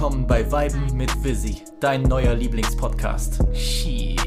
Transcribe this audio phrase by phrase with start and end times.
[0.00, 3.38] willkommen bei Weiben mit Visi, dein neuer Lieblingspodcast.
[3.54, 4.18] Shit.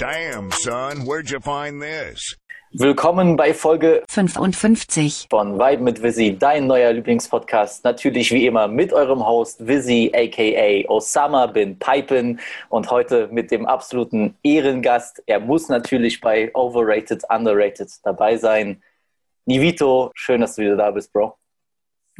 [0.00, 2.36] Damn, son, where'd you find this?
[2.72, 5.28] Willkommen bei Folge 55.
[5.30, 7.84] von Vibe mit Visi, dein neuer Lieblingspodcast.
[7.84, 13.64] Natürlich wie immer mit eurem Host Visi, aka Osama bin Pipen und heute mit dem
[13.64, 15.22] absoluten Ehrengast.
[15.26, 18.82] Er muss natürlich bei Overrated, Underrated dabei sein.
[19.46, 21.38] Nivito, schön, dass du wieder da bist, Bro.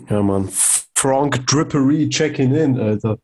[0.09, 0.49] Ja, Mann.
[0.95, 3.19] Frank Drippery checking in, Alter.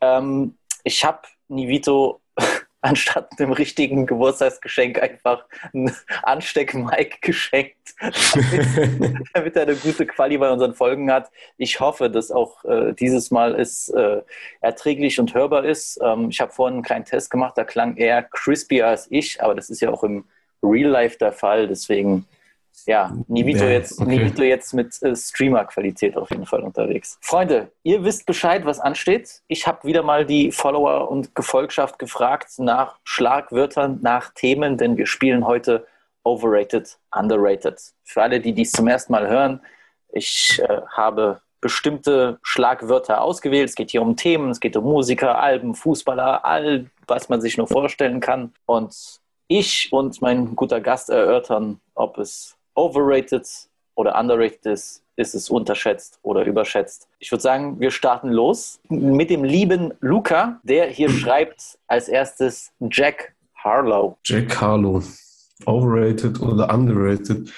[0.00, 2.20] Ähm, ich habe Nivito
[2.82, 5.44] anstatt einem richtigen Geburtstagsgeschenk einfach
[5.74, 5.90] ein
[6.22, 11.32] Ansteck-Mic geschenkt, damit, damit er eine gute Quali bei unseren Folgen hat.
[11.56, 14.22] Ich hoffe, dass auch äh, dieses Mal es äh,
[14.60, 15.98] erträglich und hörbar ist.
[16.00, 19.56] Ähm, ich habe vorhin einen kleinen Test gemacht, da klang er crispier als ich, aber
[19.56, 20.26] das ist ja auch im
[20.62, 21.66] Real Life der Fall.
[21.66, 22.24] Deswegen
[22.84, 24.18] ja, Nivito jetzt, okay.
[24.18, 27.18] Nivito jetzt mit äh, Streamer-Qualität auf jeden Fall unterwegs.
[27.20, 29.42] Freunde, ihr wisst Bescheid, was ansteht.
[29.48, 35.06] Ich habe wieder mal die Follower und Gefolgschaft gefragt nach Schlagwörtern, nach Themen, denn wir
[35.06, 35.86] spielen heute
[36.22, 37.80] Overrated, Underrated.
[38.04, 39.60] Für alle, die dies zum ersten Mal hören,
[40.12, 43.68] ich äh, habe bestimmte Schlagwörter ausgewählt.
[43.70, 47.56] Es geht hier um Themen, es geht um Musiker, Alben, Fußballer, all, was man sich
[47.56, 48.52] nur vorstellen kann.
[48.66, 53.46] Und ich und mein guter Gast erörtern, ob es overrated
[53.96, 57.08] oder underrated ist, ist es unterschätzt oder überschätzt.
[57.18, 62.70] Ich würde sagen, wir starten los mit dem lieben Luca, der hier schreibt als erstes
[62.90, 64.18] Jack Harlow.
[64.24, 65.02] Jack Harlow.
[65.64, 67.50] Overrated oder underrated?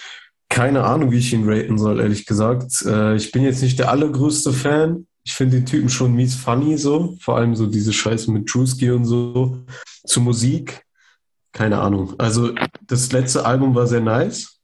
[0.48, 2.82] Keine Ahnung, wie ich ihn raten soll, ehrlich gesagt.
[2.86, 5.06] Äh, ich bin jetzt nicht der allergrößte Fan.
[5.24, 7.16] Ich finde den Typen schon mies funny so.
[7.20, 9.58] Vor allem so diese Scheiße mit Drewski und so.
[10.06, 10.84] Zu Musik.
[11.52, 12.14] Keine Ahnung.
[12.18, 12.54] Also
[12.86, 14.57] das letzte Album war sehr nice.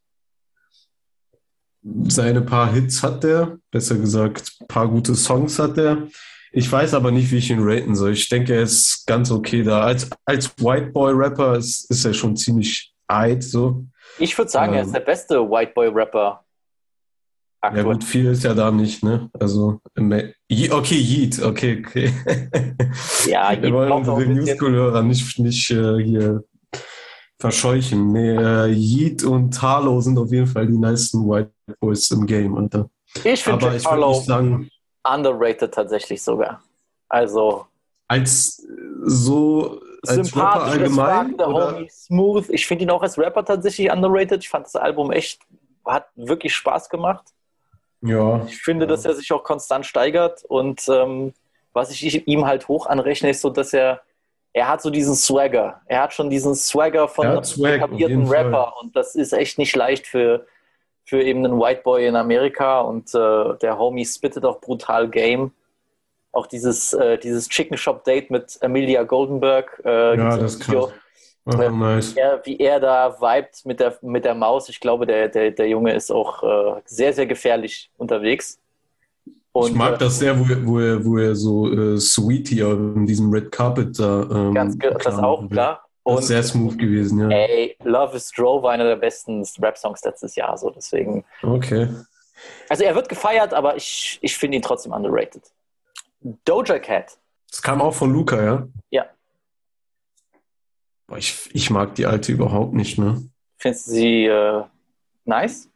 [2.08, 3.58] Seine paar Hits hat der.
[3.70, 6.08] Besser gesagt, paar gute Songs hat der.
[6.52, 8.12] Ich weiß aber nicht, wie ich ihn raten soll.
[8.12, 9.80] Ich denke, er ist ganz okay da.
[9.82, 13.84] Als, als White Boy Rapper ist, ist er schon ziemlich alt so.
[14.18, 14.86] Ich würde sagen, er Ähm.
[14.86, 16.44] ist der beste White Boy Rapper
[17.62, 17.84] Ja aktuell.
[17.84, 19.28] gut, viel ist ja da nicht, ne?
[19.38, 22.12] Also, okay, Yeet, okay, okay.
[23.26, 26.44] Ja, Wir Yeet wollen braucht auch unsere ein bisschen- Newschool-Hörer nicht, nicht äh, hier
[27.50, 28.12] verscheuchen.
[28.12, 31.50] Nee, äh, Yeet und Harlow sind auf jeden Fall die nicesten White
[31.80, 32.56] Boys im Game.
[33.24, 34.70] Ich finde Aber Jack ich würde Harlow sagen,
[35.02, 36.62] underrated tatsächlich sogar.
[37.08, 37.66] Also
[38.08, 38.72] als äh,
[39.04, 42.48] so als Rapper allgemein oder Homie, smooth.
[42.50, 44.42] Ich finde ihn auch als Rapper tatsächlich underrated.
[44.42, 45.40] Ich fand das Album echt,
[45.84, 47.24] hat wirklich Spaß gemacht.
[48.02, 51.32] ja, Ich finde, dass er sich auch konstant steigert und ähm,
[51.72, 54.00] was ich ihm halt hoch anrechne, ist so, dass er,
[54.54, 55.80] er hat so diesen Swagger.
[55.86, 58.44] Er hat schon diesen Swagger von einem Swag, etablierten jeden Fall.
[58.44, 60.46] Rapper und das ist echt nicht leicht für,
[61.04, 65.52] für eben einen White Boy in Amerika und äh, der Homie spittet auch brutal Game.
[66.30, 69.82] Auch dieses, äh, dieses Chicken Shop Date mit Amelia Goldenberg.
[69.84, 70.92] Äh, ja, das Video.
[71.46, 72.16] Ach, nice.
[72.16, 74.68] er, wie er da vibet mit der, mit der Maus.
[74.68, 78.58] Ich glaube, der, der, der Junge ist auch äh, sehr, sehr gefährlich unterwegs.
[79.56, 82.58] Und, ich mag äh, das sehr, wo er, wo er, wo er so äh, Sweetie
[82.58, 84.22] in diesem Red Carpet da.
[84.22, 85.88] Ähm, Ganz das auch, klar.
[86.04, 87.28] Das Und ist sehr smooth gewesen, ja.
[87.30, 91.24] ey, Love is Drove war einer der besten Rap-Songs letztes Jahr, so deswegen.
[91.42, 91.88] Okay.
[92.68, 95.44] Also er wird gefeiert, aber ich, ich finde ihn trotzdem underrated.
[96.44, 97.16] Doja Cat.
[97.48, 98.68] Das kam auch von Luca, ja?
[98.90, 99.06] Ja.
[101.06, 103.22] Boah, ich, ich mag die alte überhaupt nicht, ne?
[103.58, 104.64] Findest du sie äh,
[105.24, 105.70] nice?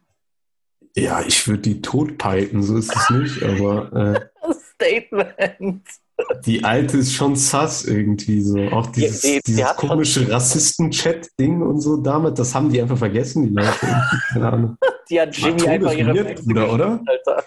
[0.95, 4.29] Ja, ich würde die totpipen, so ist es nicht, aber
[4.75, 5.83] Statement.
[6.17, 8.57] äh, die alte ist schon sass irgendwie so.
[8.69, 12.97] Auch dieses, die- die dieses schon- komische Rassisten-Chat-Ding und so damit, das haben die einfach
[12.97, 13.77] vergessen, die Leute.
[14.33, 14.77] Keine Ahnung.
[15.09, 17.01] Die hat Jimmy einfach ihre todesweird, Füße Bruder, oder?
[17.05, 17.43] Alter.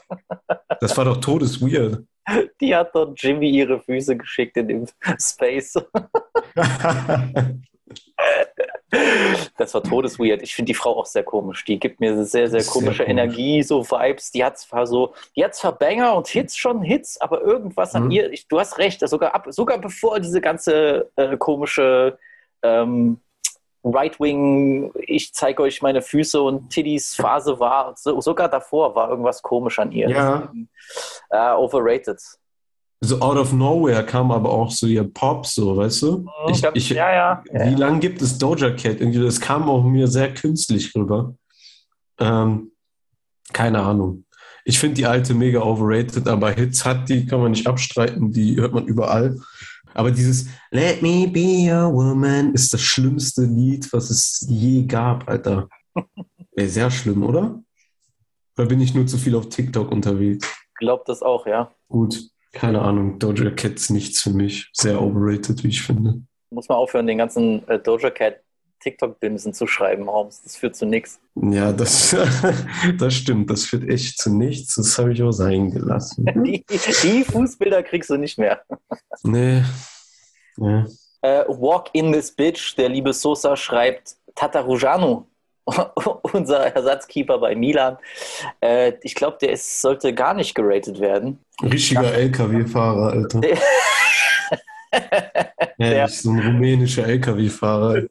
[0.80, 2.02] Das war doch todesweird.
[2.60, 4.86] Die hat doch Jimmy ihre Füße geschickt in dem
[5.20, 5.74] Space.
[9.56, 10.42] Das war todesweird.
[10.42, 11.64] Ich finde die Frau auch sehr komisch.
[11.64, 13.10] Die gibt mir sehr, sehr Sehr komische komisch.
[13.10, 14.30] Energie, so Vibes.
[14.32, 18.04] Die hat zwar so, die hat zwar Banger und Hits schon Hits, aber irgendwas an
[18.04, 18.10] Mhm.
[18.10, 22.18] ihr, ich, du hast recht, sogar, ab, sogar bevor diese ganze äh, komische
[22.62, 23.18] ähm,
[23.84, 29.42] Right-Wing, ich zeige euch meine Füße und Tiddies Phase war, so, sogar davor war irgendwas
[29.42, 30.08] komisch an ihr.
[30.08, 30.38] Ja.
[30.38, 30.68] Deswegen,
[31.30, 32.20] äh, overrated.
[33.04, 36.26] So out of nowhere kam aber auch so ihr Pop, so, weißt du?
[36.48, 37.42] Ich, glaub, ich, ja, ja.
[37.52, 39.00] Wie lange gibt es Doja Cat?
[39.00, 41.34] Irgendwie, das kam auch mir sehr künstlich rüber.
[42.18, 42.70] Ähm,
[43.52, 44.24] keine Ahnung.
[44.64, 48.56] Ich finde die alte mega overrated, aber Hits hat die, kann man nicht abstreiten, die
[48.56, 49.36] hört man überall.
[49.94, 55.28] Aber dieses Let me be a woman ist das schlimmste Lied, was es je gab,
[55.28, 55.68] Alter.
[56.54, 57.60] Ey, sehr schlimm, oder?
[58.54, 60.46] Da bin ich nur zu viel auf TikTok unterwegs.
[60.76, 61.74] Glaubt das auch, ja.
[61.88, 62.22] Gut,
[62.52, 63.18] keine Ahnung.
[63.18, 64.68] Doja Cats nichts für mich.
[64.72, 66.22] Sehr overrated, wie ich finde.
[66.50, 68.40] Muss man aufhören, den ganzen äh, Doja Cat
[68.82, 70.42] TikTok-Bimsen zu schreiben, Holmes.
[70.42, 71.20] Das führt zu nichts.
[71.34, 72.14] Ja, das,
[72.98, 73.48] das stimmt.
[73.48, 74.74] Das führt echt zu nichts.
[74.74, 76.26] Das habe ich auch sein gelassen.
[76.44, 78.62] Die, die Fußbilder kriegst du nicht mehr.
[79.24, 79.62] Nee.
[80.56, 80.84] nee.
[81.20, 85.26] Äh, Walk in this bitch, der liebe Sosa schreibt Tatarujanu,
[86.32, 87.98] unser Ersatzkeeper bei Milan.
[88.60, 91.38] Äh, ich glaube, der ist, sollte gar nicht geratet werden.
[91.62, 93.40] Richtiger LKW-Fahrer, Alter.
[95.78, 98.02] Der, ja, so ein rumänischer LKW-Fahrer.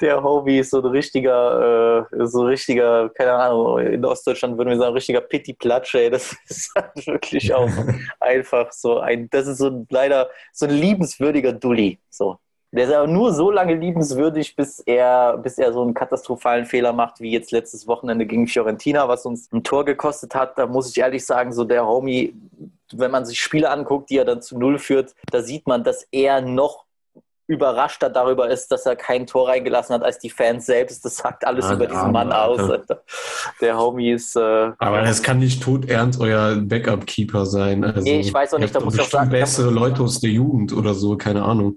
[0.00, 4.70] der Hobie ist so ein richtiger, äh, so ein richtiger, keine Ahnung, in Ostdeutschland würden
[4.70, 6.10] wir sagen, richtiger Pitti-Platsch, ey.
[6.10, 7.70] Das ist halt wirklich auch
[8.18, 11.98] einfach so ein, das ist so ein, leider so ein liebenswürdiger Dulli.
[12.10, 12.38] So.
[12.72, 16.92] Der ist aber nur so lange liebenswürdig, bis er, bis er so einen katastrophalen Fehler
[16.92, 20.56] macht, wie jetzt letztes Wochenende gegen Fiorentina, was uns ein Tor gekostet hat.
[20.56, 22.32] Da muss ich ehrlich sagen, so der Homie,
[22.92, 26.06] wenn man sich Spiele anguckt, die er dann zu Null führt, da sieht man, dass
[26.12, 26.84] er noch
[27.48, 31.04] überraschter darüber ist, dass er kein Tor reingelassen hat, als die Fans selbst.
[31.04, 32.60] Das sagt alles Ah, über diesen Mann arme aus.
[32.60, 32.72] Alter.
[32.74, 33.02] Alter.
[33.60, 34.36] Der Homie ist.
[34.36, 37.82] Äh, Aber das kann nicht todernst euer Backup-Keeper sein.
[37.82, 40.30] Also, Nee, ich weiß auch nicht, da muss ich auch sagen- bessere Leute aus der
[40.30, 41.76] Jugend oder so, keine Ahnung.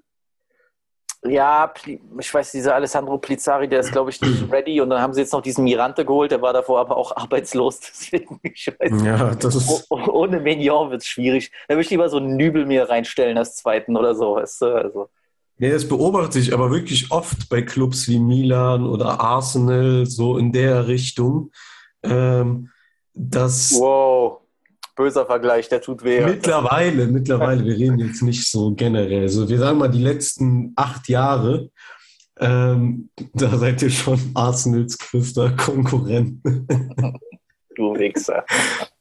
[1.26, 1.74] Ja,
[2.20, 4.82] ich weiß, dieser Alessandro Plizzari, der ist, glaube ich, nicht ready.
[4.82, 7.80] Und dann haben sie jetzt noch diesen Mirante geholt, der war davor aber auch arbeitslos.
[7.80, 9.04] Deswegen, ich weiß.
[9.04, 9.88] Ja, das ist.
[9.90, 11.52] Oh, ohne Mignon wird es schwierig.
[11.68, 14.36] Da würde ich lieber so einen Nübel mir reinstellen als zweiten oder so.
[14.36, 14.66] Weißt du?
[14.66, 15.10] also,
[15.58, 20.52] Nee, das beobachte ich aber wirklich oft bei Clubs wie Milan oder Arsenal, so in
[20.52, 21.52] der Richtung,
[22.02, 22.70] ähm,
[23.14, 24.42] dass wow,
[24.96, 26.24] böser Vergleich, der tut weh.
[26.26, 31.08] mittlerweile, mittlerweile, wir reden jetzt nicht so generell, so wir sagen mal die letzten acht
[31.10, 31.70] Jahre,
[32.40, 36.42] ähm, da seid ihr schon Arsenals größter Konkurrent.
[37.76, 38.46] Du Wichser.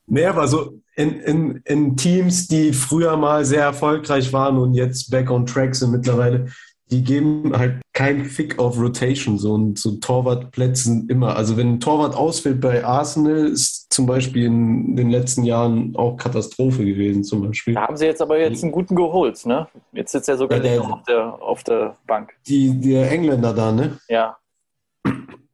[0.07, 5.11] Nee, aber so in, in, in Teams, die früher mal sehr erfolgreich waren und jetzt
[5.11, 6.47] back on track sind mittlerweile,
[6.93, 11.37] die geben halt keinen Fick auf Rotation, so und so Torwartplätzen immer.
[11.37, 16.17] Also wenn ein Torwart ausfällt bei Arsenal, ist zum Beispiel in den letzten Jahren auch
[16.17, 17.75] Katastrophe gewesen, zum Beispiel.
[17.75, 19.67] Da haben sie jetzt aber jetzt einen guten geholt, ne?
[19.93, 22.33] Jetzt sitzt er sogar Ja, der- auf, der, auf der Bank.
[22.47, 23.99] Die, der Engländer da, ne?
[24.09, 24.37] Ja.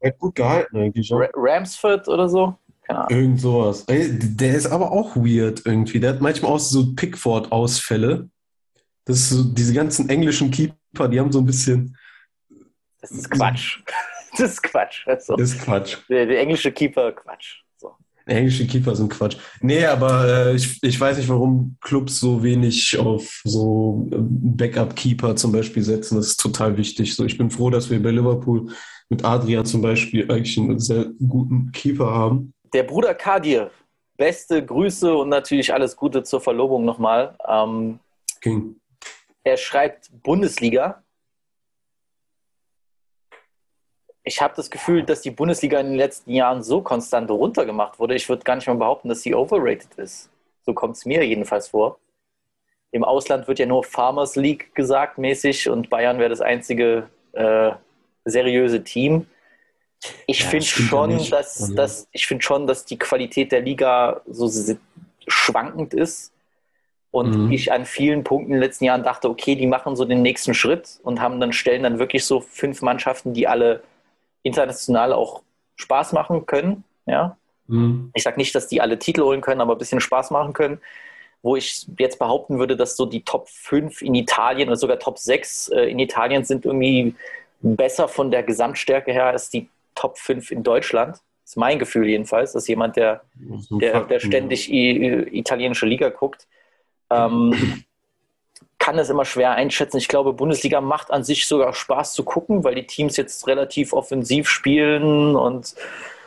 [0.00, 1.10] Er hat gut gehalten eigentlich.
[1.12, 2.54] Ra Ramsford oder so?
[2.82, 3.18] Keine Ahnung.
[3.20, 3.84] Irgend sowas.
[3.88, 5.98] Ey, Der ist aber auch weird irgendwie.
[6.00, 8.28] Der hat manchmal auch so Pickford-Ausfälle.
[9.08, 11.96] Das ist so, diese ganzen englischen Keeper, die haben so ein bisschen.
[13.00, 13.80] Das ist Quatsch.
[14.36, 15.06] Das ist Quatsch.
[15.08, 15.96] Also, Das ist Quatsch.
[16.08, 17.62] der, der englische Keeper, Quatsch.
[17.78, 17.96] So.
[18.26, 19.38] Englische Keeper sind Quatsch.
[19.62, 25.34] Nee, aber äh, ich, ich weiß nicht, warum Clubs so wenig auf so äh, Backup-Keeper
[25.34, 26.16] zum Beispiel setzen.
[26.16, 27.16] Das ist total wichtig.
[27.16, 28.70] So, ich bin froh, dass wir bei Liverpool
[29.08, 32.52] mit Adrian zum Beispiel eigentlich einen sehr guten Keeper haben.
[32.74, 33.70] Der Bruder Kadir,
[34.18, 37.34] beste Grüße und natürlich alles Gute zur Verlobung nochmal.
[37.48, 37.98] Ähm,
[38.42, 38.76] King.
[39.48, 41.02] Er schreibt Bundesliga.
[44.22, 48.14] Ich habe das Gefühl, dass die Bundesliga in den letzten Jahren so konstant runtergemacht wurde.
[48.14, 50.28] Ich würde gar nicht mal behaupten, dass sie overrated ist.
[50.62, 51.98] So kommt es mir jedenfalls vor.
[52.90, 57.72] Im Ausland wird ja nur Farmers League gesagt mäßig und Bayern wäre das einzige äh,
[58.24, 59.26] seriöse Team.
[60.26, 63.60] Ich Ja, finde ja schon, dass, Also- dass ich finde schon, dass die Qualität der
[63.62, 64.50] Liga so
[65.26, 66.32] schwankend ist
[67.10, 67.52] und Mhm.
[67.52, 70.54] ich an vielen Punkten in den letzten Jahren dachte, okay, die machen so den nächsten
[70.54, 73.82] Schritt und haben dann stellen dann wirklich so fünf Mannschaften, die alle
[74.42, 75.42] international auch
[75.76, 77.36] Spaß machen können, ja.
[77.66, 78.10] Mhm.
[78.14, 80.80] Ich sage nicht, dass die alle Titel holen können, aber ein bisschen Spaß machen können.
[81.42, 85.18] Wo ich jetzt behaupten würde, dass so die Top 5 in Italien oder sogar Top
[85.18, 87.14] 6 äh, in Italien sind irgendwie
[87.60, 91.12] besser von der Gesamtstärke her als die Top 5 in Deutschland.
[91.12, 93.22] Das ist mein Gefühl jedenfalls, dass jemand, der,
[93.70, 96.46] der, der ständig italienische Liga guckt,
[97.10, 97.84] ähm,
[98.78, 99.98] kann das immer schwer einschätzen.
[99.98, 103.92] Ich glaube, Bundesliga macht an sich sogar Spaß zu gucken, weil die Teams jetzt relativ
[103.92, 105.74] offensiv spielen und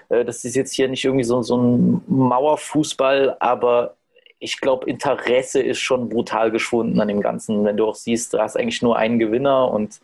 [0.10, 3.96] äh, das ist jetzt hier nicht irgendwie so, so ein Mauerfußball, aber
[4.40, 7.64] ich glaube, Interesse ist schon brutal geschwunden an dem Ganzen.
[7.64, 10.02] Wenn du auch siehst, du hast eigentlich nur einen Gewinner und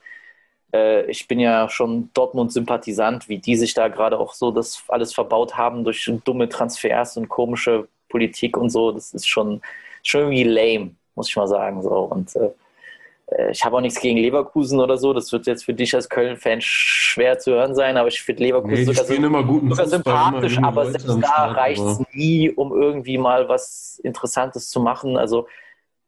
[0.73, 5.13] äh, ich bin ja schon Dortmund-Sympathisant, wie die sich da gerade auch so das alles
[5.13, 8.91] verbaut haben durch dumme Transfers und komische Politik und so.
[8.91, 9.61] Das ist schon,
[10.09, 11.81] schon irgendwie lame, muss ich mal sagen.
[11.81, 11.89] So.
[11.89, 12.49] Und äh,
[13.27, 15.13] äh, ich habe auch nichts gegen Leverkusen oder so.
[15.13, 18.75] Das wird jetzt für dich als Köln-Fan schwer zu hören sein, aber ich finde Leverkusen
[18.75, 23.49] Nee, sogar, so, sogar sympathisch, aber selbst da Start, reicht es nie, um irgendwie mal
[23.49, 25.17] was Interessantes zu machen.
[25.17, 25.47] Also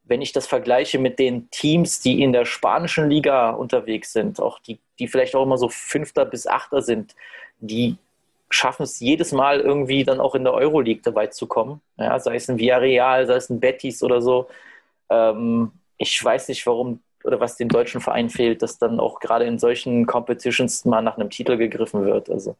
[0.03, 4.59] wenn ich das vergleiche mit den Teams, die in der spanischen Liga unterwegs sind, auch
[4.59, 7.15] die, die vielleicht auch immer so Fünfter bis Achter sind,
[7.59, 7.97] die
[8.49, 11.81] schaffen es jedes Mal irgendwie dann auch in der Euroleague dabei zu kommen.
[11.97, 14.47] Ja, sei es ein Villarreal, sei es ein Betis oder so.
[15.09, 19.45] Ähm, ich weiß nicht, warum oder was dem deutschen Verein fehlt, dass dann auch gerade
[19.45, 22.29] in solchen Competitions mal nach einem Titel gegriffen wird.
[22.29, 22.55] Also,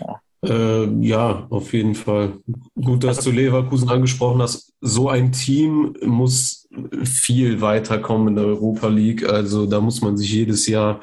[0.00, 0.20] ja.
[0.44, 2.38] Äh, ja, auf jeden Fall.
[2.80, 4.72] Gut, dass du Leverkusen angesprochen hast.
[4.80, 6.68] So ein Team muss
[7.04, 9.28] viel weiterkommen in der Europa League.
[9.28, 11.00] Also da muss man sich jedes Jahr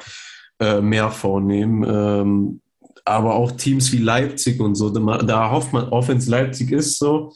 [0.58, 1.84] äh, mehr vornehmen.
[1.86, 2.60] Ähm,
[3.06, 6.98] aber auch Teams wie Leipzig und so, da, hofft man, auch wenn es Leipzig ist,
[6.98, 7.32] so,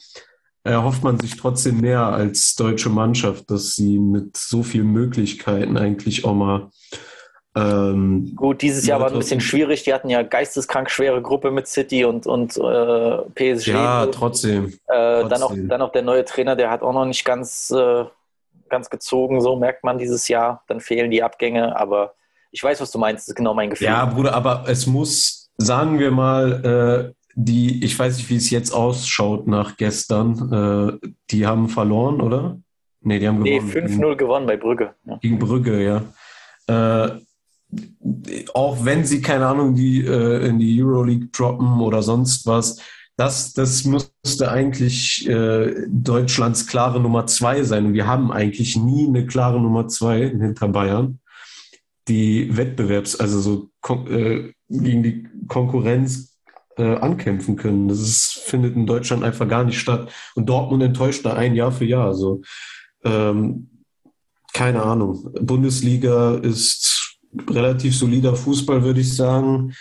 [0.63, 6.25] erhofft man sich trotzdem mehr als deutsche Mannschaft, dass sie mit so vielen Möglichkeiten eigentlich
[6.25, 6.69] auch mal
[7.53, 9.83] ähm, Gut, dieses Jahr war ein bisschen schwierig.
[9.83, 13.67] Die hatten ja geisteskrank schwere Gruppe mit City und, und äh, PSG.
[13.67, 14.67] Ja, trotzdem.
[14.87, 15.29] Äh, trotzdem.
[15.29, 18.05] Dann, auch, dann auch der neue Trainer, der hat auch noch nicht ganz, äh,
[18.69, 20.63] ganz gezogen, so merkt man dieses Jahr.
[20.67, 22.13] Dann fehlen die Abgänge, aber
[22.51, 23.23] ich weiß, was du meinst.
[23.23, 23.87] Das ist genau mein Gefühl.
[23.87, 28.49] Ja, Bruder, aber es muss, sagen wir mal, äh, die, ich weiß nicht, wie es
[28.49, 30.51] jetzt ausschaut nach gestern,
[31.01, 32.59] äh, die haben verloren, oder?
[33.01, 33.71] Nee, die haben gewonnen.
[33.73, 34.93] Nee, 5-0 gewonnen bei Brügge.
[35.05, 35.17] Ja.
[35.17, 36.03] Gegen Brügge, ja.
[36.67, 37.19] Äh,
[38.53, 42.79] auch wenn sie, keine Ahnung, die äh, in die Euroleague droppen oder sonst was,
[43.17, 47.87] das, das müsste eigentlich äh, Deutschlands klare Nummer zwei sein.
[47.87, 51.19] Und wir haben eigentlich nie eine klare Nummer zwei hinter Bayern,
[52.07, 53.69] die Wettbewerbs-, also so
[54.09, 56.37] äh, gegen die Konkurrenz
[56.77, 57.87] äh, ankämpfen können.
[57.87, 60.11] Das ist, findet in Deutschland einfach gar nicht statt.
[60.35, 62.07] Und Dortmund enttäuscht da ein Jahr für Jahr.
[62.07, 62.41] Also
[63.03, 63.69] ähm,
[64.53, 65.33] keine Ahnung.
[65.41, 67.17] Bundesliga ist
[67.49, 69.73] relativ solider Fußball, würde ich sagen.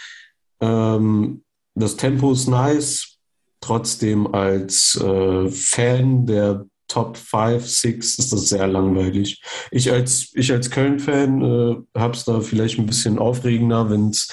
[0.61, 1.43] Ähm,
[1.75, 3.19] das Tempo ist nice.
[3.61, 9.41] Trotzdem als äh, Fan der Top 5, 6 ist das sehr langweilig.
[9.71, 14.29] Ich als, ich als Köln-Fan äh, habe es da vielleicht ein bisschen aufregender, wenn es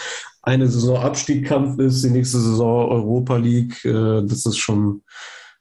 [0.48, 3.84] eine Saison Abstiegskampf ist, die nächste Saison Europa League.
[3.84, 5.04] Äh, das ist schon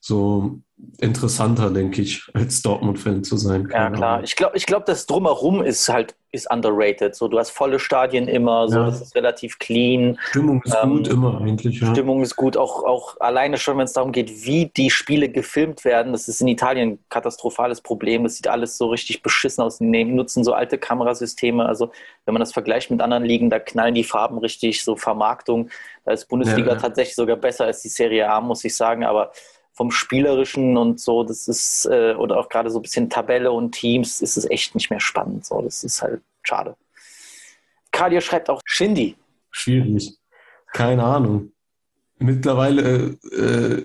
[0.00, 0.60] so
[0.98, 3.68] interessanter, denke ich, als Dortmund-Fan zu sein.
[3.68, 4.12] Keine ja, klar.
[4.14, 4.24] Ahnung.
[4.24, 7.14] Ich glaube, ich glaub, das Drumherum ist halt ist underrated.
[7.16, 8.84] So, du hast volle Stadien immer, so, ja.
[8.86, 10.18] das ist relativ clean.
[10.30, 11.80] Stimmung ist ähm, gut immer eigentlich.
[11.80, 11.90] Ja.
[11.92, 15.84] Stimmung ist gut, auch, auch alleine schon, wenn es darum geht, wie die Spiele gefilmt
[15.84, 16.12] werden.
[16.12, 18.24] Das ist in Italien ein katastrophales Problem.
[18.24, 19.78] Das sieht alles so richtig beschissen aus.
[19.78, 21.66] Die nutzen so alte Kamerasysteme.
[21.66, 21.90] Also,
[22.24, 25.70] wenn man das vergleicht mit anderen Ligen, da knallen die Farben richtig, so Vermarktung.
[26.04, 29.04] Da ist Bundesliga ja, tatsächlich sogar besser als die Serie A, muss ich sagen.
[29.04, 29.32] Aber
[29.76, 33.72] vom Spielerischen und so, das ist, äh, oder auch gerade so ein bisschen Tabelle und
[33.72, 35.44] Teams, ist es echt nicht mehr spannend.
[35.44, 36.76] So, das ist halt schade.
[37.92, 39.16] Kadir schreibt auch Shindy.
[39.50, 40.16] Schwierig.
[40.72, 41.52] Keine Ahnung.
[42.18, 43.84] Mittlerweile äh,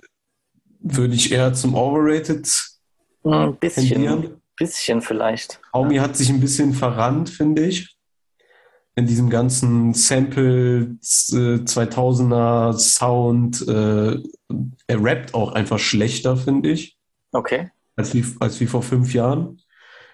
[0.79, 2.49] würde ich eher zum Overrated
[3.23, 4.41] ein bisschen, tendieren.
[4.57, 5.59] bisschen vielleicht.
[5.73, 7.97] Aumi hat sich ein bisschen verrannt, finde ich
[8.95, 14.17] in diesem ganzen Sample äh, 2000er Sound, äh,
[14.87, 16.97] er rappt auch einfach schlechter, finde ich.
[17.31, 17.71] Okay.
[17.95, 19.61] Als wie, als wie vor fünf Jahren.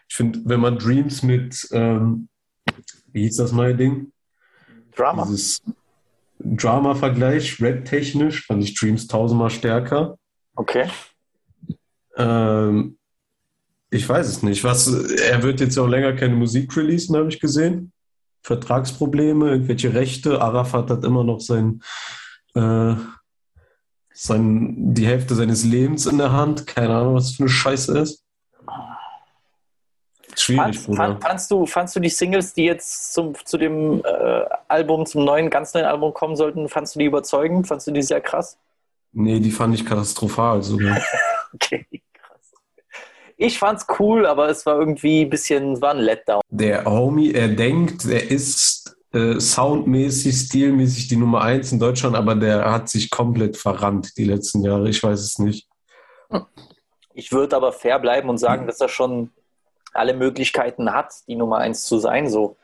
[0.09, 2.29] Ich finde, wenn man Dreams mit, ähm,
[3.11, 4.11] wie hieß das neue Ding?
[4.95, 5.25] Drama.
[5.25, 5.61] Dieses
[6.39, 10.17] Drama-Vergleich, rap-technisch, fand ich Dreams tausendmal stärker.
[10.55, 10.87] Okay.
[12.15, 12.97] Ähm,
[13.89, 14.63] ich weiß es nicht.
[14.63, 17.91] Was, er wird jetzt auch länger keine Musik releasen, habe ich gesehen.
[18.47, 20.41] Vertragsprobleme, irgendwelche Rechte.
[20.41, 21.81] Arafat hat immer noch sein,
[22.55, 22.95] äh,
[24.13, 26.65] sein, die Hälfte seines Lebens in der Hand.
[26.65, 28.23] Keine Ahnung, was für eine Scheiße ist.
[30.33, 34.45] Schwierig, fand, fand, fandst, du, fandst du die Singles, die jetzt zum, zu dem äh,
[34.69, 37.67] Album, zum neuen, ganz neuen Album kommen sollten, fandst du die überzeugend?
[37.67, 38.57] Fandst du die sehr krass?
[39.11, 41.01] Nee, die fand ich katastrophal sogar.
[41.53, 41.85] okay.
[43.39, 46.41] Ich fand's cool, aber es war irgendwie ein bisschen, war ein Letdown.
[46.49, 52.33] Der Homie, er denkt, er ist äh, soundmäßig, stilmäßig die Nummer eins in Deutschland, aber
[52.33, 54.89] der hat sich komplett verrannt die letzten Jahre.
[54.89, 55.67] Ich weiß es nicht.
[57.13, 59.29] Ich würde aber fair bleiben und sagen, dass er schon
[59.93, 62.57] alle Möglichkeiten hat, die Nummer eins zu sein, so.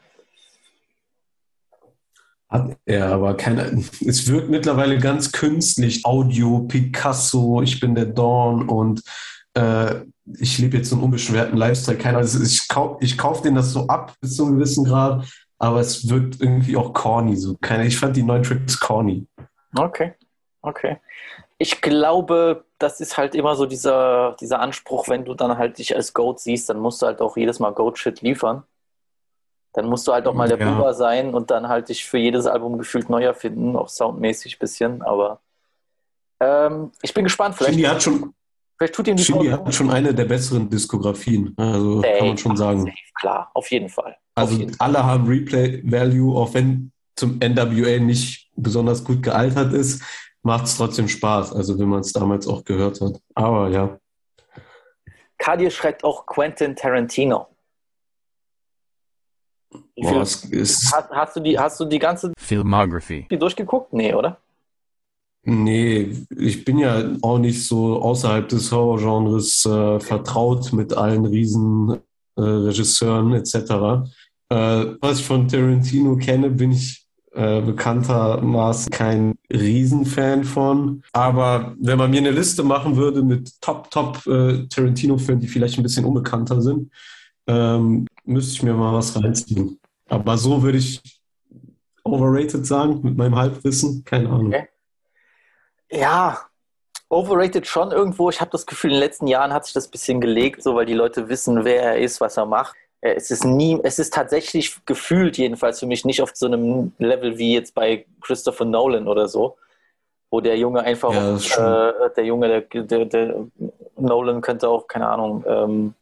[2.50, 6.03] Hat er, aber keine, es wirkt mittlerweile ganz künstlich.
[6.03, 9.01] Audio, Picasso, ich bin der Dawn und
[9.53, 10.01] äh,
[10.39, 11.98] ich lebe jetzt so einen unbeschwerten Lifestyle.
[11.98, 15.25] Keiner, also ich kaufe ich kauf denen das so ab bis zu einem gewissen Grad,
[15.60, 17.36] aber es wirkt irgendwie auch corny.
[17.36, 17.55] So.
[17.62, 19.27] Keine, ich fand die neuen Tricks corny.
[19.75, 20.13] Okay,
[20.62, 20.98] okay.
[21.57, 25.95] Ich glaube, das ist halt immer so dieser, dieser Anspruch, wenn du dann halt dich
[25.95, 28.63] als Goat siehst, dann musst du halt auch jedes Mal Goat-Shit liefern.
[29.74, 30.72] Dann musst du halt auch mal der ja.
[30.72, 34.60] Buber sein und dann halt dich für jedes Album gefühlt neu erfinden, auch soundmäßig ein
[34.60, 35.39] bisschen, aber
[36.39, 37.55] ähm, ich bin gespannt.
[37.55, 38.33] Vielleicht Shindy hat schon,
[38.84, 42.38] Vielleicht tut ihm die Shindy hat schon eine der besseren Diskografien, also safe, kann man
[42.38, 42.80] schon sagen.
[42.82, 44.18] Safe, klar, auf jeden Fall.
[44.36, 45.04] also jeden alle Fall.
[45.06, 50.04] haben Replay-Value, auch wenn zum NWA nicht besonders gut gealtert ist,
[50.42, 51.54] macht es trotzdem Spaß.
[51.54, 53.22] Also wenn man es damals auch gehört hat.
[53.36, 53.98] Aber ja.
[55.38, 57.48] Kadir schreibt auch Quentin Tarantino.
[59.96, 60.52] Boah, hast,
[60.92, 63.28] hast, du die, hast du die ganze Filmography.
[63.32, 63.94] die durchgeguckt?
[63.94, 64.42] Nee, oder?
[65.43, 72.00] Nee, ich bin ja auch nicht so außerhalb des Horrorgenres äh, vertraut mit allen riesen
[72.35, 73.55] äh, Regisseuren etc.
[74.50, 81.03] Äh, was ich von Tarantino kenne, bin ich äh, bekanntermaßen kein Riesenfan von.
[81.13, 85.77] Aber wenn man mir eine Liste machen würde mit Top, Top äh, Tarantino-Filmen, die vielleicht
[85.77, 86.91] ein bisschen unbekannter sind,
[87.47, 89.79] ähm, müsste ich mir mal was reinziehen.
[90.09, 91.01] Aber so würde ich
[92.03, 94.03] overrated sagen, mit meinem Halbwissen.
[94.03, 94.47] Keine Ahnung.
[94.47, 94.67] Okay.
[95.93, 96.39] Ja,
[97.09, 98.29] overrated schon irgendwo.
[98.29, 100.75] Ich habe das Gefühl, in den letzten Jahren hat sich das ein bisschen gelegt, so
[100.75, 102.75] weil die Leute wissen, wer er ist, was er macht.
[103.01, 106.93] Äh, Es ist nie, es ist tatsächlich gefühlt jedenfalls für mich nicht auf so einem
[106.97, 109.57] Level wie jetzt bei Christopher Nolan oder so,
[110.31, 113.45] wo der Junge einfach, Ja, auf, äh, der Junge, der, der, der
[113.97, 115.93] Nolan könnte auch, keine Ahnung, ähm,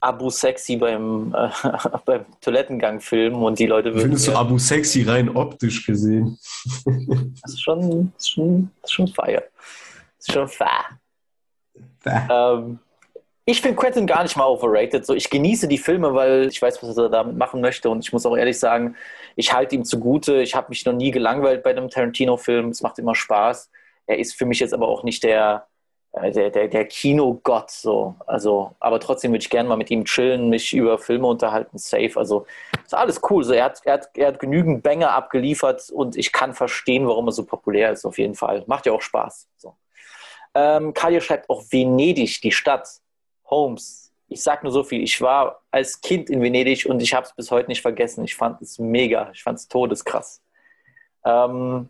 [0.00, 1.48] Abu Sexy beim, äh,
[2.04, 4.02] beim Toilettengang filmen und die Leute würden.
[4.02, 6.38] Findest du ja- Abu Sexy rein optisch gesehen?
[7.42, 9.44] Das ist schon, das ist schon, das ist schon fire.
[10.18, 10.98] Das ist schon fire.
[12.30, 12.78] Ähm,
[13.44, 15.06] ich finde Quentin gar nicht mal overrated.
[15.06, 17.88] So, ich genieße die Filme, weil ich weiß, was er damit machen möchte.
[17.88, 18.94] Und ich muss auch ehrlich sagen,
[19.36, 20.42] ich halte ihm zugute.
[20.42, 22.68] Ich habe mich noch nie gelangweilt bei einem Tarantino-Film.
[22.70, 23.70] Es macht immer Spaß.
[24.06, 25.66] Er ist für mich jetzt aber auch nicht der,
[26.14, 27.70] der, der, der Kinogott.
[27.70, 28.14] So.
[28.26, 32.12] Also, aber trotzdem würde ich gerne mal mit ihm chillen, mich über Filme unterhalten, safe.
[32.16, 32.46] Also
[32.84, 33.44] ist alles cool.
[33.44, 37.28] So, er, hat, er, hat, er hat genügend Banger abgeliefert und ich kann verstehen, warum
[37.28, 38.64] er so populär ist, auf jeden Fall.
[38.66, 39.48] Macht ja auch Spaß.
[39.56, 39.74] So.
[40.54, 42.88] Ähm, Kalia schreibt auch Venedig, die Stadt.
[43.50, 44.12] Holmes.
[44.28, 45.02] Ich sag nur so viel.
[45.02, 48.24] Ich war als Kind in Venedig und ich habe es bis heute nicht vergessen.
[48.24, 49.30] Ich fand es mega.
[49.32, 50.42] Ich fand es todeskrass.
[51.24, 51.88] Ähm,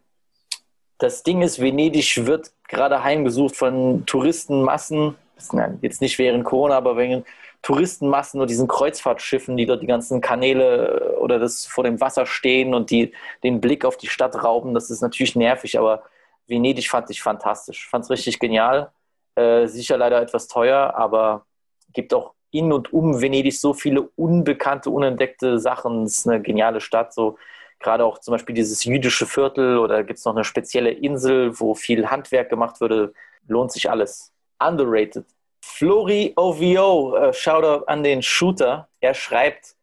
[0.99, 5.17] das Ding ist, Venedig wird gerade heimgesucht von Touristenmassen.
[5.53, 7.25] Nein, jetzt nicht während Corona, aber wegen
[7.63, 12.27] Touristenmassen und diesen Kreuzfahrtschiffen, die dort die ganzen Kanäle äh, oder das vor dem Wasser
[12.27, 14.75] stehen und die den Blick auf die Stadt rauben.
[14.75, 16.03] Das ist natürlich nervig, aber
[16.47, 17.89] Venedig fand ich fantastisch.
[17.89, 18.91] Fand es richtig genial.
[19.35, 21.47] Äh, sicher leider etwas teuer, aber
[21.93, 26.05] gibt auch in und um Venedig so viele unbekannte, unentdeckte Sachen.
[26.05, 27.13] Es ist eine geniale Stadt.
[27.13, 27.39] So
[27.81, 31.75] gerade auch zum Beispiel dieses jüdische Viertel oder gibt es noch eine spezielle Insel, wo
[31.75, 33.13] viel Handwerk gemacht würde.
[33.47, 34.33] Lohnt sich alles.
[34.59, 35.25] Underrated.
[35.61, 38.89] Flori OVO, äh, Shoutout an den Shooter.
[39.01, 39.77] Er schreibt,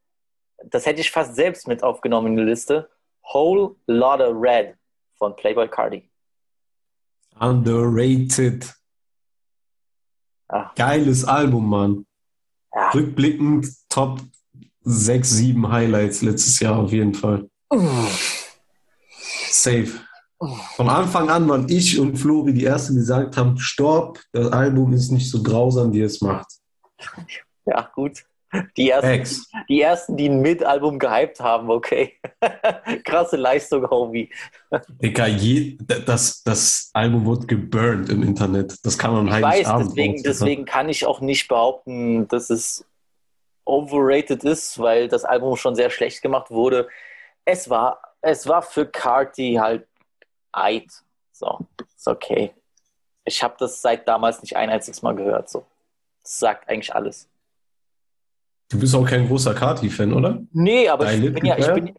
[0.64, 2.90] das hätte ich fast selbst mit aufgenommen in die Liste.
[3.34, 4.76] Whole Lotta Red
[5.18, 6.10] von Playboy Cardi.
[7.40, 8.74] Underrated.
[10.48, 10.72] Ah.
[10.76, 12.06] Geiles Album, Mann.
[12.74, 12.90] Ja.
[12.92, 14.20] Rückblickend Top
[14.82, 17.50] 6, 7 Highlights letztes Jahr auf jeden Fall.
[19.50, 19.88] Safe.
[20.76, 24.94] Von Anfang an waren ich und Flori die Ersten, die gesagt haben, stopp, das Album
[24.94, 26.48] ist nicht so grausam, wie es macht.
[27.66, 28.26] Ja, gut.
[28.78, 32.14] Die ersten, die, ersten die ein Mit-Album gehypt haben, okay.
[33.04, 34.30] Krasse Leistung, Homie.
[35.02, 38.76] Digga, je, das, das Album wurde geburnt im Internet.
[38.84, 42.86] Das kann man eigentlich weiß, deswegen, deswegen kann ich auch nicht behaupten, dass es
[43.66, 46.88] overrated ist, weil das Album schon sehr schlecht gemacht wurde.
[47.46, 49.88] Es war, es war für Carti halt
[50.52, 50.90] Eid.
[51.32, 51.60] So,
[51.96, 52.54] ist okay.
[53.24, 55.50] Ich habe das seit damals nicht ein einziges Mal gehört.
[55.50, 55.66] So.
[56.24, 57.30] Das sagt eigentlich alles.
[58.70, 60.42] Du bist auch kein großer Kati-Fan, oder?
[60.52, 61.96] Nee, aber Dein ich bin ja, ich bin.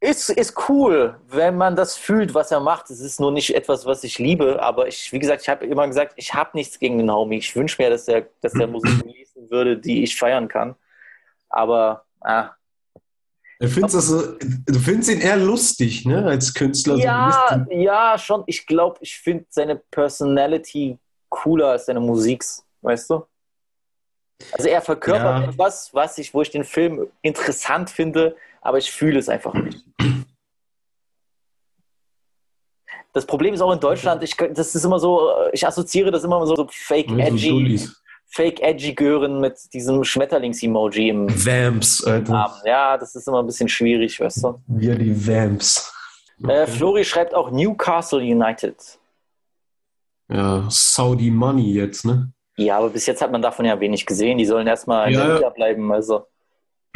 [0.00, 2.90] Ist, ist cool, wenn man das fühlt, was er macht.
[2.90, 5.86] Es ist nur nicht etwas, was ich liebe, aber ich, wie gesagt, ich habe immer
[5.86, 7.38] gesagt, ich habe nichts gegen den Homie.
[7.38, 10.74] Ich wünsche mir, dass er, dass er Musik releasen würde, die ich feiern kann.
[11.48, 12.50] Aber ah,
[13.62, 16.96] Du findest, das so, du findest ihn eher lustig, ne, als Künstler.
[16.96, 17.80] so ja, bisschen.
[17.80, 18.42] ja, schon.
[18.46, 20.98] Ich glaube, ich finde seine Personality
[21.28, 22.44] cooler als seine Musik,
[22.80, 23.24] weißt du?
[24.50, 25.48] Also er verkörpert Ja.
[25.48, 29.84] etwas, was ich, wo ich den Film interessant finde, aber ich fühle es einfach nicht.
[33.12, 36.44] Das Problem ist auch in Deutschland, ich, das ist immer so, ich assoziiere das immer
[36.46, 37.78] so, so fake so edgy,
[38.34, 38.48] Dullis.
[38.50, 42.32] fake edgy Gören mit diesem Schmetterlings-Emoji im Vamps, Alter.
[42.32, 42.54] Namen.
[42.64, 44.60] Ja, das ist immer ein bisschen schwierig, weißt du?
[44.66, 45.92] Wir die Vamps.
[46.48, 48.76] Äh, Flori schreibt auch Newcastle United.
[50.28, 52.32] Ja, Saudi Money jetzt, ne?
[52.56, 54.38] Ja, aber bis jetzt hat man davon ja wenig gesehen.
[54.38, 55.34] Die sollen erstmal in Ja, der ja.
[55.36, 55.92] Liga bleiben.
[55.92, 56.26] Also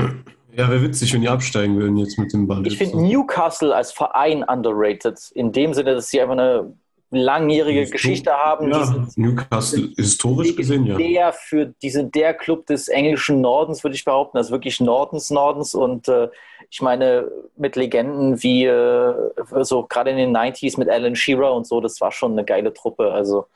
[0.01, 2.67] Ja, wäre witzig, wenn die absteigen würden jetzt mit dem Ball.
[2.67, 5.19] ich finde Newcastle als Verein underrated.
[5.35, 6.73] In dem Sinne, dass sie einfach eine
[7.11, 8.71] langjährige Histo- Geschichte haben.
[8.71, 10.97] Ja, sind Newcastle historisch gesehen, ja.
[10.97, 15.31] der für, die sind der Club des englischen Nordens, würde ich behaupten, also wirklich Nordens,
[15.31, 15.75] Nordens.
[15.75, 16.29] Und äh,
[16.71, 19.15] ich meine, mit Legenden wie äh,
[19.63, 22.75] so gerade in den 90s mit Alan Shearer und so, das war schon eine geile
[22.75, 23.13] Truppe.
[23.13, 23.47] Also,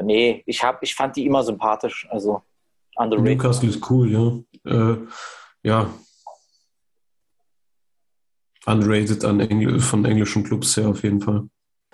[0.00, 2.06] nee, ich, hab, ich fand die immer sympathisch.
[2.10, 2.42] Also,
[2.96, 3.38] underrated.
[3.38, 4.90] Newcastle ist cool, ja.
[4.92, 4.96] Äh,
[5.62, 5.90] ja.
[8.66, 11.48] Underrated an Engl von englischen Clubs her auf jeden Fall.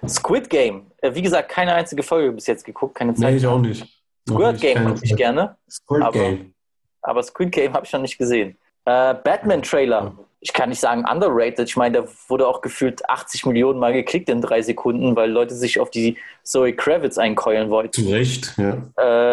[0.06, 0.87] Squid Game.
[1.00, 3.30] Äh, wie gesagt, keine einzige Folge bis jetzt geguckt, keine Zeit.
[3.30, 3.86] Nee, ich auch nicht.
[4.28, 6.54] Squid nicht, Game mochte ich gerne, Squid aber- Game.
[7.02, 8.56] aber Squid Game habe ich noch nicht gesehen.
[8.84, 10.12] Äh, Batman-Trailer.
[10.40, 11.68] Ich kann nicht sagen underrated.
[11.68, 15.52] Ich meine, der wurde auch gefühlt 80 Millionen Mal geklickt in drei Sekunden, weil Leute
[15.56, 17.92] sich auf die Zoe Kravitz einkeulen wollten.
[18.04, 18.76] Zu Recht, ja.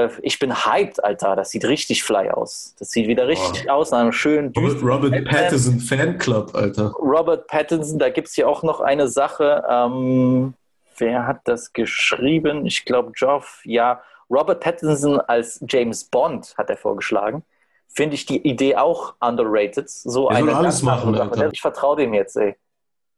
[0.06, 1.36] Äh, ich bin hyped, Alter.
[1.36, 2.74] Das sieht richtig fly aus.
[2.80, 5.26] Das sieht wieder richtig aus nach einem schönen Robert, Robert.
[5.26, 6.92] Pattinson Fanclub, Alter.
[6.94, 9.64] Robert Pattinson, da gibt es hier auch noch eine Sache.
[9.70, 10.56] Ähm,
[10.98, 12.66] wer hat das geschrieben?
[12.66, 13.62] Ich glaube, Geoff.
[13.64, 17.44] Ja, Robert Pattinson als James Bond hat er vorgeschlagen.
[17.88, 19.90] Finde ich die Idee auch underrated.
[19.90, 21.32] So Der soll eine alles machen, Sache.
[21.32, 21.50] Alter.
[21.54, 22.56] Ich vertraue dem jetzt, ey.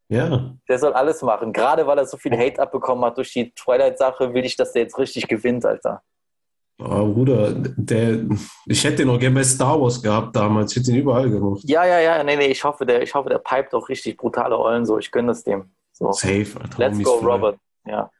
[0.10, 0.54] Ja.
[0.70, 1.52] Der soll alles machen.
[1.52, 4.84] Gerade weil er so viel Hate abbekommen hat durch die Twilight-Sache, will ich, dass der
[4.84, 6.02] jetzt richtig gewinnt, Alter.
[6.80, 8.20] Aber Bruder, der,
[8.68, 10.72] ich hätte den auch gerne bei Star Wars gehabt damals.
[10.72, 11.62] Ich hätte ihn überall gemacht.
[11.64, 14.58] Ja, ja, ja, nee, nee, ich hoffe, der, ich hoffe, der pipet auch richtig brutale
[14.58, 15.00] Eulen so.
[15.00, 15.72] Ich gönne das dem.
[15.92, 16.12] So.
[16.12, 16.78] Safe, Alter.
[16.78, 17.16] Let's go.
[17.16, 17.58] Robert.
[17.88, 18.12] Ja.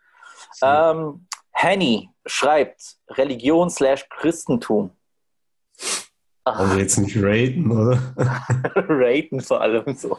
[0.62, 4.92] Ähm, Henny schreibt Religion slash Christentum.
[6.44, 8.00] Also jetzt nicht raten, oder?
[8.76, 10.18] Raten vor allem so.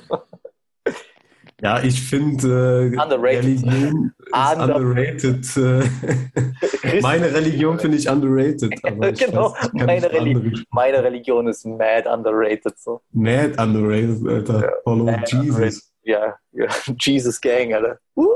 [1.60, 3.44] Ja, ich finde äh, Underrated.
[3.44, 5.56] Religion ist Under- underrated.
[5.56, 8.72] Äh, meine Religion finde ich underrated.
[8.74, 12.78] Ich Genau, weiß, ich meine Reli- Meine Religion ist mad underrated.
[12.78, 13.00] So.
[13.10, 14.72] Mad underrated, Alter.
[14.84, 15.48] Follow Mad Jesus.
[15.48, 15.82] underrated.
[16.02, 16.66] Ja, ja,
[17.00, 17.98] Jesus Gang, Alter.
[18.14, 18.26] Uh.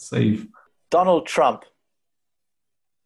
[0.00, 0.46] Safe.
[0.90, 1.64] Donald Trump.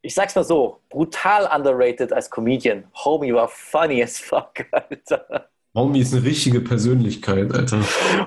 [0.03, 2.85] Ich sag's mal so, brutal underrated als Comedian.
[3.05, 5.49] Homie war funny as fuck, Alter.
[5.75, 7.81] Homie ist eine richtige Persönlichkeit, Alter.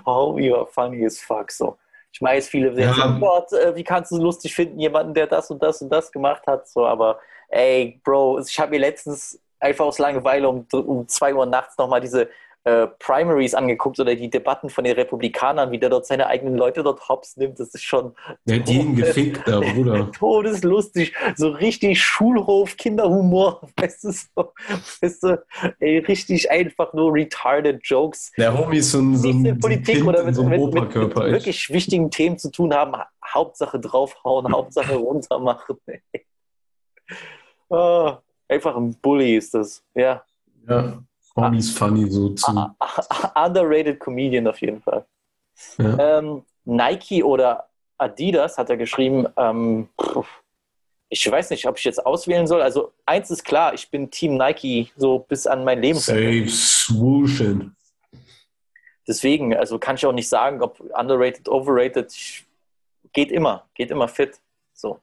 [0.06, 1.78] Homie war funny as fuck, so.
[2.12, 2.94] Ich weiß, viele Ja.
[2.94, 6.12] sagen, Gott, äh, wie kannst du lustig finden, jemanden, der das und das und das
[6.12, 11.08] gemacht hat, so, aber ey, Bro, ich habe mir letztens einfach aus Langeweile um, um
[11.08, 12.30] zwei Uhr nachts nochmal diese
[12.68, 16.84] äh, Primaries angeguckt oder die Debatten von den Republikanern, wie der dort seine eigenen Leute
[16.84, 20.12] dort hops nimmt, das ist schon Der hat jeden gefickt, da, Bruder.
[20.20, 24.54] todeslustig, so richtig Schulhof, Kinderhumor, weißt du, so,
[25.02, 25.46] weißt du,
[25.80, 30.08] ey, richtig einfach nur retarded Jokes, Der Homie ist so ein, so ein, Politik kind
[30.08, 34.52] oder mit, so einem mit, mit, mit wirklich wichtigen Themen zu tun haben, Hauptsache draufhauen,
[34.52, 35.78] Hauptsache runtermachen.
[35.86, 36.26] ey.
[37.70, 40.22] Ah, einfach ein Bully ist das, ja.
[40.68, 41.02] Ja,
[41.58, 42.52] Ist funny so zu.
[42.52, 45.06] Ah, Underrated Comedian auf jeden Fall.
[45.78, 46.20] Ja.
[46.20, 49.28] Ähm, Nike oder Adidas hat er geschrieben.
[49.38, 49.90] Ähm,
[51.10, 52.62] ich weiß nicht, ob ich jetzt auswählen soll.
[52.62, 56.48] Also eins ist klar, ich bin Team Nike so bis an mein Lebensende.
[56.48, 57.76] Safe swooshin.
[59.08, 62.12] Deswegen, also kann ich auch nicht sagen, ob underrated, overrated.
[62.12, 62.46] Ich,
[63.14, 64.40] geht immer, geht immer fit.
[64.74, 65.00] So.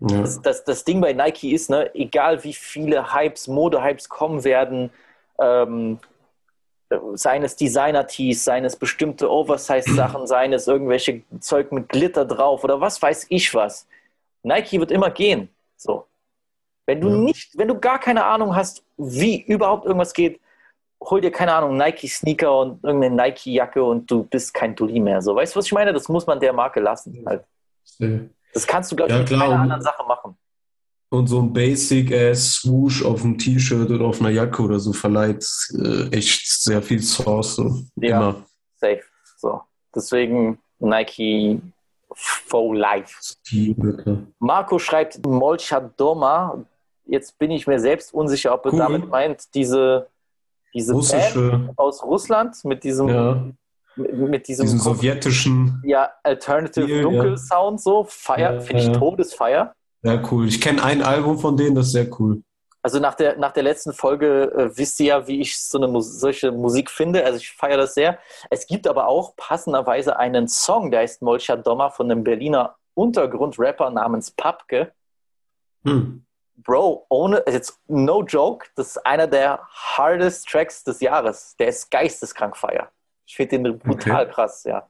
[0.00, 0.20] Ja.
[0.20, 4.90] Das, das, das Ding bei Nike ist, ne, egal wie viele Hypes, Mode-Hypes kommen werden,
[5.40, 5.98] ähm,
[7.14, 13.52] seines Designer-Tees, seines bestimmte Oversize-Sachen, seines irgendwelche Zeug mit Glitter drauf oder was weiß ich
[13.54, 13.88] was.
[14.44, 15.48] Nike wird immer gehen.
[15.76, 16.06] So.
[16.86, 17.16] Wenn du Ja.
[17.16, 20.40] nicht, wenn du gar keine Ahnung hast, wie überhaupt irgendwas geht,
[21.02, 25.20] hol dir keine Ahnung, Nike-Sneaker und irgendeine Nike-Jacke und du bist kein Dulli mehr.
[25.20, 25.92] So, weißt du, was ich meine?
[25.92, 27.24] Das muss man der Marke lassen.
[27.26, 27.44] Halt.
[28.54, 30.38] Das kannst du, glaube ich, Ja, mit keiner anderen Sache machen.
[31.08, 35.46] Und so ein Basic-Ass Swoosh auf dem T-Shirt oder auf einer Jacke oder so verleiht
[35.78, 37.56] äh, echt sehr viel Sauce.
[37.56, 37.82] So.
[37.96, 38.16] Ja.
[38.30, 38.44] Immer.
[38.76, 39.02] Safe.
[39.36, 39.60] So.
[39.94, 41.60] Deswegen Nike
[42.12, 43.14] for life.
[44.40, 46.64] Marco schreibt Molchadoma.
[47.06, 48.78] Jetzt bin ich mir selbst unsicher, ob er Cool.
[48.78, 50.08] damit meint, diese,
[50.74, 53.44] diese Band Russische, aus Russland mit diesem, ja,
[53.94, 55.80] mit, mit diesem sowjetischen.
[55.84, 57.36] ja, Alternative Dunkel ja.
[57.36, 58.04] Sound so.
[58.08, 58.92] Feier, Ja, finde ich.
[58.92, 59.72] Todesfeier.
[60.06, 60.46] Ja, cool.
[60.46, 62.40] Ich kenne ein Album von denen, das ist sehr cool.
[62.80, 65.88] Also nach der, nach der letzten Folge äh, wisst ihr ja, wie ich so eine
[65.88, 67.24] Mus solche Musik finde.
[67.24, 68.20] Also ich feiere das sehr.
[68.48, 73.90] Es gibt aber auch passenderweise einen Song, der heißt Molcha Dommer von einem Berliner Untergrundrapper
[73.90, 74.92] namens Papke.
[75.84, 76.24] Hm.
[76.54, 81.56] Bro, ohne, also jetzt no joke, das ist einer der hardest Tracks des Jahres.
[81.58, 82.92] Der ist geisteskrank feier.
[83.26, 84.86] Ich finde den brutal krass, ja.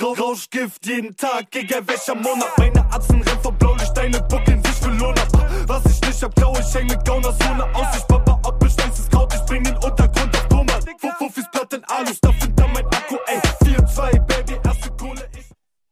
[0.00, 4.90] Rauschgift jeden Tag, gegen welcher Monat Meine Atzen rennen vor Blaulicht, deine buckeln sich für
[4.90, 5.28] Lohn ab
[5.66, 9.08] Was ich nicht hab, grau, ich häng mit Gauners Sohne aus Ich papa ab, bestandstes
[9.08, 10.84] Kraut, ich bring den Untergrund auf Thomas
[11.18, 15.46] Fuffis Platten, Alus, da findet dann mein Akku, ey 4-2, Baby, erste Kohle, ich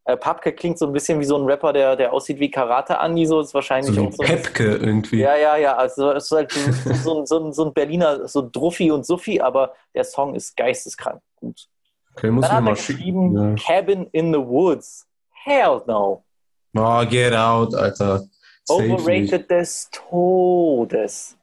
[0.04, 2.98] Äh, Papke klingt so ein bisschen wie so ein Rapper, der, der aussieht wie Karate
[2.98, 4.22] Andi, so ist wahrscheinlich So auch so.
[4.22, 5.20] Pepke irgendwie.
[5.20, 5.76] Ja, ja, ja.
[5.76, 6.60] Also es ist halt so,
[7.02, 10.54] so, ein- so, ein- so ein Berliner, so Druffi und Suffi, aber der Song ist
[10.58, 11.68] geisteskrank gut.
[12.16, 13.56] Okay, muss Dann hat er mal geschrieben, schicken.
[13.56, 15.06] Cabin in the Woods.
[15.44, 16.24] Hell no.
[16.72, 17.02] Ja.
[17.02, 18.20] Oh, get out, Alter.
[18.20, 18.70] Nicht.
[18.70, 21.36] Overrated des Todes.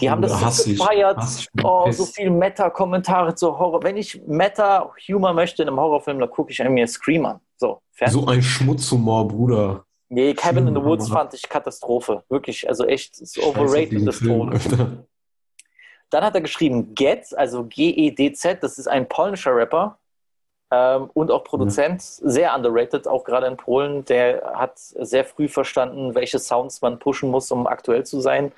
[0.00, 1.18] Die haben das so gefeiert.
[1.22, 1.48] Ich.
[1.62, 3.82] Oh, so viel Meta-Kommentare zu Horror.
[3.82, 7.40] Wenn ich Meta-Humor möchte in einem Horrorfilm, dann gucke ich mir Scream an.
[7.56, 8.14] So, fertig.
[8.14, 9.84] So ein Schmutzhumor, Bruder.
[10.08, 12.24] nee, Cabin in the Woods fand ich Katastrophe.
[12.28, 14.68] Wirklich, also echt, ist overrated Film, Todes.
[16.10, 19.98] Dann hat er geschrieben Getz, also G-E-D-Z, das ist ein polnischer Rapper
[20.70, 24.04] ähm, und auch Produzent, sehr underrated, auch gerade in Polen.
[24.06, 28.52] Der hat sehr früh verstanden, welche Sounds man pushen muss, um aktuell zu sein.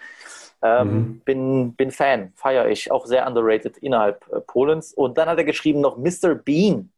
[0.63, 1.21] Ähm, Mhm.
[1.25, 4.93] bin, bin Fan, feiere ich, auch sehr underrated innerhalb äh, Polens.
[4.95, 6.35] Und dann hat er geschrieben noch Mr.
[6.35, 6.91] Bean.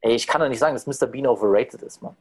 [0.00, 1.06] Ey, ich kann doch nicht sagen, dass Mr.
[1.08, 2.16] Bean overrated ist, Mann.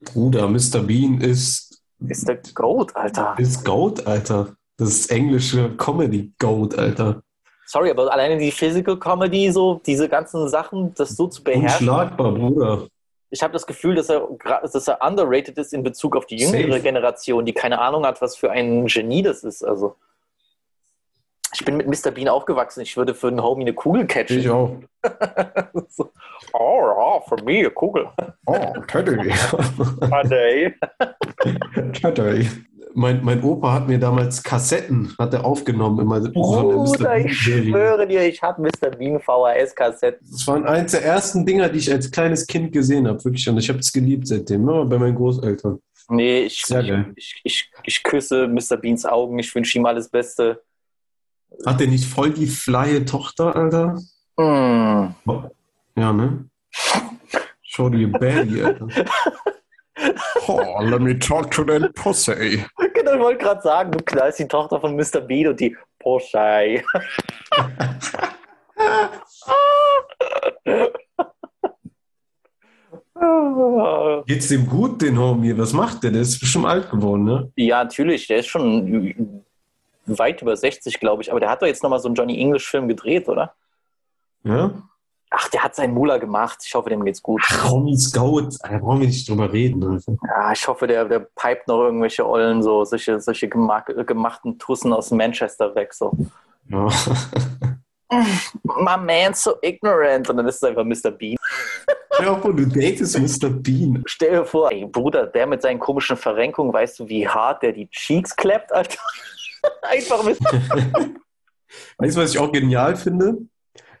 [0.00, 0.80] Bruder, Mr.
[0.82, 3.34] Bean ist, Ist der Goat, Alter.
[3.38, 4.56] ist Goat, Alter.
[4.76, 7.22] Das ist englische Comedy-Goat, Alter.
[7.66, 11.88] Sorry, aber alleine die Physical Comedy, so diese ganzen Sachen, das so zu beherrschen.
[11.88, 12.86] Unschlagbar, Bruder.
[13.30, 14.28] ich habe das Gefühl, dass er,
[14.62, 16.82] dass er underrated ist in Bezug auf die jüngere Safe.
[16.82, 19.64] Generation, die keine Ahnung hat, was für ein Genie das ist.
[19.64, 19.96] Also
[21.54, 22.10] ich bin mit Mr.
[22.10, 22.80] Bean aufgewachsen.
[22.80, 24.38] Ich würde für einen Homie eine Kugel catchen.
[24.40, 24.76] Ich auch.
[25.88, 26.10] so,
[26.52, 28.08] oh, ja, für mich eine Kugel.
[28.46, 29.32] Oh, Teddy.
[30.10, 30.74] Ade.
[31.92, 32.48] Teddy.
[32.96, 38.24] Mein, mein Opa hat mir damals Kassetten hat er aufgenommen immer Bruder, ich schwöre dir,
[38.24, 38.90] ich habe Mr.
[38.90, 40.24] Bean VHS-Kassetten.
[40.30, 43.48] Das waren eins der ersten Dinger, die ich als kleines Kind gesehen habe, wirklich.
[43.48, 45.80] Und ich habe es geliebt seitdem, immer bei meinen Großeltern.
[46.08, 46.62] Nee, ich,
[47.16, 48.76] ich, ich, ich küsse Mr.
[48.76, 49.38] Beans Augen.
[49.38, 50.62] Ich wünsche ihm alles Beste.
[51.66, 53.98] Hat der nicht voll die flye Tochter, Alter?
[54.36, 55.14] Mm.
[55.96, 56.48] Ja, ne?
[57.62, 58.88] Show die Baddie, Alter.
[60.48, 62.64] Oh, let me talk to that pussy.
[62.94, 65.20] Genau, ich wollte gerade sagen, du knallst die Tochter von Mr.
[65.20, 66.82] Bean und die Porsche.
[74.26, 75.56] Geht's dem gut, den Homie?
[75.56, 76.10] Was macht der?
[76.10, 77.52] Der ist bestimmt alt geworden, ne?
[77.56, 79.44] Ja, natürlich, der ist schon
[80.06, 82.88] weit über 60, glaube ich, aber der hat doch jetzt nochmal so einen Johnny English-Film
[82.88, 83.54] gedreht, oder?
[84.44, 84.70] Ja?
[85.30, 86.58] Ach, der hat seinen Mula gemacht.
[86.64, 87.42] Ich hoffe, dem geht's gut.
[87.48, 88.50] Ach, Homie Scout.
[88.62, 90.00] Da brauchen wir nicht drüber reden.
[90.28, 94.92] Ja, ich hoffe, der, der pipet noch irgendwelche Ollen, so solche, solche gemach, gemachten Tussen
[94.92, 95.92] aus Manchester weg.
[95.92, 96.12] So,
[96.68, 96.86] Ja.
[98.62, 100.28] my man's so ignorant.
[100.30, 101.10] Und dann ist es einfach Mr.
[101.10, 101.36] Bean.
[102.20, 103.50] Ja, obwohl du datest Mr.
[103.50, 104.04] Bean.
[104.06, 107.72] Stell dir vor, ey, Bruder, der mit seinen komischen Verrenkungen, weißt du, wie hart der
[107.72, 108.98] die Cheeks klappt, Alter?
[109.82, 110.38] einfach mit.
[111.98, 113.38] Weißt du, was ich auch genial finde?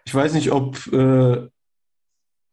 [0.04, 1.48] Ich weiß nicht, ob, äh,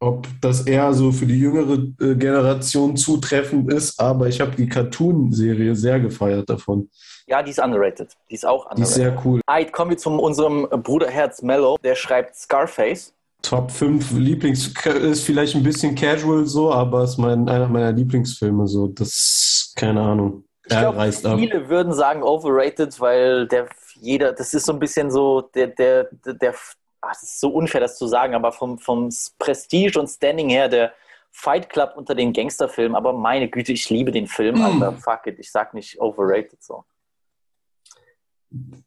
[0.00, 4.68] ob das eher so für die jüngere äh, Generation zutreffend ist, aber ich habe die
[4.68, 6.88] Cartoon-Serie sehr gefeiert davon.
[7.26, 8.16] Ja, die ist underrated.
[8.30, 9.20] Die ist auch Die ist underrated.
[9.20, 9.40] sehr cool.
[9.46, 11.76] Alright, kommen wir zu unserem Bruderherz Mellow.
[11.84, 13.14] Der schreibt Scarface.
[13.42, 18.66] Top 5 Lieblings ist vielleicht ein bisschen casual so, aber ist mein, einer meiner Lieblingsfilme
[18.68, 18.88] so.
[18.88, 20.44] Das, keine Ahnung.
[20.64, 21.38] Ich glaube, reißt ab.
[21.38, 26.08] viele würden sagen overrated, weil der jeder, das ist so ein bisschen so der, der,
[26.24, 26.54] der, der
[27.00, 30.68] ach, das ist so unfair, das zu sagen, aber vom, vom Prestige und Standing her,
[30.68, 30.92] der
[31.30, 34.62] Fight Club unter den Gangsterfilmen, aber meine Güte, ich liebe den Film, Mm.
[34.62, 34.92] Alter.
[34.92, 36.84] Fuck it, ich sag nicht overrated so.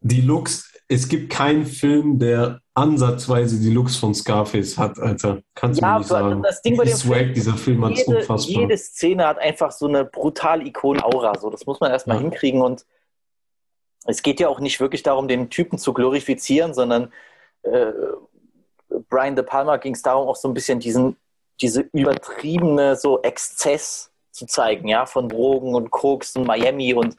[0.01, 5.41] Die Looks, es gibt keinen Film, der ansatzweise die Looks von Scarface hat, Alter.
[5.55, 6.41] Kannst du Ja, mir nicht sagen.
[6.43, 8.61] das Ding bei dem Swag Film, dieser Film hat, jede, unfassbar.
[8.61, 11.39] jede Szene hat einfach so eine brutal Ikonen-Aura.
[11.39, 12.21] So, das muss man erstmal Ja.
[12.21, 12.85] hinkriegen und
[14.05, 17.11] es geht ja auch nicht wirklich darum, den Typen zu glorifizieren, sondern
[17.63, 17.91] äh,
[19.09, 21.17] Brian De Palma ging es darum, auch so ein bisschen diesen,
[21.61, 27.15] diese übertriebene so Exzess zu zeigen, ja, von Drogen und Koks und Miami und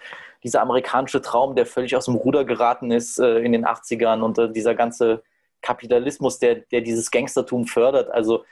[0.47, 4.39] dieser amerikanische Traum, der völlig aus dem Ruder geraten ist äh, in den 80ern und
[4.39, 5.23] äh, dieser ganze
[5.61, 8.09] Kapitalismus, der, der dieses Gangstertum fördert.
[8.11, 8.45] Also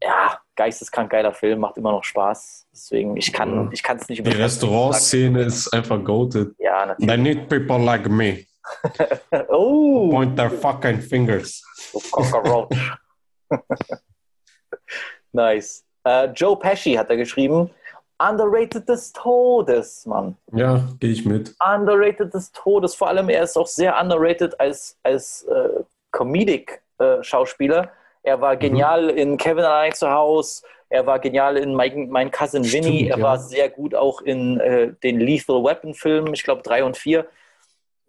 [0.00, 2.66] ja, geisteskrank geiler Film, macht immer noch Spaß.
[2.72, 3.94] Deswegen, ich kann Ja.
[3.96, 4.42] es nicht Die übertreffen.
[4.42, 6.54] Restaurantszene ist einfach goated.
[6.58, 7.08] Ja, natürlich.
[7.08, 8.44] They need people like me.
[9.48, 11.62] Oh, Point their fucking fingers.
[11.92, 12.70] so Cockroach.
[15.32, 15.84] nice.
[16.04, 17.70] Äh, Joe Pesci hat er geschrieben.
[18.28, 20.36] Underrated des Todes, Mann.
[20.52, 21.54] Ja, gehe ich mit.
[21.60, 22.94] Underrated des Todes.
[22.94, 25.82] Vor allem, er ist auch sehr underrated als, als äh,
[26.12, 27.90] Comedic-Schauspieler.
[28.22, 30.62] er war genial in Kevin allein zu Hause.
[30.88, 33.08] Er war genial in Mein, mein Cousin Stimmt, Vinny.
[33.08, 33.24] Er ja.
[33.24, 37.26] war sehr gut auch in äh, den Lethal Weapon-Filmen, ich glaube drei und vier.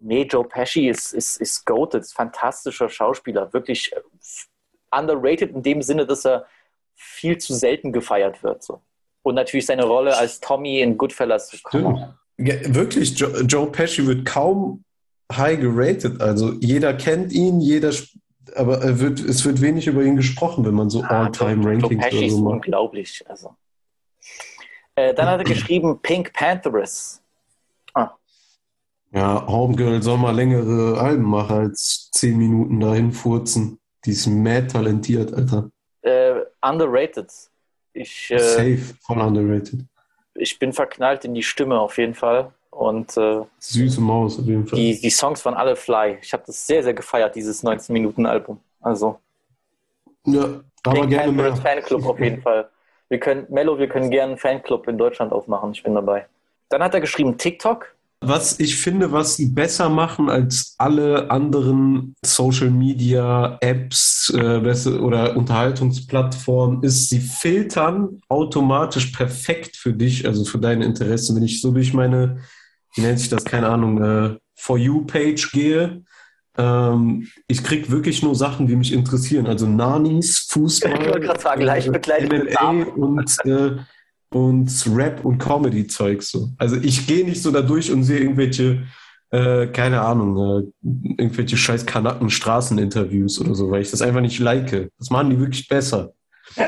[0.00, 3.52] Nee, Joe Pesci ist, ist, ist goated, ist fantastischer Schauspieler.
[3.54, 4.00] Wirklich äh,
[4.90, 6.46] underrated in dem Sinne, dass er
[6.94, 8.62] viel zu selten gefeiert wird.
[8.62, 8.82] So.
[9.24, 11.50] Und natürlich seine Rolle als Tommy in Goodfellas.
[11.50, 12.14] Stimmt.
[12.36, 14.84] Ja, wirklich, Joe, Joe Pesci wird kaum
[15.32, 16.20] high geratet.
[16.20, 17.92] Also jeder kennt ihn, jeder,
[18.54, 22.04] aber er wird, es wird wenig über ihn gesprochen, wenn man so Ah, Joe All-Time-Rankings
[22.04, 22.54] Pesci oder ist so macht.
[22.54, 23.24] unglaublich.
[23.26, 23.54] Also.
[24.94, 27.20] Äh, dann hat er geschrieben Pink Panthers.
[29.16, 33.78] Ja, Homegirl soll mal längere Alben machen als zehn Minuten dahin furzen.
[34.04, 35.70] Die ist mad talentiert, Alter.
[36.02, 37.30] Äh, underrated.
[37.94, 39.80] Ich, äh, Safe, voll underrated.
[40.34, 42.52] ich bin verknallt in die Stimme auf jeden Fall.
[42.70, 44.76] Und äh, Süße Maus auf jeden Fall.
[44.76, 46.18] die, die Songs waren alle fly.
[46.20, 48.58] Ich habe das sehr, sehr gefeiert, dieses 19-Minuten-Album.
[48.80, 49.20] Also
[50.26, 51.54] ja, aber gerne mehr.
[51.56, 52.68] Fanclub auf jeden Fall.
[53.08, 55.72] Wir können, Mello, wir können gerne einen Fanclub in Deutschland aufmachen.
[55.72, 56.26] Ich bin dabei.
[56.68, 57.94] Dann hat er geschrieben TikTok.
[58.26, 65.36] Was ich finde, was sie besser machen als alle anderen Social Media Apps äh, oder
[65.36, 71.36] Unterhaltungsplattformen, ist, sie filtern automatisch perfekt für dich, also für deine Interessen.
[71.36, 72.38] Wenn ich so durch meine,
[72.94, 76.02] wie nennt sich das, keine Ahnung, äh, For You-Page gehe,
[76.56, 79.46] ähm, ich krieg wirklich nur Sachen, die mich interessieren.
[79.46, 83.76] Also Nanis, Fußball, Ich sagen, bekleidete MMA und, äh,
[84.34, 86.48] und Rap und Comedy-Zeug so.
[86.58, 88.82] Also ich gehe nicht so da durch und sehe irgendwelche,
[89.30, 90.36] äh, keine Ahnung,
[90.82, 90.88] äh,
[91.22, 94.90] irgendwelche scheiß Kanaken Straßeninterviews oder so, weil ich das einfach nicht like.
[94.98, 96.12] Das machen die wirklich besser.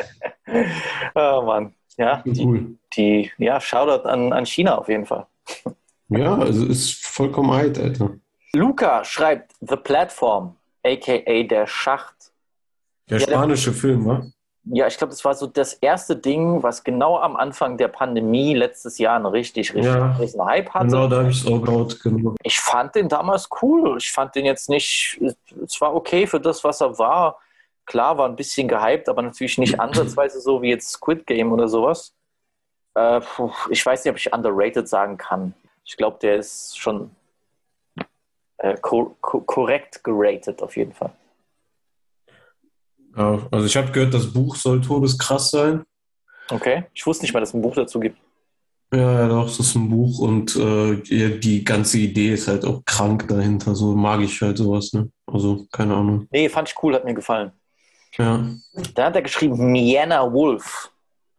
[1.14, 1.72] Oh Mann.
[1.98, 2.76] Ja, die, Cool.
[2.96, 5.26] die, ja, Shoutout an, an China auf jeden Fall.
[6.08, 8.14] Ja, also ist vollkommen heit, Alter.
[8.54, 12.14] Luca schreibt The Platform, aka der Schacht.
[13.10, 14.24] Der Ja, der- spanische Film, wa?
[14.68, 18.52] Ja, ich glaube, das war so das erste Ding, was genau am Anfang der Pandemie
[18.52, 20.12] letztes Jahr einen richtig, richtig Ja.
[20.16, 20.86] großen Hype hatte.
[20.88, 22.34] Genau, da habe ich es auch gehört, genau.
[22.42, 23.96] Ich fand den damals cool.
[23.98, 25.20] Ich fand den jetzt nicht,
[25.64, 27.38] es war okay für das, was er war.
[27.84, 31.68] Klar, war ein bisschen gehypt, aber natürlich nicht ansatzweise so wie jetzt Squid Game oder
[31.68, 32.12] sowas.
[32.96, 33.20] Äh,
[33.70, 35.54] ich weiß nicht, ob ich underrated sagen kann.
[35.84, 37.14] Ich glaube, der ist schon
[38.58, 41.12] äh, ko ko korrekt geratet auf jeden Fall.
[43.16, 45.84] Ja, also ich habe gehört, das Buch soll todeskrass sein.
[46.50, 46.84] Okay.
[46.94, 48.18] Ich wusste nicht mal, dass es ein Buch dazu gibt.
[48.92, 52.64] Ja, ja, doch, das ist ein Buch und äh, ja, die ganze Idee ist halt
[52.64, 53.74] auch krank dahinter.
[53.74, 55.10] So mag ich halt sowas, ne?
[55.26, 56.28] Also, keine Ahnung.
[56.30, 57.50] Nee, fand ich cool, hat mir gefallen.
[58.16, 58.46] Ja.
[58.94, 60.92] Da hat er geschrieben, Miana Wolf.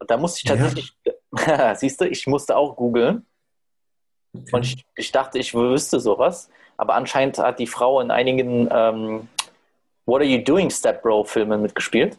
[0.08, 0.58] Da musste ich Ja.
[0.58, 0.94] tatsächlich,
[1.80, 3.26] siehst du, ich musste auch googeln.
[4.52, 6.50] Und ich, ich dachte, ich wüsste sowas.
[6.76, 9.30] Aber anscheinend hat die Frau in einigen ähm,
[10.08, 12.18] What Are You Doing, Step Bro Filmen mitgespielt.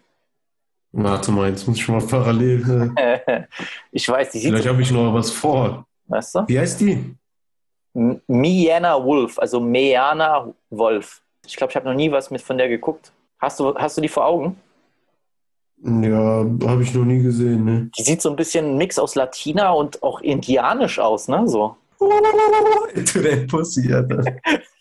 [0.93, 2.93] Warte mal, jetzt muss ich mal parallel.
[2.97, 3.43] Äh,
[3.93, 5.87] ich weiß, die sieht vielleicht habe ich noch was vor.
[6.07, 6.45] weißt du?
[6.49, 7.15] Wie heißt die?
[7.95, 11.23] M- Miana Wolf, also Meana Wolf.
[11.47, 13.11] Ich glaube, ich habe noch nie was mit von der geguckt.
[13.39, 14.57] Hast du, hast du die vor Augen?
[15.83, 17.91] Ja, habe ich noch nie gesehen, ne?
[17.97, 21.49] Die sieht so ein bisschen ein Mix aus Latina und auch indianisch aus, ne?
[21.49, 21.77] So.
[21.99, 24.25] To that Pussy, Alter.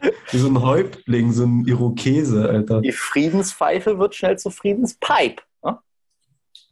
[0.30, 2.80] Wie so ein Häuptling, so ein Irokese, Alter.
[2.80, 5.42] Die Friedenspfeife wird schnell zu Friedenspipe.
[5.62, 5.78] Ne?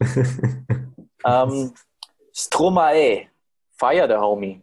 [1.24, 1.72] ähm,
[2.32, 3.28] Stromae,
[3.76, 4.60] Feier der Homie.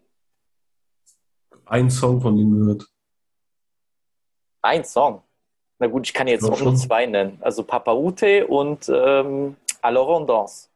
[1.66, 2.86] Ein Song von ihm gehört.
[4.62, 5.24] Ein Song.
[5.80, 7.38] Na gut, ich kann jetzt auch nur zwei nennen.
[7.42, 10.68] Also Papa Ute und ähm, Alors on danse.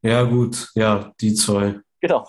[0.00, 1.80] Ja, gut, ja, die zwei.
[2.00, 2.26] Genau.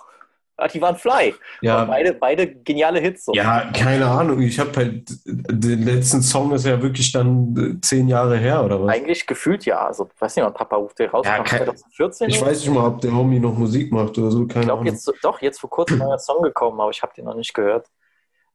[0.60, 1.34] Ah, die waren fly.
[1.62, 3.26] Ja, Beide, beide geniale Hits.
[3.26, 3.34] So.
[3.34, 4.42] Ja, keine Ahnung.
[4.42, 8.84] Ich habe halt, den letzten Song ist ja wirklich dann äh, zehn Jahre her oder
[8.84, 8.90] was?
[8.94, 9.86] Eigentlich gefühlt ja.
[9.88, 11.30] Also, ich weiß nicht, wann Papa Ute rauskam.
[11.32, 12.30] Ja, kein- 2014?
[12.30, 14.82] Ich weiß nicht mal, ob der Homie noch Musik macht oder so, Ich keine glaube
[14.82, 14.94] Ahnung.
[14.94, 17.88] jetzt, doch, jetzt vor kurzem neuer Song gekommen, aber ich habe den noch nicht gehört.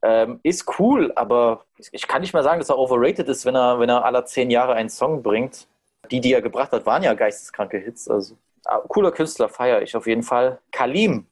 [0.03, 3.81] Ähm, ist cool, aber ich kann nicht mal sagen, dass er overrated ist, wenn er,
[3.81, 5.67] wenn er alle zehn Jahre einen Song bringt.
[6.11, 8.07] Die, die er gebracht hat, waren ja geisteskranke Hits.
[8.11, 8.37] Also
[8.67, 10.59] ah, cooler Künstler, feiere ich auf jeden Fall.
[10.71, 11.27] Kalim.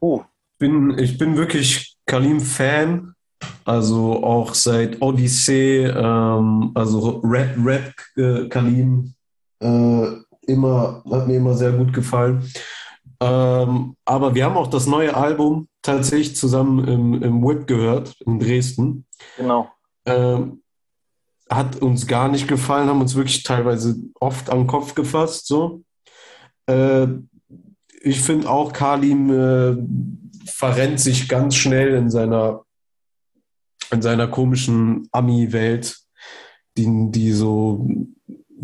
[0.00, 0.22] Uh,
[0.58, 3.14] bin, ich bin wirklich Kalim-Fan.
[3.64, 9.14] Also auch seit Odyssey, ähm, also Rap, Rap äh, Kalim,
[9.60, 10.06] äh,
[10.46, 12.50] immer, hat mir immer sehr gut gefallen.
[13.20, 18.40] Ähm, aber wir haben auch das neue Album tatsächlich zusammen im, im Whip gehört, in
[18.40, 19.06] Dresden.
[19.36, 19.70] genau.
[20.04, 20.62] Ähm,
[21.50, 25.46] hat uns gar nicht gefallen, haben uns wirklich teilweise oft den Kopf gefasst.
[25.46, 25.82] So.
[26.66, 27.06] Äh,
[28.02, 29.76] ich finde auch, Kalim äh,
[30.46, 32.64] verrennt sich ganz schnell in seiner,
[33.90, 35.96] in seiner komischen Ami-Welt,
[36.76, 37.88] die, die so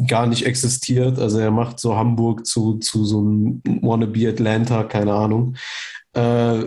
[0.08, 1.18] gar nicht existiert.
[1.18, 5.56] Also er macht so Hamburg zu, zu so einem Wannabe Atlanta, keine Ahnung.
[6.12, 6.64] Äh,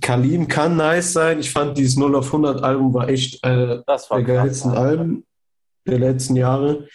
[0.00, 1.38] Kalim kann nice sein.
[1.38, 4.72] Ich fand dieses 0 auf 100 Album war echt äh, Das war der geilsten.
[4.72, 5.24] Alben
[5.86, 6.88] der letzten Jahre.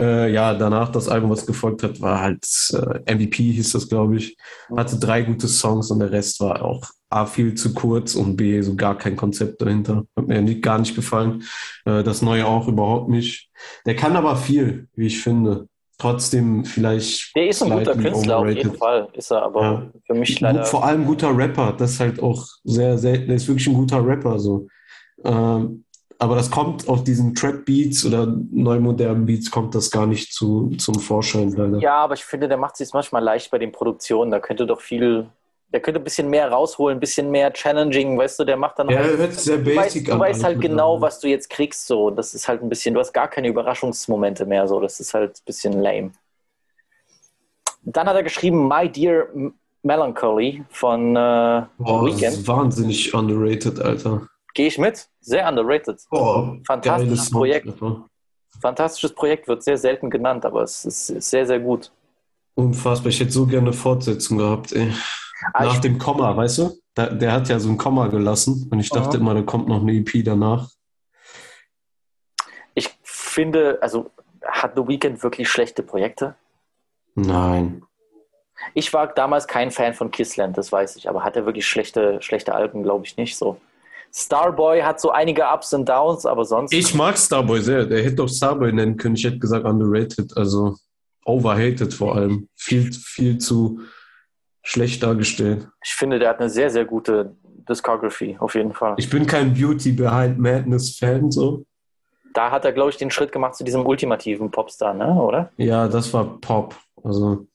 [0.00, 4.16] Äh, ja, danach das Album, was gefolgt hat, war halt äh, MVP, hieß das, glaube
[4.16, 4.36] ich.
[4.76, 8.60] Hatte drei gute Songs und der Rest war auch A, viel zu kurz und B,
[8.60, 10.04] so gar kein Konzept dahinter.
[10.16, 11.42] Hat mir nicht, gar nicht gefallen.
[11.84, 13.48] Äh, das Neue auch überhaupt nicht.
[13.86, 15.66] Der kann aber viel, wie ich finde.
[16.00, 17.34] Trotzdem vielleicht.
[17.34, 18.64] Der ist ein guter Künstler, auf overrated.
[18.64, 19.08] jeden Fall.
[19.14, 19.90] Ist er, aber Ja.
[20.06, 20.64] für mich leider.
[20.64, 23.26] Vor allem guter Rapper, das ist halt auch sehr selten.
[23.26, 24.68] Der ist wirklich ein guter Rapper so.
[25.24, 25.84] Ähm,
[26.18, 30.96] aber das kommt auf diesen Trap-Beats oder neumodernen Beats kommt das gar nicht zu, zum
[30.96, 31.78] Vorschein leider.
[31.78, 34.30] Ja, aber ich finde, der macht es sich manchmal leicht bei den Produktionen.
[34.30, 35.28] Da könnte doch viel.
[35.72, 38.88] Der könnte ein bisschen mehr rausholen, ein bisschen mehr challenging, weißt du, der macht dann
[38.88, 40.20] Ja, halt- hört sehr Du weißt, basic du an.
[40.20, 41.86] weißt halt genau, was du jetzt kriegst.
[41.86, 42.94] So, das ist halt ein bisschen.
[42.94, 44.66] Du hast gar keine Überraschungsmomente mehr.
[44.66, 46.10] So, das ist halt ein bisschen lame.
[47.82, 49.28] Dann hat er geschrieben My Dear
[49.82, 52.22] Melancholy von äh, das Weekend.
[52.22, 54.26] ist wahnsinnig underrated, Alter.
[54.58, 55.08] Gehe ich mit.
[55.20, 56.00] Sehr underrated.
[56.10, 57.68] Boah, Fantastisches Projekt.
[58.60, 61.92] Fantastisches Projekt, wird sehr selten genannt, aber es ist, sehr, sehr gut.
[62.56, 63.10] Unfassbar.
[63.10, 64.92] Ich hätte so gerne eine Fortsetzung gehabt, ey.
[65.52, 66.76] Ah, Nach dem Komma, weißt du?
[66.94, 69.22] Da, der hat ja so ein Komma gelassen und ich dachte Mhm.
[69.22, 70.68] immer, da kommt noch eine EP danach.
[72.74, 74.10] ich finde, also
[74.44, 76.34] hat The Weeknd wirklich schlechte Projekte?
[77.14, 77.84] Nein.
[78.74, 82.20] Ich war damals kein Fan von Kissland, das weiß ich, aber hat er wirklich schlechte,
[82.22, 83.60] schlechte Alben, glaube ich nicht so.
[84.18, 86.72] Starboy hat so einige Ups und Downs, aber sonst.
[86.72, 87.86] Ich mag Starboy sehr.
[87.86, 89.14] Der hätte auch Starboy nennen können.
[89.14, 90.76] Ich hätte gesagt underrated, also
[91.24, 92.48] overhated vor allem.
[92.56, 93.80] Viel, viel zu
[94.62, 95.68] schlecht dargestellt.
[95.84, 97.36] Ich finde, der hat eine sehr, sehr gute
[97.68, 98.94] Discography, auf jeden Fall.
[98.98, 101.64] Ich bin kein Beauty Behind Madness Fan, so.
[102.34, 105.12] da hat er, glaube ich, den Schritt gemacht zu diesem ultimativen Popstar, ne?
[105.14, 105.50] oder?
[105.58, 106.74] Ja, das war Pop.
[107.04, 107.46] Also,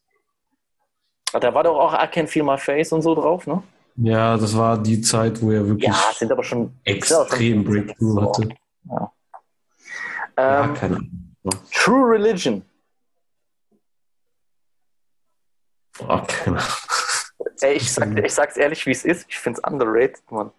[1.33, 3.61] Da war doch auch I Can Feel My Face und so drauf, ne?
[3.95, 8.49] Ja, das war die Zeit, wo er wirklich Ja, sind aber schon extrem Breakthrough hatte.
[8.89, 9.11] Ja,
[10.35, 11.29] Ähm, keine Ahnung.
[11.71, 12.63] True Religion.
[15.99, 16.69] Oh, keine Ahnung.
[17.61, 19.25] Ey, ich, sag, ich sag's ehrlich, wie es ist.
[19.29, 20.51] Ich find's underrated, Mann.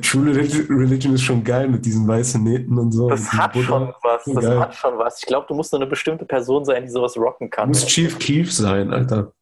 [0.00, 3.10] True Religion, ist schon geil mit diesen weißen Nähten und so.
[3.10, 4.24] Das Mit hat schon was.
[4.24, 4.60] Das Geil.
[4.60, 5.18] hat schon was.
[5.18, 7.68] Ich glaube, du musst nur eine bestimmte Person sein, die sowas rocken kann.
[7.68, 9.32] Muss Chief Keef sein, Alter.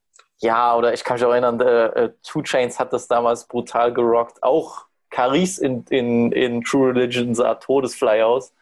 [0.41, 3.93] Ja, oder ich kann mich auch erinnern, äh, äh, Two Chains hat das damals brutal
[3.93, 4.43] gerockt.
[4.43, 8.53] Auch Caris in, in, in True Religion sah todesfly aus.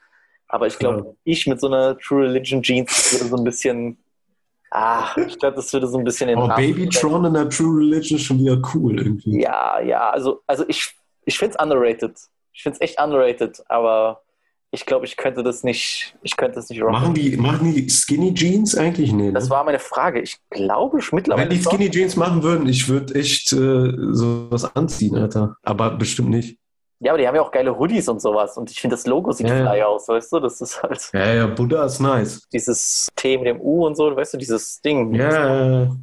[0.49, 1.14] Aber ich glaube, Ja.
[1.24, 3.99] ich mit so einer True Religion Jeans würde so ein bisschen.
[4.70, 7.79] Ah, ich glaube, das würde so ein bisschen in den Aber Babytron in der True
[7.79, 9.41] Religion ist schon wieder cool irgendwie.
[9.41, 12.18] Ja, ja, also, also ich, ich finde es underrated.
[12.53, 14.22] Ich finde es echt underrated, aber
[14.70, 16.92] ich glaube, ich könnte das nicht, ich könnte das nicht rocken.
[16.92, 19.12] Machen die, machen die Skinny Jeans eigentlich?
[19.12, 19.32] Nee, ne?
[19.32, 20.20] Das war meine Frage.
[20.20, 21.48] Ich glaube Wenn mittlerweile.
[21.48, 21.72] die schon.
[21.72, 25.56] Skinny Jeans machen würden, ich würde echt äh, sowas anziehen, Alter.
[25.62, 26.58] Aber bestimmt nicht.
[27.00, 28.56] Ja, aber die haben ja auch geile Hoodies und sowas.
[28.58, 29.70] Und ich finde, das Logo sieht Ja, ja.
[29.70, 30.40] fly aus, weißt du?
[30.40, 32.42] Das ist halt Ja, ja, Buddha ist nice.
[32.52, 35.14] dieses T mit dem U und so, weißt du, dieses Ding.
[35.14, 35.96] Ja, ja,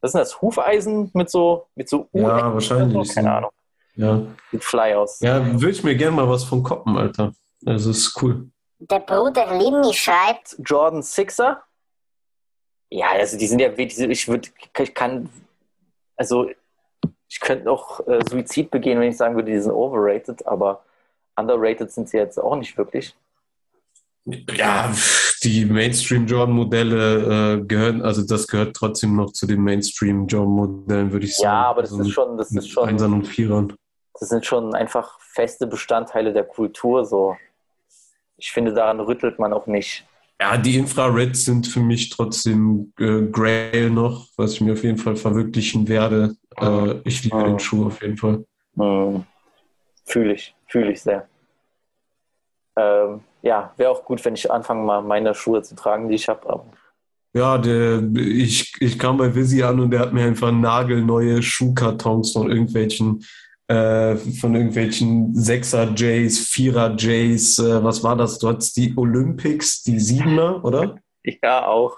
[0.00, 2.18] Das ist das Hufeisen mit so, mit so U.
[2.18, 3.14] Ja, wahrscheinlich.
[3.14, 3.50] Keine Ahnung.
[3.94, 4.20] ja.
[4.50, 5.20] Sieht fly aus.
[5.20, 7.32] Ja, würde ich mir gerne mal was von koppen, Alter.
[7.66, 8.48] Also ist cool.
[8.78, 11.62] Der Bruder Limmy schreibt, Jordan Sixer.
[12.90, 14.48] Ja, also die sind ja, ich würde,
[14.78, 15.28] ich kann,
[16.16, 16.50] also
[17.28, 20.84] ich könnte auch äh, Suizid begehen, wenn ich sagen würde, die sind overrated, aber
[21.36, 23.14] underrated sind sie jetzt auch nicht wirklich.
[24.24, 24.92] Ja,
[25.42, 31.44] die Mainstream-Jordan-Modelle äh, gehören, also das gehört trotzdem noch zu den Mainstream-Jordan-Modellen, würde ich sagen.
[31.46, 33.72] Ja, aber das Also ist schon, das ist schon, Einsern und Vierern.
[34.20, 37.04] das sind schon einfach feste Bestandteile der Kultur.
[37.04, 37.36] So,
[38.42, 40.04] ich finde, daran rüttelt man auch nicht.
[40.40, 44.98] Ja, die Infrareds sind für mich trotzdem äh, Grail noch, was ich mir auf jeden
[44.98, 46.34] Fall verwirklichen werde.
[46.60, 47.44] Äh, ich liebe Mhm.
[47.44, 48.44] den Schuh auf jeden Fall.
[48.76, 49.24] Hm.
[50.06, 51.28] Fühle ich, fühle ich sehr.
[52.76, 56.28] Ähm, ja, wäre auch gut, wenn ich anfange, mal meine Schuhe zu tragen, die ich
[56.28, 56.64] habe.
[57.34, 62.32] Ja, der, ich, ich kam bei Visi an und der hat mir einfach nagelneue Schuhkartons
[62.32, 63.24] von irgendwelchen,
[63.72, 68.38] äh, von irgendwelchen Sechser Jays, Vierer Jays, äh, was war das?
[68.38, 70.96] Du hattest die Olympics, die Siebener, oder?
[71.42, 71.96] ja, auch.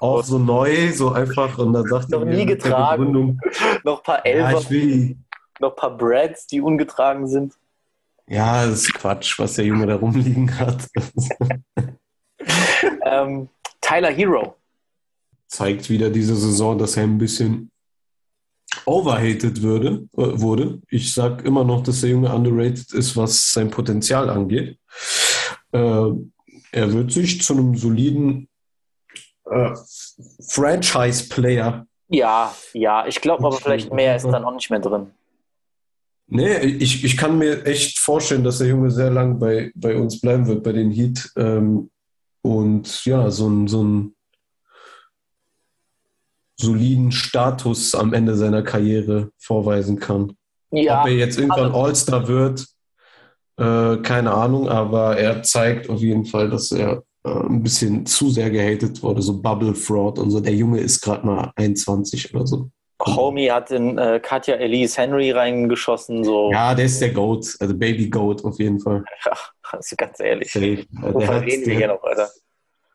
[0.00, 1.58] Auch so neu, so einfach.
[1.58, 3.38] Und da sagte Noch er nie getragen.
[3.84, 5.18] Noch ein paar Ja, Elfer, die.
[5.60, 7.54] noch ein paar Brads, die ungetragen sind.
[8.26, 10.88] Ja, das ist Quatsch, was der Junge da rumliegen hat.
[13.04, 13.48] Ähm,
[13.80, 14.56] Tyler Hero.
[15.48, 17.69] Zeigt wieder diese Saison, dass er ein bisschen
[18.86, 20.80] overhated würde, äh, wurde.
[20.88, 24.78] Ich sag immer noch, dass der Junge underrated ist, was sein Potenzial angeht.
[25.72, 26.10] Äh,
[26.72, 28.48] er wird sich zu einem soliden
[29.50, 29.74] äh,
[30.48, 31.86] Franchise-Player.
[32.08, 35.12] Ja, ja, ich glaube aber vielleicht mehr ist dann auch nicht mehr drin.
[36.32, 40.20] Nee, ich, ich kann mir echt vorstellen, dass der Junge sehr lang bei, bei uns
[40.20, 41.30] bleiben wird, bei den Heat.
[41.36, 41.90] Ähm,
[42.42, 44.14] und ja, so ein, so ein
[46.60, 50.32] soliden Status am Ende seiner Karriere vorweisen kann.
[50.70, 52.66] Ja, Ob er jetzt irgendwann All-Star wird,
[53.56, 58.30] äh, keine Ahnung, aber er zeigt auf jeden Fall, dass er äh, ein bisschen zu
[58.30, 60.40] sehr gehatet wurde, so Bubble Fraud und so.
[60.40, 62.70] Der Junge ist gerade mal 21 oder so.
[63.04, 66.50] Homie hat in äh, Katja Elise Henry reingeschossen, so.
[66.52, 69.04] Ja, der ist der Goat, also Baby Goat auf jeden Fall.
[69.30, 70.54] Ach, also ganz ehrlich.
[70.54, 72.28] Wovon Der hat, reden wir hier der, noch, Alter?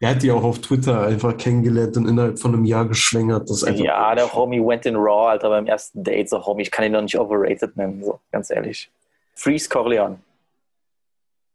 [0.02, 3.50] Der hat die auch auf Twitter einfach kennengelernt und innerhalb von einem Jahr geschwängert.
[3.50, 6.30] Das einfach Ja, der Homie went in Raw, Alter, beim ersten Date.
[6.30, 8.90] So, Homie, ich kann ihn noch nicht overrated nennen, so, ganz ehrlich.
[9.36, 10.20] Freeze Corleone.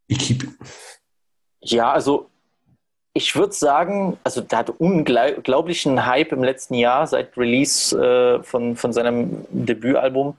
[0.06, 0.48] ich keep,
[1.60, 2.28] Ja, also
[3.12, 8.76] ich würde sagen, also der hat unglaublichen Hype im letzten Jahr seit Release äh, von,
[8.76, 10.36] von seinem Debütalbum.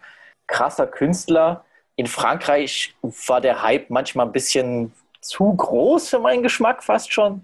[0.48, 1.66] Krasser Künstler.
[1.98, 7.42] In Frankreich war der Hype manchmal ein bisschen zu groß für meinen Geschmack fast schon.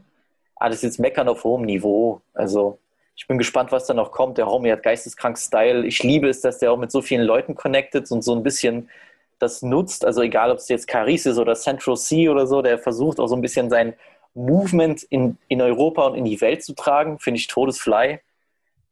[0.60, 2.22] Das ist jetzt Meckern auf hohem Niveau.
[2.34, 2.80] Also
[3.16, 4.38] ich bin gespannt, was da noch kommt.
[4.38, 5.86] Der Homie hat geisteskrank Style.
[5.86, 8.90] Ich liebe es, dass der auch mit so vielen Leuten connected und so ein bisschen
[9.40, 10.06] das nutzt.
[10.06, 13.28] Also egal, ob es jetzt Caris ist oder Central C oder so, der versucht auch
[13.28, 13.94] so ein bisschen sein
[14.34, 18.20] Movement in, in Europa und in die Welt zu tragen, finde ich todesfly.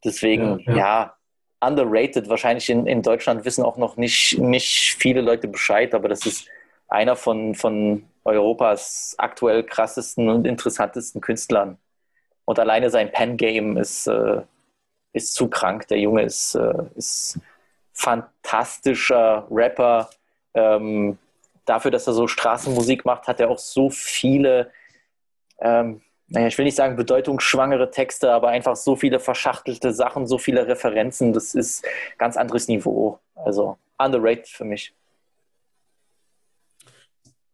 [0.04, 1.16] Deswegen, Ja, ja, ja.
[1.62, 2.30] underrated.
[2.30, 6.48] Wahrscheinlich in, in Deutschland wissen auch noch nicht, nicht viele Leute Bescheid, aber das ist
[6.88, 11.78] einer von, von Europas aktuell krassesten und interessantesten Künstlern.
[12.46, 14.42] Und alleine sein Pen-Game ist, äh,
[15.14, 15.88] ist zu krank.
[15.88, 17.40] Der Junge ist, äh, ist
[17.94, 20.10] fantastischer Rapper.
[20.54, 21.18] Ähm,
[21.66, 24.72] dafür, dass er so Straßenmusik macht, hat er auch so viele,
[25.60, 30.38] ähm, naja, ich will nicht sagen bedeutungsschwangere Texte, aber einfach so viele verschachtelte Sachen, so
[30.38, 31.34] viele Referenzen.
[31.34, 31.86] Das ist
[32.18, 33.20] ganz anderes Niveau.
[33.36, 34.94] Also underrated für mich.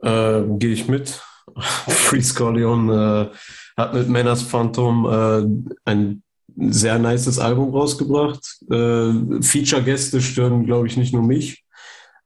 [0.01, 1.21] Äh, gehe ich mit.
[1.87, 6.23] Free Scorleone äh, hat mit Menas Phantom äh, ein
[6.57, 8.43] sehr nices Album rausgebracht.
[8.69, 11.63] Äh, Feature-Gäste stören, glaube ich, nicht nur mich.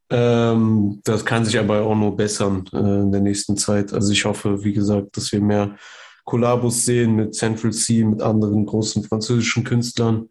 [0.09, 3.93] Ähm, das kann sich aber auch nur bessern äh, in der nächsten Zeit.
[3.93, 5.75] Also ich hoffe, wie gesagt, dass wir mehr
[6.25, 10.29] Kollabos sehen mit Central C, mit anderen großen französischen Künstlern.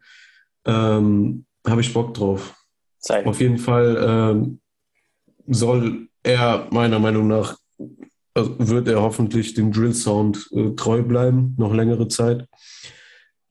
[0.64, 2.54] Ähm, Habe ich Bock drauf.
[2.98, 3.24] Sei.
[3.26, 4.60] Auf jeden Fall ähm,
[5.46, 7.56] soll er meiner Meinung nach,
[8.34, 12.48] also wird er hoffentlich dem Drill-Sound äh, treu bleiben, noch längere Zeit.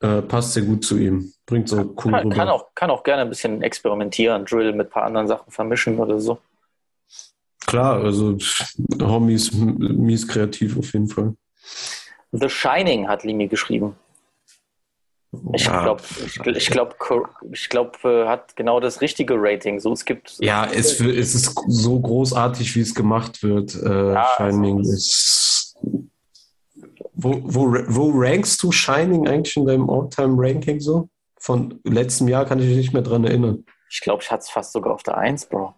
[0.01, 1.32] Äh, passt sehr gut zu ihm.
[1.45, 2.36] Bringt so cool Kann, rüber.
[2.36, 5.97] kann, auch, kann auch gerne ein bisschen experimentieren, Drill mit ein paar anderen Sachen vermischen
[5.99, 6.39] oder so.
[7.65, 8.38] Klar, also
[9.01, 11.34] Homie ist m- mies kreativ auf jeden Fall.
[12.34, 13.95] The Shining hat Limi geschrieben.
[15.54, 16.96] Ich glaube, ich, glaube,
[17.52, 19.80] ich glaub, äh, hat genau das richtige Rating.
[19.80, 23.76] So, es gibt Ja, es, es ist so großartig, wie es gemacht wird.
[23.76, 25.76] Äh, Ja, Shining also- ist.
[27.16, 31.10] Wo, wo, wo rankst du Shining eigentlich in deinem All-Time-Ranking so?
[31.40, 33.66] Von letztem Jahr kann ich mich nicht mehr dran erinnern.
[33.90, 35.74] Ich glaube, ich hatte es fast sogar auf der 1, Bro.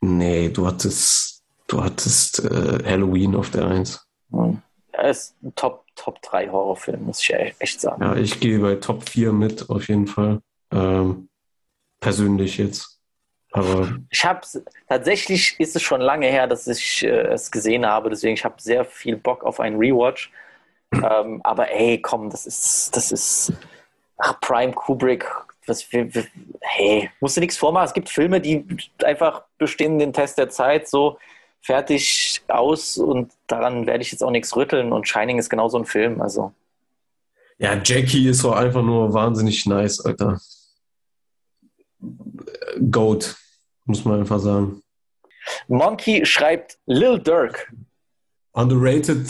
[0.00, 4.06] Nee, du hattest, du hattest äh, Halloween auf der Eins.
[4.30, 4.60] Hm.
[5.02, 8.02] Ist ein Top, Top 3 Horrorfilm, muss ich e- echt sagen.
[8.02, 10.40] Ja, ich gehe bei Top 4 mit, auf jeden Fall.
[10.72, 11.28] Ähm,
[12.00, 13.00] persönlich jetzt.
[13.52, 14.40] Aber Ich habe
[14.88, 18.60] tatsächlich ist es schon lange her, dass ich äh, es gesehen habe, deswegen ich habe
[18.60, 20.32] sehr viel Bock auf einen Rewatch.
[20.92, 23.52] Ähm, aber ey, komm, das ist das ist
[24.18, 25.26] ach, Prime Kubrick.
[25.66, 26.26] Was wir, wir,
[26.60, 27.86] hey, musst du nichts vormachen.
[27.86, 28.66] Es gibt Filme, die
[29.02, 31.18] einfach bestehen den Test der Zeit so
[31.64, 35.78] fertig aus und daran werde ich jetzt auch nichts rütteln und Shining ist genau so
[35.78, 36.20] ein Film.
[36.20, 36.52] Also
[37.58, 40.40] ja, Jackie ist auch einfach nur wahnsinnig nice, Alter.
[42.90, 43.36] Goat,
[43.86, 44.82] muss man einfach sagen.
[45.68, 47.72] Monkey schreibt Lil Durk.
[48.52, 49.26] Underrated,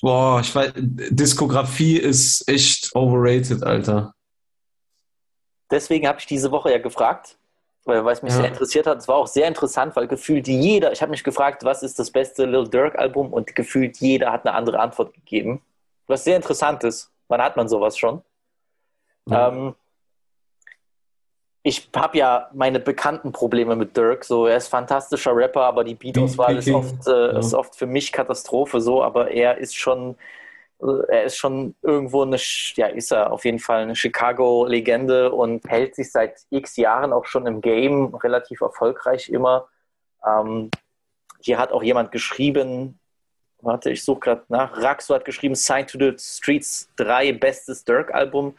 [0.00, 4.14] boah, ich weiß, Diskografie ist echt overrated, Alter.
[5.70, 7.38] Deswegen habe ich diese Woche ja gefragt,
[7.84, 8.40] weil weil es mich Ja.
[8.40, 8.98] sehr interessiert hat.
[8.98, 12.10] Es war auch sehr interessant, weil gefühlt jeder, ich habe mich gefragt, was ist das
[12.10, 15.62] beste Lil Durk Album und gefühlt jeder hat eine andere Antwort gegeben.
[16.06, 17.10] Was sehr interessant ist.
[17.28, 18.22] Wann hat man sowas schon?
[19.26, 19.48] Ja.
[19.48, 19.74] Ähm,
[21.64, 24.24] ich habe ja meine bekannten Probleme mit Dirk.
[24.24, 27.38] So, er ist fantastischer Rapper, aber die Beat-Auswahl ist oft, äh, ja.
[27.38, 28.80] ist oft für mich Katastrophe.
[28.80, 30.16] So, aber er ist schon, äh,
[31.08, 32.38] er ist schon irgendwo eine,
[32.74, 37.26] ja, ist er auf jeden Fall eine Chicago-Legende und hält sich seit X Jahren auch
[37.26, 39.68] schon im Game relativ erfolgreich immer.
[40.26, 40.70] Ähm,
[41.40, 42.98] hier hat auch jemand geschrieben,
[43.60, 44.76] warte, ich suche gerade nach.
[44.80, 48.56] Raxo hat geschrieben, Sign to the Streets 3, bestes Dirk-Album.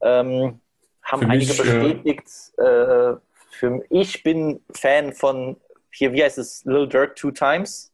[0.00, 0.60] Ähm,
[1.02, 2.58] haben Für mich, einige äh, bestätigt.
[2.58, 3.14] Äh,
[3.50, 5.56] für, ich bin Fan von,
[5.92, 7.89] hier, wie heißt es, Lil Durk Two Times.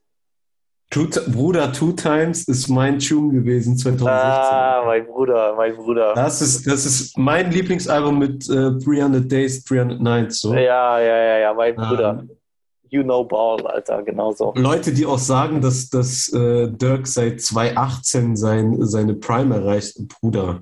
[0.91, 4.09] Two, Bruder, Two Times ist mein Tune gewesen 2016.
[4.09, 6.14] Ah, mein Bruder, mein Bruder.
[6.14, 10.41] Das ist, das ist mein Lieblingsalbum mit äh, 300 Days, 300 Nights.
[10.41, 10.55] So.
[10.55, 12.18] Ja, ja, ja, ja, mein Bruder.
[12.20, 12.30] Ähm,
[12.89, 14.55] You know Ball, Alter, genauso.
[14.57, 20.61] Leute, die auch sagen, dass, dass äh, Dirk seit 2018 sein, seine Prime erreicht, Bruder.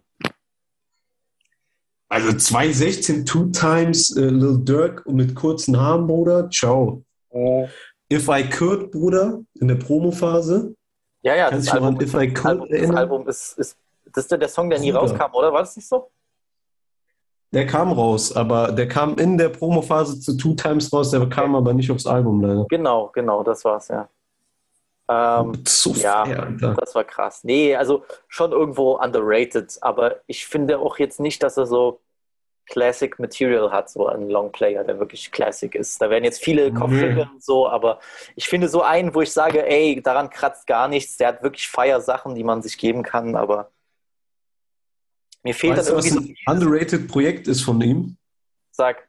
[2.09, 6.49] Also 2016 Two Times äh, Lil Dirk mit kurzen Haaren, Bruder.
[6.49, 7.03] Ciao.
[8.13, 10.75] If I Could, Bruder, in der Promophase.
[11.23, 12.91] Ja, ja, Kannst das Album, If I das Could Album, das?
[12.97, 13.79] Album ist, ist,
[14.13, 15.01] das ist der Song, der nie Bruder.
[15.01, 15.53] rauskam, oder?
[15.53, 16.11] War das nicht so?
[17.53, 21.55] Der kam raus, aber der kam in der Promophase zu Two Times raus, der kam
[21.55, 22.67] aber nicht aufs Album leider.
[22.69, 24.09] Genau, genau, das war's, ja.
[25.09, 26.25] Ähm, so ja.
[26.25, 26.53] fair.
[26.77, 27.45] Das war krass.
[27.45, 32.01] Nee, also schon irgendwo underrated, aber ich finde auch jetzt nicht, dass er so
[32.67, 36.01] Classic Material hat, so ein Longplayer, der wirklich Classic ist.
[36.01, 36.79] Da werden jetzt viele Nee.
[36.79, 38.01] Kopfschütteln und so, aber
[38.37, 41.69] ich finde so einen, wo ich sage, ey, daran kratzt gar nichts, der hat wirklich
[41.69, 43.71] Feier-Sachen, die man sich geben kann, aber
[45.43, 48.17] mir fehlt Weißt du, dann was irgendwie so, ein underrated Projekt ist von ihm?
[48.73, 49.07] sag,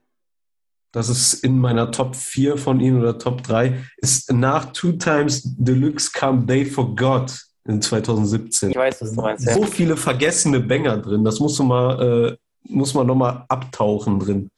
[0.91, 3.83] Das ist in meiner Top 4 von ihm oder Top 3.
[3.97, 8.69] Ist nach Two Times Deluxe kam They Forgot in 2017.
[8.71, 9.53] ich weiß, was du meinst, ja.
[9.53, 11.23] So viele vergessene Banger drin.
[11.23, 12.37] Das musst du mal, äh,
[12.67, 14.51] muss man nochmal abtauchen drin.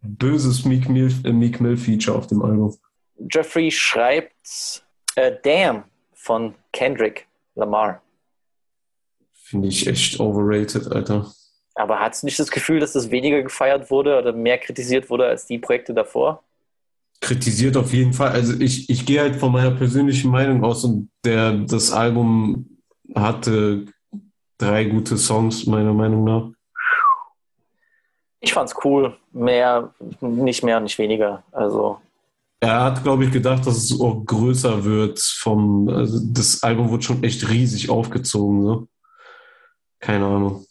[0.00, 2.76] Böses Meek Mill, äh, Meek Mill Feature auf dem Album.
[3.30, 4.84] Jeffrey schreibt
[5.16, 5.84] äh, Damn
[6.14, 8.00] von Kendrick Lamar.
[9.32, 11.32] Finde ich echt overrated, Alter.
[11.74, 15.26] Aber hast du nicht das Gefühl, dass das weniger gefeiert wurde oder mehr kritisiert wurde
[15.26, 16.42] als die Projekte davor?
[17.20, 18.30] Kritisiert auf jeden Fall.
[18.30, 22.78] Also ich, ich gehe halt von meiner persönlichen Meinung aus und der, das Album
[23.14, 23.86] hatte
[24.58, 26.50] drei gute Songs, meiner Meinung nach.
[28.40, 29.16] Ich fand's cool.
[29.32, 31.42] Mehr, nicht mehr, nicht weniger.
[31.52, 32.00] Also,
[32.60, 37.02] Er hat, glaube ich, gedacht, dass es auch größer wird vom, also das Album wurde
[37.02, 38.88] schon echt riesig aufgezogen, so.
[40.00, 40.64] Keine Ahnung.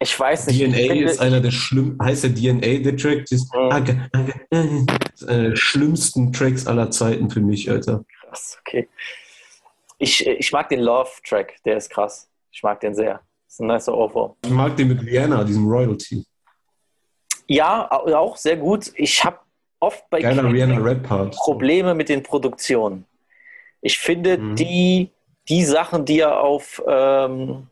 [0.00, 0.60] ich weiß nicht.
[0.60, 4.86] DNA finde, ist einer der schlimm, heißt der DNA, der Track, ist, Mhm.
[5.26, 8.04] Einer der schlimmsten Tracks aller Zeiten für mich, Alter.
[8.20, 8.88] krass, okay.
[9.98, 12.28] Ich, ich mag den Love-Track, der ist krass.
[12.52, 13.20] Ich mag den sehr.
[13.48, 14.34] Das ist ein nicer Ohrwurm.
[14.44, 16.22] Ich mag den mit Rihanna, diesem Royalty.
[17.46, 18.92] Ja, au- auch sehr gut.
[18.94, 19.38] Ich habe
[19.80, 20.20] oft bei.
[21.30, 23.06] Probleme mit den Produktionen.
[23.80, 24.54] Ich finde, Mhm.
[24.56, 25.10] die,
[25.48, 27.68] die Sachen, die er auf ähm,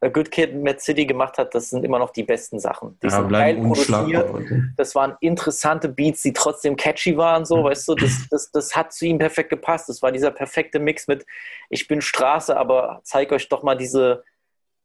[0.00, 2.96] A Good Kid, Mad City gemacht hat, das sind immer noch die besten Sachen.
[3.02, 4.30] Die Ja, sind geil produziert.
[4.32, 4.62] Alter.
[4.76, 7.64] Das waren interessante Beats, die trotzdem catchy waren, so, Mhm.
[7.64, 9.88] weißt du, das, das, das hat zu ihm perfekt gepasst.
[9.88, 11.26] Das war dieser perfekte Mix mit
[11.68, 14.22] Ich bin Straße, aber zeig euch doch mal diese,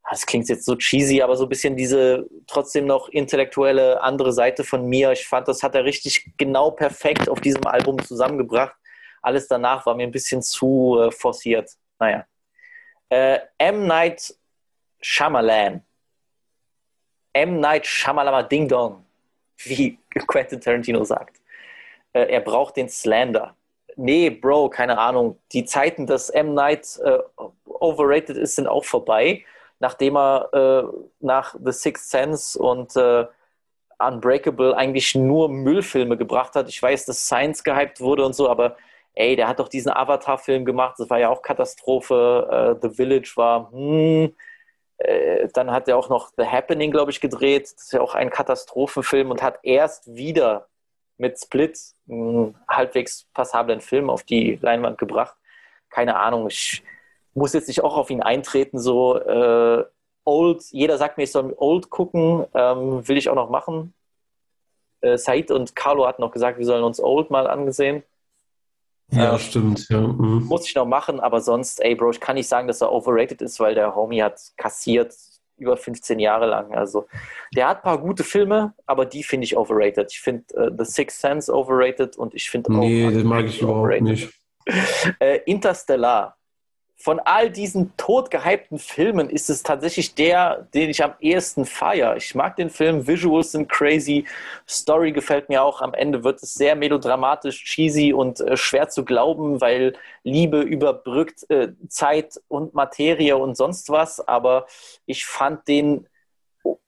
[0.10, 4.64] das klingt jetzt so cheesy, aber so ein bisschen diese trotzdem noch intellektuelle andere Seite
[4.64, 5.12] von mir.
[5.12, 8.76] Ich fand, das hat er richtig genau perfekt auf diesem Album zusammengebracht.
[9.22, 11.72] Alles danach war mir ein bisschen zu äh, forciert.
[11.99, 12.26] Naja.
[13.10, 13.88] Äh, M.
[13.88, 14.36] Night
[15.01, 15.84] Shyamalan.
[17.34, 17.60] M.
[17.60, 19.03] Night Shyamalama Ding Dong,
[19.58, 19.97] wie
[20.28, 21.41] Quentin Tarantino sagt.
[22.14, 23.56] Äh, er braucht den Slander.
[23.97, 25.39] Nee, Bro, keine Ahnung.
[25.51, 26.53] Die Zeiten, dass M.
[26.53, 27.18] Night äh,
[27.66, 29.43] overrated ist, sind auch vorbei.
[29.80, 33.26] Nachdem er äh, nach The Sixth Sense und äh,
[34.00, 36.70] Unbreakable eigentlich nur Müllfilme gebracht hat.
[36.70, 38.78] Ich weiß, dass Science gehypt wurde und so, aber
[39.14, 40.96] ey, der hat doch diesen Avatar-Film gemacht.
[40.98, 42.76] Das war ja auch Katastrophe.
[42.82, 44.36] Äh, The Village war, hm,
[44.98, 47.64] äh, dann hat er auch noch The Happening, glaube ich, gedreht.
[47.64, 50.68] Das ist ja auch ein Katastrophenfilm und hat erst wieder
[51.18, 55.38] mit Split einen halbwegs passablen Film auf die Leinwand gebracht.
[55.90, 56.84] Keine Ahnung, ich
[57.36, 59.84] muss jetzt nicht auch auf ihn eintreten, so äh,
[60.24, 63.94] Old, jeder sagt mir, ich soll Old gucken, ähm, will ich auch noch machen.
[65.02, 68.02] Äh, Said und Carlo hatten noch gesagt, wir sollen uns Old mal angesehen.
[69.12, 69.38] Ja, Ja.
[69.38, 70.00] stimmt, ja.
[70.00, 70.46] mhm.
[70.46, 73.42] Muss ich noch machen, aber sonst, ey, Bro, ich kann nicht sagen, dass er overrated
[73.44, 75.14] ist, weil der Homie hat kassiert
[75.58, 76.74] über 15 Jahre lang.
[76.74, 77.06] Also,
[77.56, 80.12] der hat ein paar gute Filme, aber die finde ich overrated.
[80.12, 83.80] Ich finde äh, The Sixth Sense overrated und ich finde Nee, den mag ich überhaupt
[83.82, 84.04] overrated.
[84.04, 84.34] nicht.
[85.20, 86.36] Äh, Interstellar.
[86.98, 92.16] Von all diesen totgehypten Filmen ist es tatsächlich der, den ich am ehesten feiere.
[92.16, 94.26] Ich mag den Film, Visuals sind crazy,
[94.68, 95.82] Story gefällt mir auch.
[95.82, 99.93] Am Ende wird es sehr melodramatisch, cheesy und äh, schwer zu glauben, weil
[100.24, 104.26] Liebe überbrückt äh, Zeit und Materie und sonst was.
[104.26, 104.66] Aber
[105.06, 106.08] ich fand den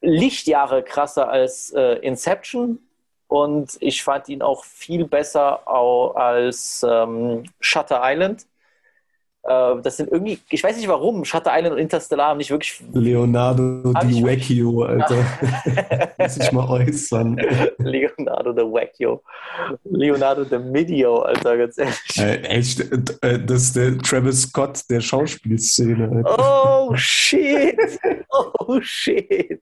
[0.01, 2.79] Lichtjahre krasser als äh, Inception
[3.27, 8.47] und ich fand ihn auch viel besser als ähm, Shutter Island.
[9.47, 12.83] Äh, das sind irgendwie, ich weiß nicht warum, Shutter Island und Interstellar haben nicht wirklich.
[12.91, 15.15] Leonardo Di Vecchio, Alter.
[16.17, 17.37] Muss ich mal äußern.
[17.77, 19.23] Leonardo the Wackio.
[19.85, 21.97] Leonardo the Midio, Alter, ganz ehrlich.
[22.17, 22.81] Äh, echt,
[23.23, 26.25] äh, das ist der Travis Scott der Schauspielszene.
[26.25, 26.89] Alter.
[26.89, 27.77] Oh shit!
[28.29, 29.61] Oh shit!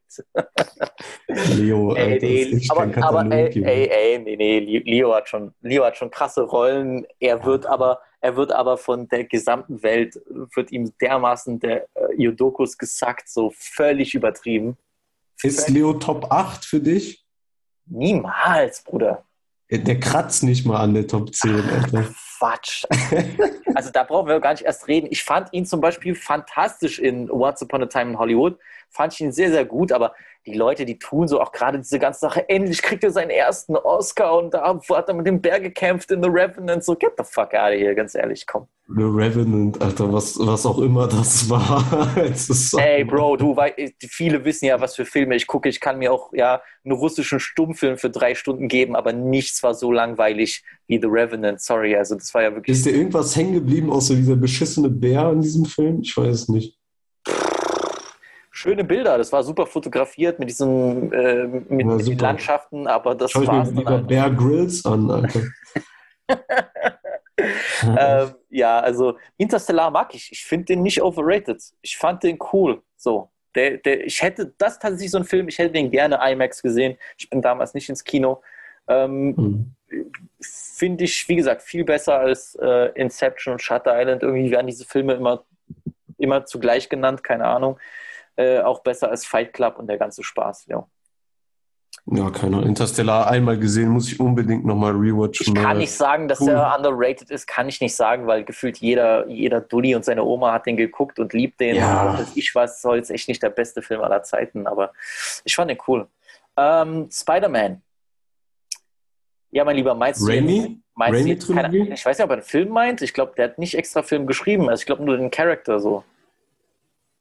[1.27, 2.01] Leo, Alter.
[2.01, 5.29] Ey, das ist nee, echt aber, kein aber ey, ey, ey, nee, nee, Leo hat
[5.29, 7.05] schon, Leo hat schon krasse Rollen.
[7.19, 10.19] Er wird aber, er wird aber von der gesamten Welt,
[10.55, 14.77] wird ihm dermaßen der äh, Jodokus gesackt, so völlig übertrieben.
[15.43, 17.23] Ist Leo Top 8 für dich?
[17.85, 19.25] Niemals, Bruder.
[19.69, 22.05] Der, der kratzt nicht mal an der Top 10, Alter.
[22.37, 22.85] Quatsch.
[23.75, 25.07] Also da brauchen wir gar nicht erst reden.
[25.11, 28.57] Ich fand ihn zum Beispiel fantastisch in Once Upon a Time in Hollywood.
[28.89, 30.15] Fand ich ihn sehr, sehr gut, aber
[30.45, 33.75] die Leute, die tun so auch gerade diese ganze Sache, endlich kriegt er seinen ersten
[33.75, 36.83] Oscar und da hat er mit dem Bär gekämpft in The Revenant.
[36.83, 38.67] So, get the fuck out of here, ganz ehrlich, komm.
[38.87, 41.83] The Revenant, Alter, was, was auch immer das war.
[42.35, 43.75] So- Ey, Bro, du weißt,
[44.07, 45.67] viele wissen ja, was für Filme ich gucke.
[45.69, 49.73] Ich kann mir auch ja einen russischen Stummfilm für drei Stunden geben, aber nichts war
[49.73, 51.61] so langweilig wie The Revenant.
[51.61, 52.77] Sorry, also das war ja wirklich.
[52.77, 56.01] Ist dir irgendwas hängen geblieben, außer dieser beschissene Bär in diesem Film?
[56.01, 56.74] Ich weiß es nicht.
[58.55, 59.17] Schöne Bilder.
[59.17, 62.21] Das war super fotografiert mit diesen äh, mit, Ja, mit.
[62.21, 64.07] Landschaften, aber das Schau ich mir lieber halt.
[64.07, 65.41] Bear Grylls an, Alter.
[67.97, 70.31] Ähm, ja, also Interstellar mag ich.
[70.31, 71.61] Ich finde den nicht overrated.
[71.81, 72.81] Ich fand den cool.
[72.95, 73.29] So.
[73.55, 76.97] Der, der, ich hätte, das tatsächlich so ein Film, ich hätte den gerne IMAX gesehen.
[77.17, 78.41] Ich bin damals nicht ins Kino.
[78.87, 79.75] Ähm, Hm.
[80.41, 84.23] finde ich, wie gesagt, viel besser als äh, Inception und Shutter Island.
[84.23, 85.43] Irgendwie werden diese Filme immer,
[86.17, 87.77] immer zugleich genannt, keine Ahnung.
[88.37, 90.65] Äh, auch besser als Fight Club und der ganze Spaß.
[90.67, 90.85] Ja.
[92.07, 92.69] Ja, keine Ahnung.
[92.69, 95.55] Interstellar einmal gesehen, muss ich unbedingt nochmal rewatchen.
[95.55, 96.49] Ich kann nicht sagen, dass Cool.
[96.49, 100.51] er underrated ist, kann ich nicht sagen, weil gefühlt jeder, jeder Dulli und seine Oma
[100.53, 101.77] hat den geguckt und liebt den.
[101.77, 102.11] Ja.
[102.11, 104.93] Und ich weiß, soll jetzt echt nicht der beste Film aller Zeiten, aber
[105.43, 106.07] ich fand den cool.
[106.57, 107.81] Ähm, Spider-Man.
[109.49, 110.79] Ja, mein Lieber, meinst du Raimi?
[110.93, 113.01] meinst du Raimi keine, ich weiß nicht, ob er einen Film meint.
[113.01, 114.69] Ich glaube, der hat nicht extra Film geschrieben.
[114.69, 116.03] Also ich glaube nur den Charakter so.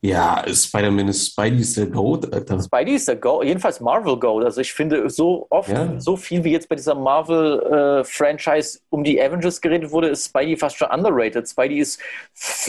[0.06, 2.60] Ja, Spider-Man ist Spidey ist der Goat, Alter.
[2.60, 4.44] Spidey ist der Go, jedenfalls Marvel Goat.
[4.44, 5.98] Also ich finde so oft, Ja.
[5.98, 10.76] so viel wie jetzt bei dieser Marvel-Franchise um die Avengers geredet wurde, ist Spidey fast
[10.76, 11.48] schon underrated.
[11.48, 12.00] Spidey ist,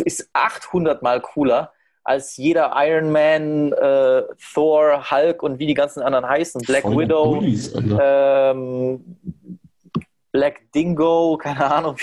[0.05, 1.71] ist 800 Mal cooler
[2.05, 4.21] als jeder Iron Man, äh,
[4.53, 6.61] Thor, Hulk und wie die ganzen anderen heißen.
[6.61, 9.03] Black Voll Widow, Bullies, ähm,
[10.35, 11.95] Black Dingo, keine Ahnung,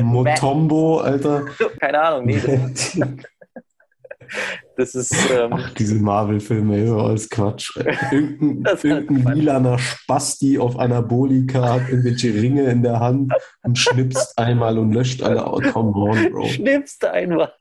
[0.00, 1.44] Motombo, Alter.
[1.78, 2.98] keine Ahnung, nee, das,
[4.78, 7.76] das ist, ähm, Ach, diese Marvel-Filme, doch alles Quatsch.
[8.10, 13.76] Irgendein, ist irgendein lilaner Spasti auf einer Bolika hat irgendwelche Ringe in der Hand und
[13.76, 15.44] schnipst einmal und löscht alle.
[15.44, 16.46] Oh, come on, Bro.
[16.46, 17.52] schnippst einmal.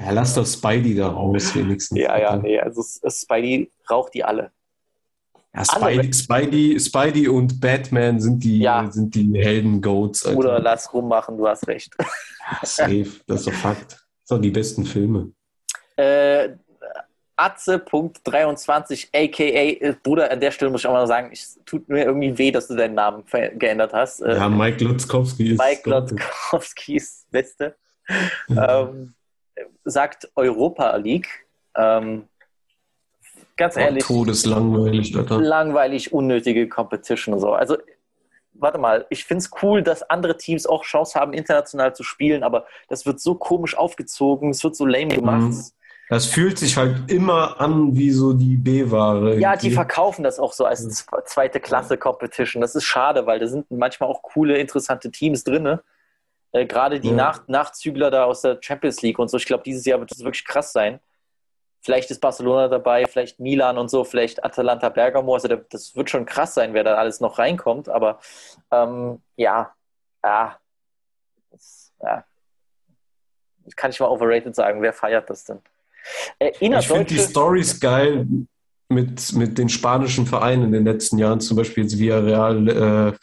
[0.00, 1.98] Ja, lass doch Spidey da raus, wenigstens.
[1.98, 4.52] Ja, ja, nee, also Spidey raucht die alle.
[5.54, 8.88] Ja, Spidey, Spidey, Spidey und Batman sind die, Ja.
[8.90, 10.26] sind die Helden-Goats.
[10.26, 11.94] Oder lass rummachen, du hast recht.
[12.62, 13.92] Safe, das ist doch Fakt.
[13.92, 15.32] Das sind die besten Filme.
[15.96, 16.50] Äh,
[17.36, 22.04] Atze.23, aka, äh, Bruder, an der Stelle muss ich auch mal sagen, es tut mir
[22.04, 23.24] irgendwie weh, dass du deinen Namen
[23.56, 24.20] geändert hast.
[24.20, 25.58] Äh, Ja, Mike Lutzkowski ist.
[25.58, 27.76] Mike Lotkowski ist Beste.
[28.48, 29.14] ähm,
[29.84, 31.28] sagt Europa League.
[31.76, 32.24] Ähm,
[33.58, 35.38] ganz Oh, ehrlich, Todeslangweilig, Alter.
[35.40, 37.52] langweilig, unnötige Competition und so.
[37.52, 37.76] Also,
[38.54, 42.42] warte mal, ich finde es cool, dass andere Teams auch Chance haben, international zu spielen,
[42.42, 45.40] aber das wird so komisch aufgezogen, es wird so lame gemacht.
[45.52, 45.62] Mhm.
[46.10, 49.38] Das fühlt sich halt immer an wie so die B-Ware.
[49.38, 52.62] Ja, die verkaufen das auch so als zwe- zweite Klasse Competition.
[52.62, 55.78] Das ist schade, weil da sind manchmal auch coole, interessante Teams drin.
[56.52, 57.14] Äh, Gerade die Ja.
[57.14, 59.36] Nach Nachzügler da aus der Champions League und so.
[59.36, 60.98] Ich glaube, dieses Jahr wird das wirklich krass sein.
[61.80, 65.34] Vielleicht ist Barcelona dabei, vielleicht Milan und so, vielleicht Atalanta Bergamo.
[65.34, 67.88] Also da- das wird schon krass sein, wer da alles noch reinkommt.
[67.88, 68.18] Aber
[68.70, 69.72] ähm, ja,
[70.24, 70.58] ja,
[71.50, 72.24] das, ja.
[73.64, 74.82] Das kann ich mal overrated sagen.
[74.82, 75.60] Wer feiert das denn?
[76.38, 78.26] Äh, Ich finde die Stories geil
[78.88, 82.68] mit, mit den spanischen Vereinen in den letzten Jahren, zum Beispiel jetzt Villarreal
[83.12, 83.18] äh,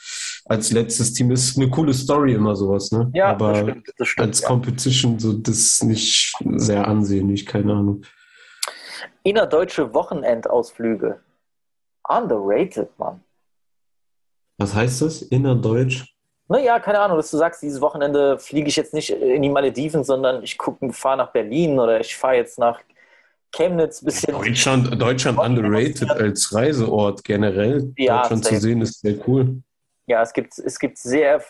[0.45, 1.31] als letztes Team.
[1.31, 3.09] Ist eine coole Story immer sowas, ne?
[3.15, 3.93] Ja, Aber das stimmt.
[3.97, 4.47] Das stimmt als ja.
[4.47, 8.03] Competition so das ist nicht sehr ansehnlich, keine Ahnung.
[9.25, 11.19] Innerdeutsche Wochenendausflüge.
[12.07, 13.21] Underrated, Mann.
[14.57, 15.21] Was heißt das?
[15.21, 16.05] Innerdeutsch?
[16.47, 20.03] Naja, keine Ahnung, dass du sagst, dieses Wochenende fliege ich jetzt nicht in die Malediven,
[20.03, 22.79] sondern ich gucke, fahre nach Berlin oder ich fahre jetzt nach
[23.51, 24.33] Chemnitz ein bisschen.
[24.33, 27.91] Deutschland, Deutschland underrated als Reiseort generell.
[27.97, 29.61] Ja, Deutschland zu sehen ist sehr cool.
[30.07, 31.41] Ja, es gibt, es gibt sehr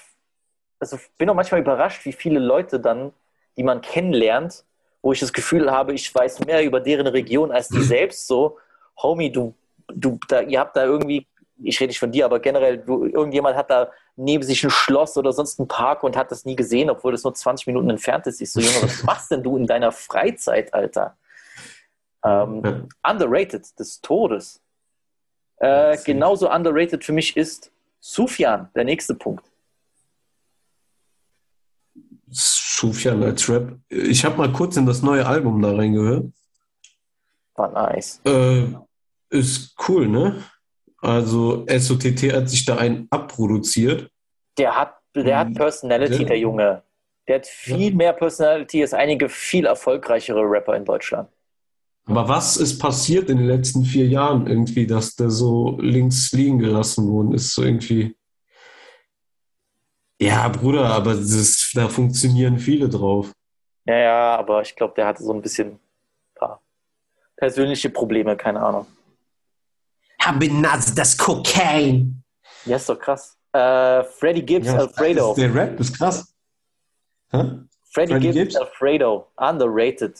[0.80, 3.13] also bin auch manchmal überrascht, wie viele Leute dann,
[3.57, 4.65] die man kennenlernt,
[5.06, 8.58] wo ich das Gefühl habe, ich weiß mehr über deren Region als die selbst so.
[8.97, 9.53] Homie, du,
[9.88, 11.28] du, da, ihr habt da irgendwie,
[11.62, 15.16] ich rede nicht von dir, aber generell, du, irgendjemand hat da neben sich ein Schloss
[15.16, 18.26] oder sonst einen Park und hat das nie gesehen, obwohl das nur 20 Minuten entfernt
[18.26, 18.41] ist.
[18.41, 21.16] Ich so, Junge, was machst denn du in deiner Freizeit, Alter?
[22.24, 24.60] Ähm, underrated des Todes.
[25.58, 29.45] Äh, genauso underrated für mich ist Sufjan, der nächste Punkt.
[32.36, 33.77] Sufjan als Rap.
[33.89, 36.25] Ich habe mal kurz in das neue Album da reingehört.
[37.55, 38.19] War nice.
[38.25, 38.65] Äh,
[39.29, 40.43] ist cool, ne?
[41.01, 44.09] Also SOTT hat sich da einen abproduziert.
[44.57, 46.27] Der hat, der hat Personality, Ja.
[46.27, 46.83] der Junge.
[47.27, 51.29] Der hat viel mehr Personality als einige viel erfolgreichere Rapper in Deutschland.
[52.07, 56.59] Aber was ist passiert in den letzten vier Jahren irgendwie, dass der so links liegen
[56.59, 57.55] gelassen worden ist?
[57.55, 58.15] So irgendwie.
[60.20, 63.32] Ja, Bruder, aber das, da funktionieren viele drauf.
[63.86, 65.80] Ja, ja, aber ich glaube, der hatte so ein bisschen
[66.36, 66.61] paar
[67.36, 68.88] persönliche Probleme, keine Ahnung.
[70.22, 72.24] Habinaz, das Kokain.
[72.66, 73.38] Ja, ist doch krass.
[73.51, 75.36] Äh, Freddie Gibbs, Alfredo.
[75.36, 76.34] Der Rap ist krass.
[77.32, 77.38] Hä?
[77.84, 78.55] Freddie, Freddie Gibbs, Gibbs?
[78.55, 79.28] Alfredo.
[79.38, 80.18] Underrated.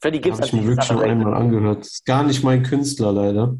[0.00, 1.26] Freddie Gibbs Habe ich mir wirklich ist schon underrated.
[1.26, 1.86] einmal angehört.
[1.86, 3.56] Ist gar nicht mein Künstler, leider.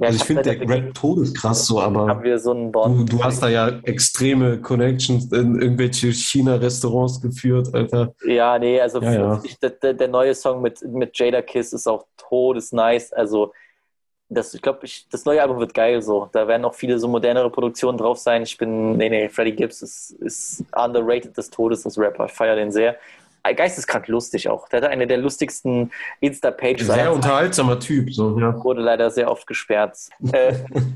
[0.00, 3.12] Ja, Also ich finde, der Rap todeskrass so, haben aber wir so einen du, Bond.
[3.12, 8.14] du hast da ja extreme Connections in irgendwelche China-Restaurants geführt, Alter.
[8.24, 9.42] Ja, nee, also Ja, ja.
[9.82, 13.12] Der, der neue Song mit, mit Jada Kiss ist auch todesnice.
[13.12, 13.52] Also,
[14.30, 16.28] das, ich glaube, das neue Album wird geil so.
[16.32, 18.42] Da werden auch viele so modernere Produktionen drauf sein.
[18.42, 22.26] Ich bin, nee, nee, Freddie Gibbs ist, ist underrated des Todes als Rapper.
[22.26, 22.96] Ich feiere den sehr.
[23.42, 24.68] Äh, Geisteskrank lustig auch.
[24.68, 26.86] Der hatte eine der lustigsten Insta-Pages.
[26.86, 28.62] Sehr unterhaltsamer Typ, so, ja.
[28.62, 29.96] wurde leider sehr oft gesperrt.
[30.32, 30.54] Äh,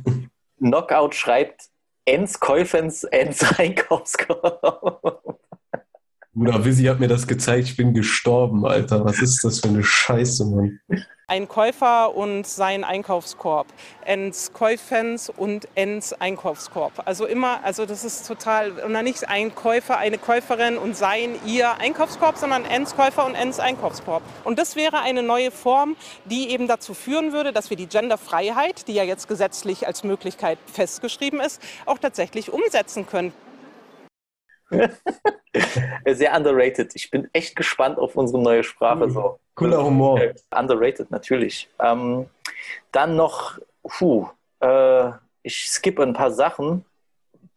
[0.59, 1.69] Knockout schreibt
[2.05, 5.23] Ens Käufens, Ens Einkaufskorb.
[6.35, 9.05] Bruder, Visi hat mir das gezeigt, ich bin gestorben, Alter.
[9.05, 10.81] Was ist das für eine Scheiße, Mann?
[11.27, 13.67] Ein Käufer und sein Einkaufskorb.
[14.05, 16.93] Ens Käufens und Ens Einkaufskorb.
[17.07, 21.37] Also immer, also das ist total, und dann nicht ein Käufer, eine Käuferin und sein
[21.47, 24.23] ihr Einkaufskorb, sondern Ens Käufer und Ens Einkaufskorb.
[24.45, 25.97] Und das wäre eine neue Form,
[26.27, 30.59] die eben dazu führen würde, dass wir die Genderfreiheit, die ja jetzt gesetzlich als Möglichkeit
[30.71, 33.33] festgeschrieben ist, auch tatsächlich umsetzen können.
[36.07, 36.95] Sehr underrated.
[36.95, 39.11] Ich bin echt gespannt auf unsere neue Sprache.
[39.11, 39.39] So.
[39.55, 40.21] Cooler Humor.
[40.51, 41.69] Underrated, natürlich.
[41.79, 42.29] Ähm,
[42.93, 44.29] dann noch, puh,
[44.61, 45.11] äh,
[45.43, 46.85] ich skippe ein paar Sachen,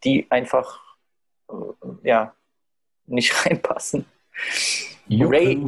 [0.03, 0.80] die einfach
[1.49, 1.53] äh,
[2.03, 2.36] ja,
[3.05, 4.05] nicht reinpassen.
[5.10, 5.66] Ray,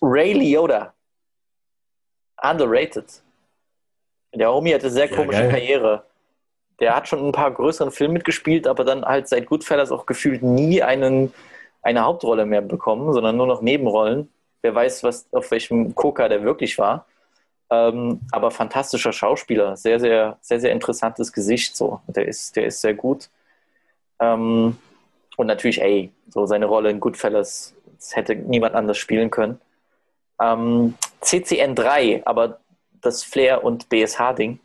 [0.00, 0.94] Ray Liotta.
[2.42, 3.22] Underrated.
[4.34, 5.50] Der Homie hatte sehr Ja, komische geil.
[5.50, 6.06] Karriere.
[6.80, 10.42] Der hat schon ein paar größeren Filmen mitgespielt, aber dann halt seit Goodfellas auch gefühlt
[10.42, 11.32] nie einen,
[11.82, 14.28] eine Hauptrolle mehr bekommen, sondern nur noch Nebenrollen.
[14.62, 17.06] Wer weiß, was, auf welchem Koka der wirklich war.
[17.70, 21.76] Ähm, aber fantastischer Schauspieler, sehr, sehr, sehr, sehr interessantes Gesicht.
[21.76, 22.00] So.
[22.06, 23.30] Der ist, der ist sehr gut.
[24.20, 24.76] Ähm,
[25.36, 29.60] und natürlich, ey, so seine Rolle in Goodfellas, das hätte niemand anders spielen können.
[30.40, 32.60] Ähm, CCN3, aber
[33.00, 34.60] das Flair und BSH-Ding.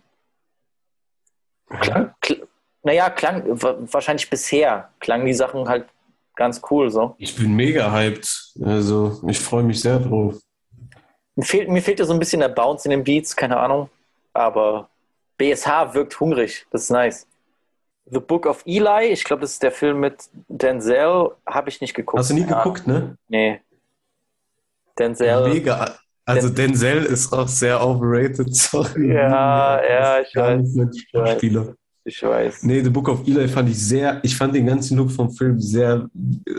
[1.70, 2.16] Klar.
[2.22, 2.48] Kl
[2.84, 5.86] naja, klang wa- wahrscheinlich bisher klangen die Sachen halt
[6.36, 7.16] ganz cool so.
[7.18, 8.54] Ich bin mega hyped.
[8.64, 10.40] Also, ich freue mich sehr drauf.
[11.36, 13.90] Mir fehlt, mir fehlt ja so ein bisschen der Bounce in den Beats, keine Ahnung.
[14.34, 14.90] Aber
[15.38, 17.28] BSH wirkt hungrig, das ist nice.
[18.06, 21.94] The Book of Eli, ich glaube, das ist der Film mit Denzel, habe ich nicht
[21.94, 22.20] geguckt.
[22.20, 22.58] Hast du nie Ahnung.
[22.58, 23.18] geguckt, ne?
[23.28, 23.62] Nee.
[24.98, 25.50] Denzel.
[25.50, 25.98] Mega.
[26.30, 28.56] Also Denzel ist auch sehr overrated.
[28.56, 29.14] Sorry.
[29.14, 30.76] Ja, ja, ich weiß.
[30.76, 31.76] mein Schauspieler.
[32.06, 32.64] Ich weiß.
[32.64, 35.60] Nee, The Book of Eli fand ich sehr, ich fand den ganzen Look vom Film
[35.60, 36.08] sehr,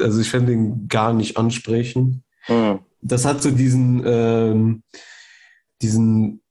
[0.01, 2.23] also ich fand den gar nicht ansprechend.
[2.43, 2.81] Hm.
[3.01, 4.83] Das hat so diesen, ähm,
[5.81, 6.43] diesen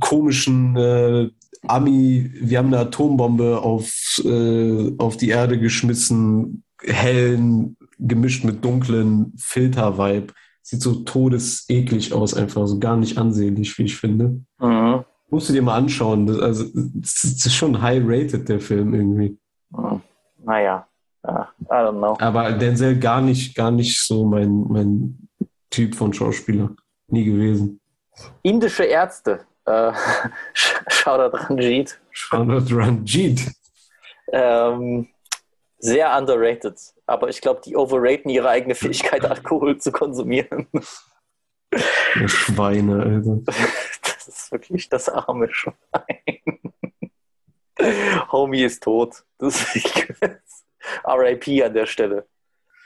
[0.00, 1.30] komischen äh,
[1.66, 9.32] Ami, wir haben eine Atombombe auf, äh, auf die Erde geschmissen, hellen, gemischt mit dunklen
[9.38, 10.32] Filter-Vibe.
[10.62, 14.40] Sieht so todeseklig aus, einfach so gar nicht ansehnlich, wie ich finde.
[14.58, 15.04] Mhm.
[15.30, 16.26] Musst du dir mal anschauen.
[16.26, 19.38] Das, also, das ist schon high-rated, der Film irgendwie.
[19.74, 20.02] Hm.
[20.44, 20.86] Naja,
[21.24, 22.16] ja, I don't know.
[22.20, 25.28] Aber Denzel gar nicht, gar nicht so mein, mein
[25.70, 26.70] Typ von Schauspieler.
[27.08, 27.80] Nie gewesen.
[28.42, 29.40] Indische Ärzte.
[29.64, 29.92] Äh,
[30.88, 31.98] Shoutout Ranjit.
[32.10, 33.50] Shoutout Ranjit.
[34.32, 35.08] Ähm,
[35.82, 36.78] sehr underrated.
[37.06, 40.68] Aber ich glaube, die overraten ihre eigene Fähigkeit, Alkohol zu konsumieren.
[41.72, 43.42] Der Schweine, Alter.
[44.02, 45.74] Das ist wirklich das arme Schwein.
[48.30, 49.24] Homie ist tot.
[49.38, 49.66] Das
[51.04, 52.28] RIP an der Stelle.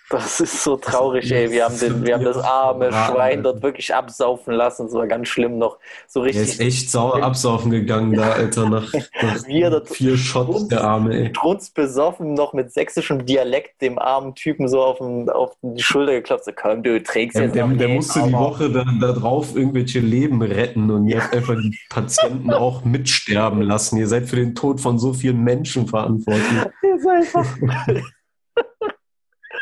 [0.09, 1.51] Das ist so traurig, ey.
[1.51, 4.85] Wir haben, den, wir haben das arme Schwein dort wirklich absaufen lassen.
[4.87, 5.79] Das war ganz schlimm noch.
[6.07, 8.93] So Der ist richtig echt sauer absaufen gegangen da, Alter, nach,
[9.23, 11.29] nach Wir dort- vier Shots, der Arme, ey.
[11.35, 16.45] strunzbesoffen noch mit sächsischem Dialekt dem armen Typen so auf, den, auf die Schulter geklopft.
[16.45, 19.57] So, komm, du trägst Der, jetzt der, der den, musste die Woche dann da drauf
[19.57, 23.97] irgendwelche Leben retten und ihr habt einfach die Patienten auch mitsterben lassen.
[23.97, 26.45] Ihr seid für den Tod von so vielen Menschen verantwortlich.
[26.83, 27.47] Der ist einfach.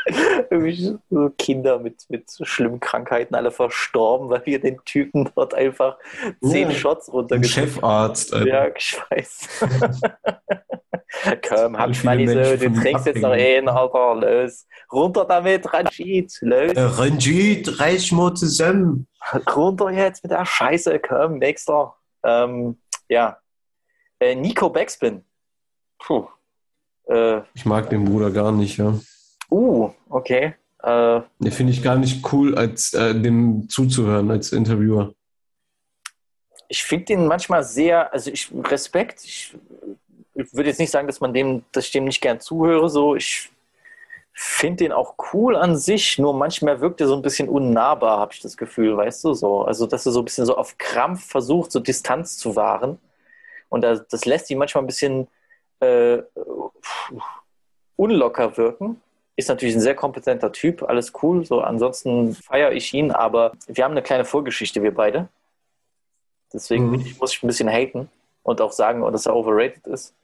[1.11, 5.99] So Kinder mit, mit schlimmen Krankheiten alle verstorben, weil wir den Typen dort einfach
[6.43, 8.47] zehn Ja, Shots Ein runtergeschickt Chefarzt, Alter.
[8.47, 9.49] Ja, ich weiß.
[11.49, 14.67] Komm, hab ich mal diese, du trinkst jetzt noch einen, Alter, los.
[14.93, 16.73] Runter damit, Ranjit, los.
[16.73, 19.07] Äh, Ranjit, reich mal zusammen.
[19.55, 21.95] Runter jetzt mit der Scheiße, komm, nächster.
[22.25, 22.79] Ähm,
[23.09, 23.39] ja.
[24.19, 25.25] Äh, Nico Backspin.
[25.99, 26.27] Puh.
[27.07, 28.95] Äh, Ich mag den Bruder gar nicht, ja.
[29.55, 30.55] Uh, okay.
[30.83, 35.15] Äh, Den finde ich gar nicht cool, als äh, dem zuzuhören, als Interviewer.
[36.69, 39.25] ich finde den manchmal sehr, also ich Respekt.
[39.25, 39.57] Ich,
[40.35, 42.89] ich würde jetzt nicht sagen, dass man dem, dass ich dem nicht gern zuhöre.
[42.89, 43.51] So, ich
[44.33, 48.33] finde den auch cool an sich, nur manchmal wirkt er so ein bisschen unnahbar, habe
[48.35, 49.63] ich das Gefühl, weißt du so.
[49.63, 52.99] Also, dass er so ein bisschen so auf Krampf versucht, so Distanz zu wahren.
[53.69, 55.29] Und das, das lässt ihn manchmal ein bisschen
[55.81, 56.19] äh,
[57.97, 59.01] unlocker wirken.
[59.37, 61.45] Ist natürlich ein sehr kompetenter Typ, alles cool.
[61.45, 65.29] So, ansonsten feiere ich ihn, aber wir haben eine kleine Vorgeschichte, wir beide.
[66.53, 67.17] Deswegen Mhm.
[67.19, 68.09] muss ich ein bisschen haten
[68.45, 70.15] und auch sagen, dass er overrated ist.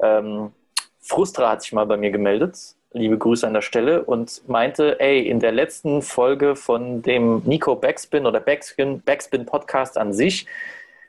[0.00, 0.52] Ähm,
[1.00, 2.56] Frustra hat sich mal bei mir gemeldet,
[2.92, 7.74] liebe Grüße an der Stelle, und meinte, ey, in der letzten Folge von dem Nico
[7.74, 10.46] Backspin oder Backspin, Backspin Podcast an sich,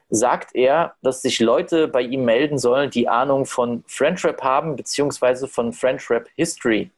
[0.10, 4.76] sagt er, dass sich Leute bei ihm melden sollen, die Ahnung von French Rap haben,
[4.76, 6.90] beziehungsweise von French Rap History.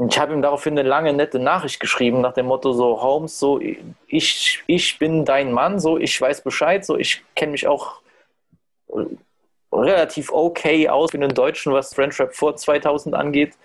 [0.00, 3.38] Und ich habe ihm daraufhin eine lange, nette Nachricht geschrieben, nach dem Motto so, Holmes,
[3.38, 3.60] so,
[4.06, 8.00] ich, ich bin dein Mann, so, ich weiß Bescheid, so, ich kenne mich auch
[8.88, 9.04] äh,
[9.70, 13.58] relativ okay aus für den Deutschen, was French Rap vor 2000 angeht.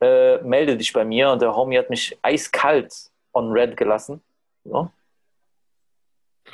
[0.00, 1.30] Äh, melde dich bei mir.
[1.30, 4.22] Und der Homie hat mich eiskalt on red gelassen.
[4.64, 4.90] So.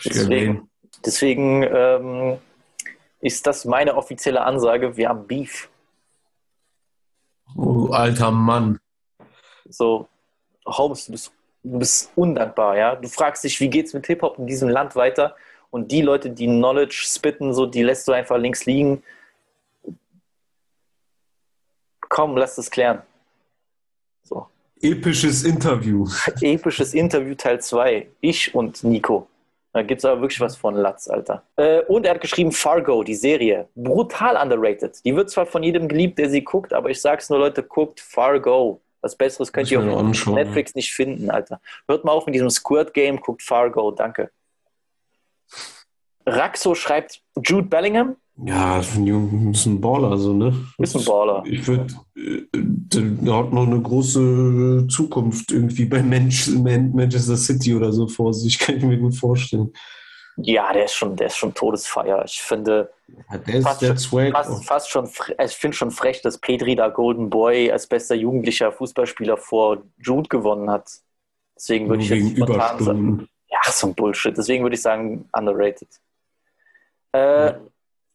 [0.04, 0.68] Deswegen,
[1.06, 2.38] deswegen ähm,
[3.20, 5.70] ist das meine offizielle Ansage, wir haben Beef.
[7.54, 8.80] Oh, alter Mann.
[9.72, 10.08] So,
[10.66, 12.96] Holmes, du bist, du bist undankbar, ja.
[12.96, 15.34] Du fragst dich, wie geht's mit Hip-Hop in diesem Land weiter?
[15.70, 19.02] Und die Leute, die Knowledge spitten, so, die lässt du einfach links liegen.
[22.08, 23.00] Komm, lass das klären.
[24.22, 24.46] So.
[24.82, 26.06] Episches Interview.
[26.42, 28.08] Episches Interview Teil 2.
[28.20, 29.28] Ich und Nico.
[29.72, 31.42] Da gibt es aber wirklich was von Latz, Alter.
[31.56, 33.68] Äh, und er hat geschrieben Fargo, die Serie.
[33.74, 35.02] Brutal underrated.
[35.06, 37.98] Die wird zwar von jedem geliebt, der sie guckt, aber ich sag's nur, Leute, guckt
[37.98, 38.82] Fargo.
[39.02, 41.60] Was Besseres könnt ihr auf Netflix nicht finden, Alter.
[41.88, 44.30] Hört mal auf mit diesem Squirt Game, guckt Fargo, danke.
[46.26, 48.16] Raxo schreibt Jude Bellingham.
[48.44, 50.54] Ja, ist ein Junge, ist ein Baller, so, ne?
[50.78, 51.42] Ist ein Baller.
[51.46, 57.92] Ich würde, der hat noch eine große Zukunft irgendwie bei Manch- Man- Manchester City oder
[57.92, 59.72] so vor sich, kann ich mir gut vorstellen.
[60.36, 62.24] Ja, der ist schon, der ist schon Todesfeier.
[62.24, 62.90] Ich finde,
[63.30, 65.10] Ja, der ist Fast schon- fast, fast schon,
[65.44, 70.28] ich finde schon frech, dass Petri da Golden Boy als bester jugendlicher Fußballspieler vor Jude
[70.28, 70.88] gewonnen hat.
[71.56, 74.36] Deswegen würde ich jetzt spontan sagen, ja, so ein Bullshit.
[74.36, 75.88] Deswegen würde ich sagen, underrated.
[77.12, 77.54] Äh,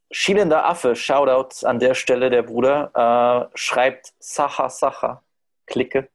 [0.09, 5.21] Schielender Affe, Shoutout an der Stelle, der Bruder, äh, schreibt Sacha Sacha,
[5.65, 6.07] Klicke.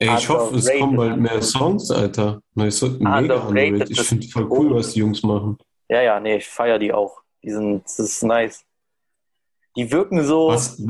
[0.00, 2.40] Ey, ich hoffe, es kommen bald mehr Songs, Alter.
[2.54, 3.90] Neue Songs, mega Underrated.
[3.90, 5.58] Ich finde voll cool, was die Jungs machen.
[5.90, 7.20] Ja, ja, nee, ich feiere die auch.
[7.42, 8.64] Die sind, das ist nice.
[9.76, 10.48] Die wirken so.
[10.48, 10.82] Was,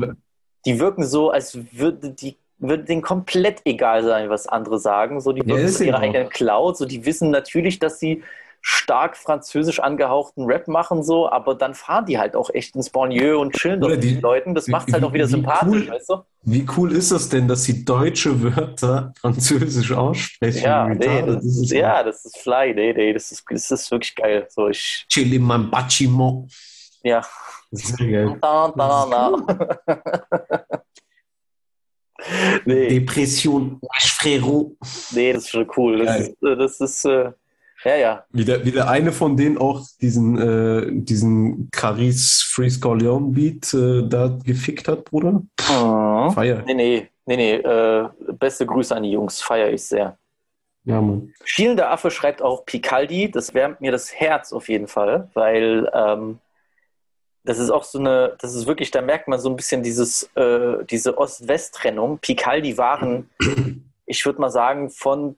[0.65, 5.19] die wirken so, als würde die würde denen komplett egal sein, was andere sagen.
[5.19, 6.77] So, die Ja, wirken so ihre eigenen Cloud.
[6.77, 8.23] So, die wissen natürlich, dass sie
[8.63, 13.37] stark französisch angehauchten Rap machen, so, aber dann fahren die halt auch echt ins Banlieue
[13.39, 14.53] und chillen dort mit die- den Leuten.
[14.53, 16.15] Das macht halt auch wieder wie sympathisch, cool- weißt du?
[16.43, 20.63] wie cool ist das denn, dass sie deutsche Wörter französisch aussprechen?
[20.63, 21.71] Ja, nee, retarded das ist es?
[21.71, 24.45] ja, das ist fly, nee, nee, das ist, das ist wirklich geil.
[24.49, 26.51] So, ich, Chili man bachiment.
[27.03, 27.25] ja.
[27.73, 28.37] Sehr geil.
[28.41, 30.83] Da, da, da.
[32.65, 34.75] nee, Depression, Frérot.
[35.11, 36.05] nee, das ist schon cool.
[36.05, 37.31] Das ist, äh, das ist äh,
[37.83, 38.25] ja, ja.
[38.31, 43.73] Wie der, wie der eine von denen auch diesen, äh, diesen Caris Freeze Corleone Beat
[43.73, 45.31] äh, da gefickt hat, Bruder.
[45.31, 46.31] Mhm.
[46.31, 46.63] Feier.
[46.65, 47.55] Nee, nee, nee, nee.
[47.55, 50.17] Äh, beste Grüße an die Jungs, feiere ich sehr.
[50.83, 51.33] Ja, Mann.
[51.43, 56.39] Schielender Affe schreibt auch Picaldi, das wärmt mir das Herz auf jeden Fall, weil ähm,
[57.43, 60.29] das ist auch so eine, das ist wirklich, da merkt man so ein bisschen dieses,
[60.35, 62.19] äh, diese Ost-West-Trennung.
[62.19, 63.29] Picaldi waren,
[64.05, 65.35] ich würde mal sagen, von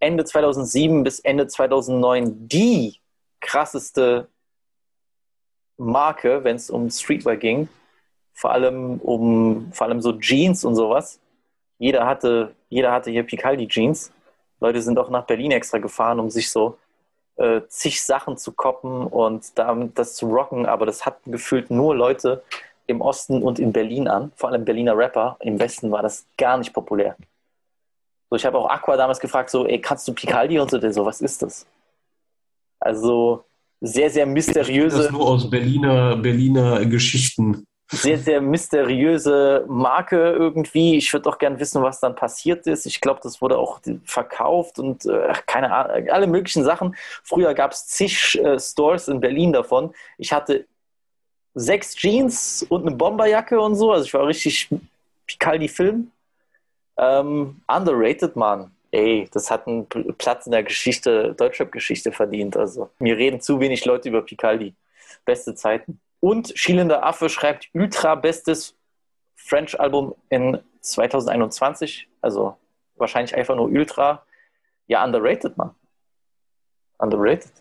[0.00, 2.96] Ende 2007 bis Ende 2009 die
[3.40, 4.28] krasseste
[5.76, 7.68] Marke, wenn es um Streetwear ging.
[8.32, 11.20] Vor allem um, vor allem so Jeans und sowas.
[11.78, 14.12] Jeder hatte, jeder hatte hier Picaldi Jeans.
[14.60, 16.78] Leute sind auch nach Berlin extra gefahren, um sich so
[17.36, 19.52] äh, zig Sachen zu koppen und
[19.94, 22.42] das zu rocken, aber das hatten gefühlt nur Leute
[22.86, 25.36] im Osten und in Berlin an, vor allem Berliner Rapper.
[25.40, 27.16] Im Westen war das gar nicht populär.
[28.30, 30.92] So, ich habe auch Aqua damals gefragt, so, ey, kannst du Picaldi und so, der
[30.92, 31.66] so, was ist das?
[32.80, 33.44] Also
[33.80, 34.98] sehr, sehr mysteriöse.
[34.98, 40.96] Das nur aus Berliner, Berliner Geschichten sehr, sehr mysteriöse Marke irgendwie.
[40.96, 42.84] Ich würde auch gern wissen, was dann passiert ist.
[42.86, 46.96] Ich glaube, das wurde auch verkauft und äh, keine Ahnung, alle möglichen Sachen.
[47.24, 49.94] Früher gab es zig äh, Stores in Berlin davon.
[50.18, 50.66] Ich hatte
[51.54, 53.90] sechs Jeans und eine Bomberjacke und so.
[53.90, 54.68] Also ich war richtig
[55.26, 56.10] Picaldi-Film.
[56.98, 58.72] Ähm, underrated, Mann.
[58.90, 62.56] Ey, das hat einen Platz in der Geschichte, Deutschrap-Geschichte verdient.
[62.56, 64.74] Also mir reden zu wenig Leute über Picaldi.
[65.24, 66.00] Beste Zeiten.
[66.20, 68.74] Und Schielender Affe schreibt ultra bestes
[69.36, 72.08] French-Album in 2021.
[72.20, 72.56] Also
[72.96, 74.24] wahrscheinlich einfach nur ultra.
[74.86, 75.74] Ja, underrated, man.
[76.98, 77.52] Underrated.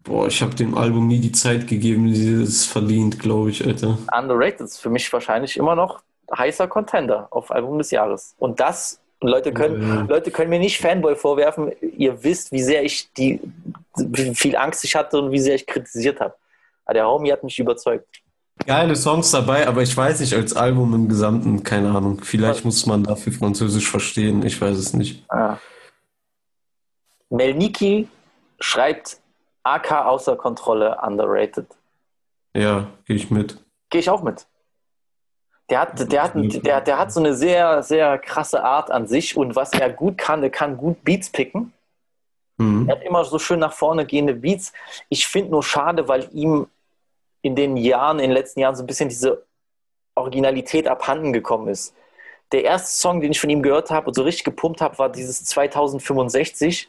[0.00, 3.98] Boah, ich habe dem Album nie die Zeit gegeben, die es verdient, glaube ich, Alter.
[4.16, 6.02] Underrated ist für mich wahrscheinlich immer noch
[6.36, 8.34] heißer Contender auf Album des Jahres.
[8.38, 10.02] Und das Leute können, ja.
[10.02, 11.72] Leute können mir nicht Fanboy vorwerfen.
[11.80, 13.40] Ihr wisst, wie sehr ich die,
[13.96, 16.34] wie viel Angst ich hatte und wie sehr ich kritisiert habe.
[16.84, 18.06] Aber der Homie hat mich überzeugt.
[18.64, 22.20] Geile Songs dabei, aber ich weiß nicht, als Album im Gesamten, keine Ahnung.
[22.22, 25.24] Vielleicht muss man dafür Französisch verstehen, ich weiß es nicht.
[25.28, 25.58] Ah.
[27.28, 28.08] Melniki
[28.60, 29.20] schreibt
[29.62, 31.66] AK außer Kontrolle underrated.
[32.54, 33.58] Ja, gehe ich mit.
[33.90, 34.46] Gehe ich auch mit.
[35.68, 39.36] Der hat, der, hat, der, der hat so eine sehr, sehr krasse Art an sich
[39.36, 41.72] und was er gut kann, der kann gut Beats picken.
[42.56, 42.88] Mhm.
[42.88, 44.72] Er hat immer so schön nach vorne gehende Beats.
[45.08, 46.68] Ich finde nur schade, weil ihm
[47.42, 49.44] in den Jahren, in den letzten Jahren so ein bisschen diese
[50.14, 51.94] Originalität abhanden gekommen ist.
[52.52, 55.10] Der erste Song, den ich von ihm gehört habe und so richtig gepumpt habe, war
[55.10, 56.88] dieses 2065.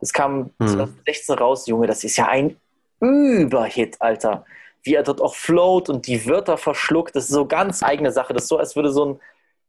[0.00, 0.68] Das kam mhm.
[0.68, 1.86] 2016 raus, Junge.
[1.86, 2.56] Das ist ja ein
[2.98, 4.46] Überhit, Alter
[4.82, 7.14] wie er dort auch float und die Wörter verschluckt.
[7.14, 8.32] Das ist so ganz eigene Sache.
[8.32, 9.20] Das ist so, als würde so ein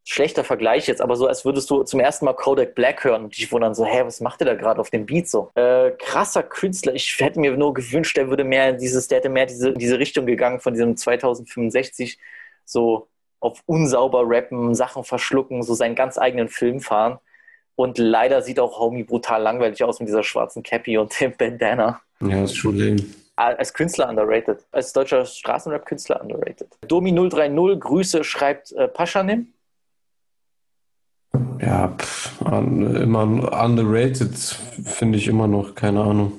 [0.03, 3.37] schlechter Vergleich jetzt, aber so, als würdest du zum ersten Mal Kodak Black hören und
[3.37, 5.51] dich wundern so, hä, was macht der da gerade auf dem Beat so?
[5.55, 6.95] Äh, krasser Künstler.
[6.95, 10.25] Ich hätte mir nur gewünscht, der würde mehr dieses, der hätte mehr diese, diese Richtung
[10.25, 12.17] gegangen von diesem 2065
[12.65, 13.07] so
[13.39, 17.19] auf unsauber rappen, Sachen verschlucken, so seinen ganz eigenen Film fahren.
[17.75, 22.01] Und leider sieht auch Homie brutal langweilig aus mit dieser schwarzen Cappy und dem Bandana.
[22.21, 23.03] Ja, ist schon lame
[23.41, 26.67] als Künstler underrated, als deutscher Straßenrap-Künstler underrated.
[26.87, 29.53] Domi030, Grüße, schreibt äh, Paschanim.
[31.59, 33.23] Ja, pff, immer
[33.63, 36.33] underrated finde ich immer noch, keine Ahnung.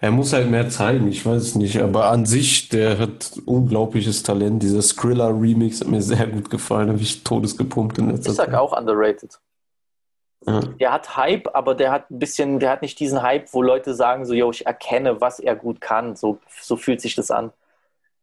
[0.00, 4.24] Er muss halt mehr zeigen, ich weiß es nicht, aber an sich, der hat unglaubliches
[4.24, 4.60] Talent.
[4.60, 8.48] Dieser Skrilla-Remix hat mir sehr gut gefallen, habe ich todesgepumpt in letzter Zeit.
[8.48, 9.38] Ich sag auch underrated.
[10.46, 10.60] Ja.
[10.60, 13.94] Der hat Hype, aber der hat ein bisschen, der hat nicht diesen Hype, wo Leute
[13.94, 16.16] sagen, so, yo, ich erkenne, was er gut kann.
[16.16, 17.52] So, so fühlt sich das an.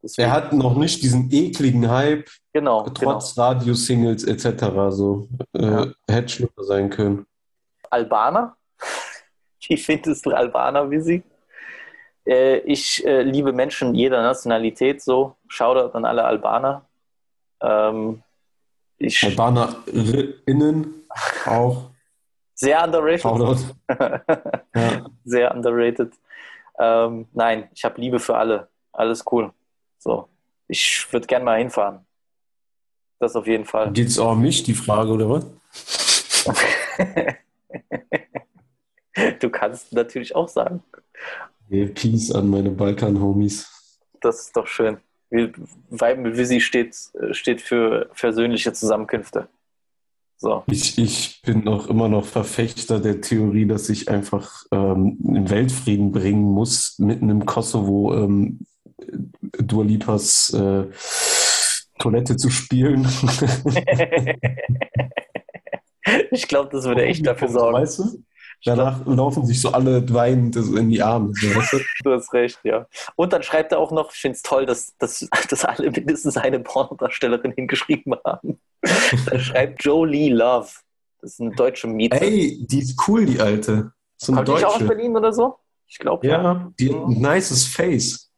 [0.02, 0.28] Deswegen.
[0.28, 3.48] Er hat noch nicht diesen ekligen Hype, genau, trotz genau.
[3.48, 4.66] Radio-Singles etc.
[4.90, 5.88] So, äh, ja.
[6.10, 7.26] hätte schlimmer sein können.
[7.90, 8.56] Albaner?
[9.68, 11.24] Wie findest du Albaner, wie sie?
[12.26, 15.36] Äh, ich äh, liebe Menschen jeder Nationalität, so.
[15.48, 16.86] Shoutout an alle Albaner.
[17.62, 18.24] Ähm,
[18.98, 20.94] ich, AlbanerInnen
[21.46, 21.89] auch.
[22.60, 23.76] Sehr underrated.
[24.76, 25.06] ja.
[25.24, 26.12] Sehr underrated.
[26.78, 28.68] Ähm, nein, ich habe Liebe für alle.
[28.92, 29.54] Alles cool.
[29.98, 30.28] So,
[30.68, 32.06] ich würde gerne mal hinfahren.
[33.18, 33.94] Das auf jeden Fall.
[33.94, 35.46] Geht es auch um mich, die Frage, oder was?
[39.40, 40.84] du kannst natürlich auch sagen.
[41.70, 43.70] Hey, Peace an meine Balkan-Homies.
[44.20, 44.98] Das ist doch schön.
[45.30, 45.56] Mit
[45.90, 46.94] Visi steht,
[47.32, 49.48] steht für versöhnliche Zusammenkünfte.
[50.42, 50.64] So.
[50.68, 56.14] Ich, ich bin noch immer noch Verfechter der Theorie, dass ich einfach ähm, einen Weltfrieden
[56.14, 58.60] bringen muss, mitten im Kosovo ähm,
[59.58, 60.86] Dua Lipas äh,
[62.00, 63.06] Toilette zu spielen.
[66.32, 67.78] ich glaube, das würde echt dafür sorgen.
[67.78, 68.24] Weißt du?
[68.66, 71.30] Danach laufen sich so alle weinend in die Arme.
[71.32, 71.80] Weißt du?
[72.04, 72.88] du hast recht, ja.
[73.16, 76.38] Und dann schreibt er auch noch, ich finde es toll, dass, dass, dass alle mindestens
[76.38, 78.60] eine Pornodarstellerin hingeschrieben haben.
[79.26, 80.70] da schreibt Jolie Love.
[81.22, 82.20] Das ist eine deutsche Miete.
[82.22, 83.92] Ey, die ist cool, die alte.
[84.18, 85.58] So Kommt die auch aus Berlin oder so?
[85.88, 86.42] Ich glaube ja.
[86.42, 86.72] ja.
[86.80, 88.32] Die hat ein nices Face.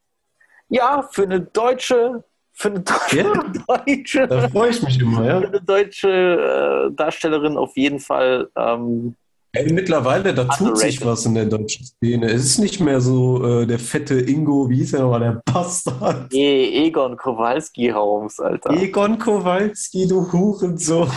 [0.69, 2.23] Ja, für eine deutsche,
[2.53, 3.33] für eine deutsche, Ja.
[3.67, 5.37] deutsche, Da freue ich mich immer, für ja.
[5.37, 8.49] eine deutsche äh, Darstellerin auf jeden Fall.
[8.55, 9.15] Ähm,
[9.53, 12.27] Ey, mittlerweile, da tut sich was in der deutschen Szene.
[12.31, 16.33] Es ist nicht mehr so äh, der fette Ingo, wie hieß er nochmal, der Bastard.
[16.33, 18.69] E- Egon Kowalski Holmes, Alter.
[18.71, 21.11] Egon Kowalski, du Hurensohn.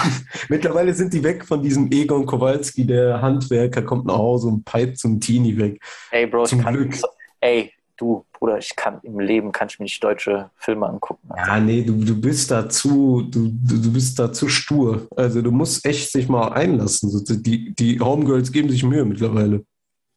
[0.49, 4.99] Mittlerweile sind die weg von diesem Egon Kowalski, der Handwerker kommt nach Hause und peipt
[4.99, 5.81] zum Teenie weg.
[6.11, 6.65] Ey, Bro, Zum.
[6.65, 6.97] Glück.
[7.41, 11.29] Ey, du, Bruder, ich kann im Leben kann ich mir nicht deutsche Filme angucken.
[11.31, 11.53] Alter.
[11.53, 15.07] Ja, nee, du, du bist da zu, du, du, bist da zu stur.
[15.17, 17.11] Also du musst echt sich mal einlassen.
[17.43, 19.65] Die, die Homegirls geben sich Mühe mittlerweile.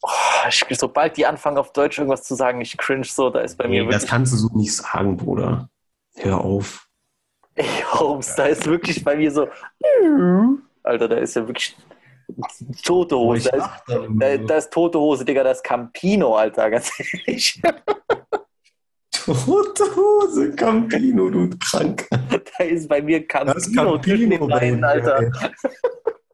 [0.01, 0.09] Oh,
[0.49, 3.67] ich, sobald die anfangen, auf Deutsch irgendwas zu sagen, ich cringe so, da ist bei
[3.67, 4.09] mir Nee, das wirklich.
[4.09, 5.69] kannst du so nicht sagen, Bruder.
[6.15, 6.87] Hör auf.
[7.55, 9.47] Ey, Holmes, da ist wirklich bei mir so.
[10.83, 11.75] Alter, da ist ja wirklich
[12.83, 13.37] tote Hose.
[13.37, 14.45] ich Da ist, lach dann immer da, so.
[14.47, 17.61] da ist tote Hose, Digga, das Campino, Alter, ganz ehrlich.
[19.11, 22.07] Tote Hose, Campino, du Krank.
[22.57, 24.87] Da ist bei mir Campino, Das Campino mir.
[24.87, 25.19] Alter.
[25.21, 25.31] ey.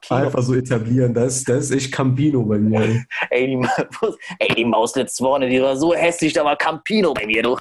[0.10, 2.82] Einfach so etablieren, das, ist- das ist echt Campino bei mir.
[2.82, 3.04] ey.
[3.30, 3.70] Ey die, Ma-
[4.40, 7.58] ey, die Maus letzte Woche, die war so hässlich, da war Campino bei mir, du.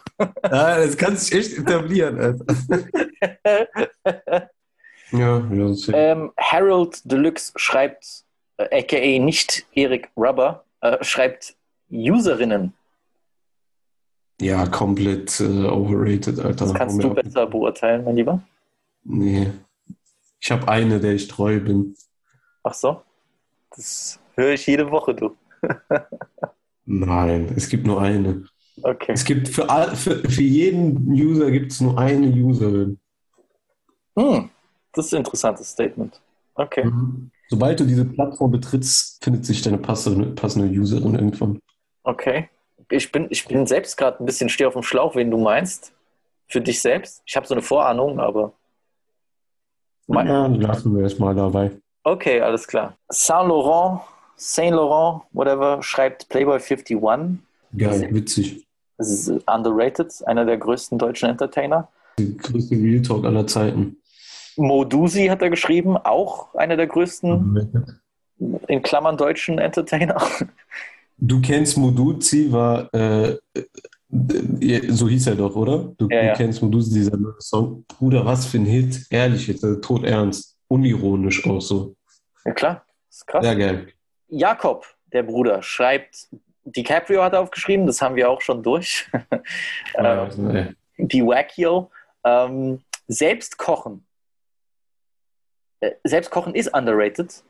[0.50, 2.44] Ja, das kannst du echt etablieren, Alter.
[5.12, 8.24] Ja, ja, das ist- Ähm, Harold Deluxe schreibt,
[8.56, 11.54] äh, aka nicht Erik Rubber, äh, schreibt
[11.90, 12.72] Userinnen.
[14.40, 16.64] ja komplett äh, overrated, Alter.
[16.66, 18.42] Das kannst du besser beurteilen, mein Lieber.
[19.04, 19.50] Nee.
[20.40, 21.94] Ich habe eine, der ich treu bin.
[22.64, 23.02] Ach so.
[23.76, 25.36] Das höre ich jede Woche, du.
[26.84, 28.44] Nein, es gibt nur eine.
[28.82, 29.12] Okay.
[29.12, 32.98] Es gibt für, all, für, für jeden User gibt es nur eine Userin.
[34.18, 34.50] Hm,
[34.92, 36.20] das ist ein interessantes Statement.
[36.54, 36.90] Okay.
[37.48, 41.60] Sobald du diese Plattform betrittst, findet sich deine passende, passende Userin irgendwann.
[42.02, 42.48] Okay.
[42.90, 45.92] Ich bin, ich bin selbst gerade ein bisschen steh auf dem Schlauch, wen du meinst.
[46.48, 47.22] Für dich selbst.
[47.24, 48.52] Ich habe so eine Vorahnung, aber.
[50.06, 51.70] Mein- Ja, lassen wir es mal dabei.
[52.04, 52.96] Okay, alles klar.
[53.08, 54.00] Saint Laurent,
[54.36, 57.38] Saint Laurent, whatever, schreibt Playboy 51.
[57.76, 58.66] Geil, witzig.
[58.98, 61.88] Das ist underrated, einer der größten deutschen Entertainer.
[62.18, 63.96] Die größte Real Talk aller Zeiten.
[64.56, 67.88] Modusi hat er geschrieben, auch einer der größten,
[68.68, 70.20] in Klammern, deutschen Entertainer.
[71.18, 75.92] Du kennst Moduzi, war, äh, äh, so hieß er doch, oder?
[75.96, 76.34] Du, Ja, du ja.
[76.34, 77.84] kennst Moduzi, dieser neue Song.
[77.86, 79.06] Bruder, was für ein Hit.
[79.10, 80.58] Ehrlich jetzt, also tot ernst.
[80.68, 81.94] Unironisch auch so.
[82.44, 83.44] Ja, klar, ist krass.
[83.44, 83.88] Sehr geil.
[84.28, 86.28] Jakob, der Bruder, schreibt,
[86.64, 89.08] DiCaprio hat er aufgeschrieben, das haben wir auch schon durch.
[89.94, 91.06] Ja, ähm, nee.
[91.06, 91.90] die Wackio.
[92.24, 94.06] Ähm, selbst kochen.
[95.82, 97.42] Äh, selbst kochen ist underrated.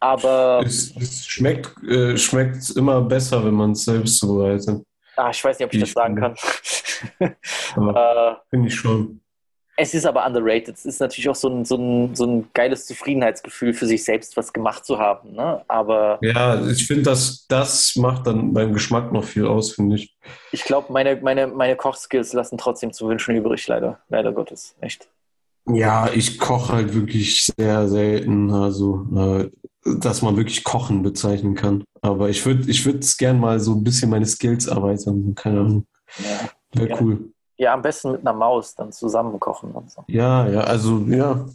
[0.00, 4.82] Aber es, es schmeckt, äh, schmeckt immer besser, wenn man es selbst zubereitet.
[5.16, 7.36] ah, ich weiß nicht, ob ich das Ich sagen finde.
[7.74, 7.94] kann.
[7.94, 9.20] Äh, finde ich schon.
[9.76, 10.74] es ist aber underrated.
[10.74, 14.36] Es ist natürlich auch so ein, so, ein, so ein geiles Zufriedenheitsgefühl für sich selbst,
[14.38, 15.34] was gemacht zu haben.
[15.34, 15.62] Ne?
[15.68, 20.16] Aber Ja, ich finde, das, das macht dann beim Geschmack noch viel aus, finde ich.
[20.50, 24.00] ich glaube, meine, meine, meine Kochskills lassen trotzdem zu wünschen übrig, leider.
[24.08, 24.74] Leider Gottes.
[24.80, 25.08] Echt.
[25.66, 29.50] Ja, ich koche halt wirklich sehr selten, also äh,
[29.98, 31.84] dass man wirklich Kochen bezeichnen kann.
[32.02, 35.34] Aber ich würde ich es gern mal so ein bisschen meine Skills erweitern.
[35.34, 35.86] Keine Ahnung.
[36.18, 36.24] Ja.
[36.72, 37.00] Wäre Ja.
[37.00, 37.32] cool.
[37.56, 40.02] ja, am besten mit einer Maus dann zusammen kochen und so.
[40.08, 41.46] Ja, ja, also ja.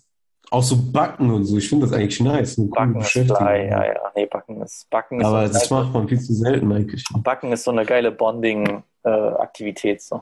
[0.51, 1.57] Auch so Backen und so.
[1.57, 2.59] Ich finde das eigentlich nice.
[2.59, 3.99] Eine Backen ist klar, ja, ja.
[4.15, 7.03] Nee, Backen ist, Backen ist, Aber so, das macht man viel zu selten eigentlich.
[7.23, 10.03] Backen ist so eine geile Bonding-Aktivität.
[10.03, 10.21] so.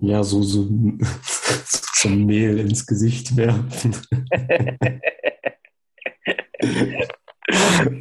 [0.00, 0.66] Ja, so, so,
[1.94, 3.96] so Mehl ins Gesicht werfen.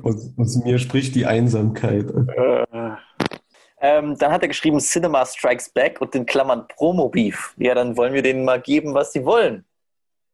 [0.04, 2.12] aus, aus mir spricht die Einsamkeit.
[2.12, 2.66] Äh,
[3.80, 7.54] ähm, dann hat er geschrieben Cinema Strikes Back und in Klammern Promo Beef.
[7.58, 9.66] Ja, dann wollen wir denen mal geben, was sie wollen.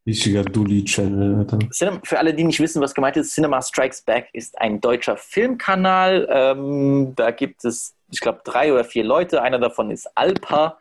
[0.06, 1.60] Richtiger Dulli-Channel, Alter.
[1.72, 5.16] Cinem für alle, die nicht wissen, was gemeint ist, Cinema Strikes Back ist ein deutscher
[5.16, 6.28] Filmkanal.
[6.30, 9.42] Ähm, da gibt es, ich glaube, drei oder vier Leute.
[9.42, 10.78] Einer davon ist Alpa.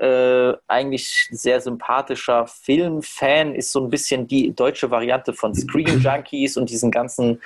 [0.00, 6.56] Äh, eigentlich sehr sympathischer Filmfan, ist so ein bisschen die deutsche Variante von Screen Junkies
[6.56, 7.42] und diesen ganzen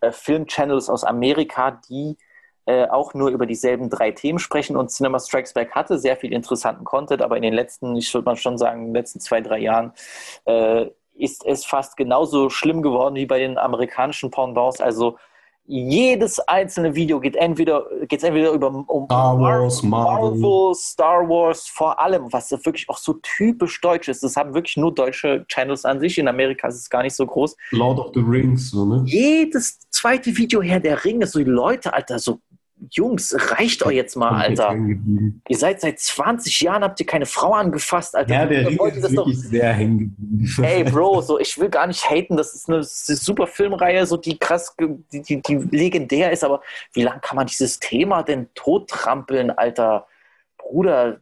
[0.00, 2.16] äh, Filmchannels aus Amerika, die
[2.66, 4.76] äh, auch nur über dieselben drei Themen sprechen.
[4.76, 8.26] Und Cinema Strikes Back hatte sehr viel interessanten Content, aber in den letzten, ich würde
[8.26, 9.92] mal schon sagen, in den letzten zwei, drei Jahren
[10.44, 14.80] äh, ist es fast genauso schlimm geworden wie bei den amerikanischen Pendants.
[14.80, 15.18] Also
[15.66, 20.38] jedes einzelne Video geht entweder geht entweder über um Star Wars, Marvel.
[20.38, 24.22] Marvel, Star Wars, vor allem, was wirklich auch so typisch deutsch ist.
[24.22, 26.18] Das haben wirklich nur deutsche Channels an sich.
[26.18, 27.56] In Amerika ist es gar nicht so groß.
[27.72, 29.02] Lord of the Rings, so, ne?
[29.06, 32.38] Jedes zweite Video her, der Ring ist so die Leute, Alter, so
[32.90, 34.74] Jungs, reicht euch jetzt mal, Alter.
[35.48, 38.34] Ihr seid seit 20 Jahren, habt ihr keine Frau angefasst, Alter.
[38.34, 40.62] Ja, der Ring ist das doch- wirklich sehr hängen geblieben.
[40.62, 43.46] Ey, Bro, so, ich will gar nicht haten, das ist eine, das ist eine super
[43.46, 44.74] Filmreihe, so die krass,
[45.10, 46.60] die, die, die legendär ist, aber
[46.92, 50.06] wie lange kann man dieses Thema denn tottrampeln, Alter?
[50.58, 51.20] Bruder,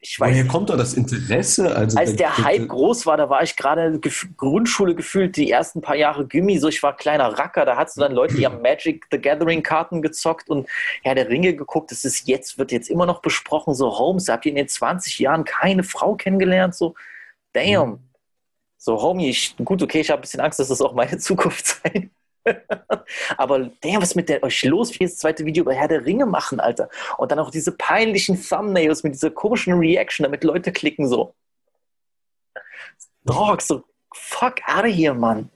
[0.00, 1.74] ich weiß Woher kommt da das Interesse?
[1.74, 4.00] Also, Als der Hype groß war, da war ich gerade
[4.36, 8.00] Grundschule gefühlt, die ersten paar Jahre Gimmi, so ich war kleiner Racker, da hattest du
[8.00, 10.68] dann Leute, die haben Magic the Gathering Karten gezockt und
[11.02, 14.46] Herr der Ringe geguckt, das ist jetzt, wird jetzt immer noch besprochen, so Holmes, habt
[14.46, 16.94] ihr in den 20 Jahren keine Frau kennengelernt, so
[17.52, 18.00] damn.
[18.76, 21.66] So, Homie, ich, gut, okay, ich habe ein bisschen Angst, dass das auch meine Zukunft
[21.66, 22.10] sein.
[23.36, 24.92] Aber damn, was ist mit der euch los?
[24.98, 26.88] Wie das zweite Video über Herr der Ringe machen, Alter.
[27.18, 31.34] Und dann auch diese peinlichen Thumbnails mit dieser komischen Reaction, damit Leute klicken so.
[33.24, 35.50] Dog, so fuck out of here, Mann.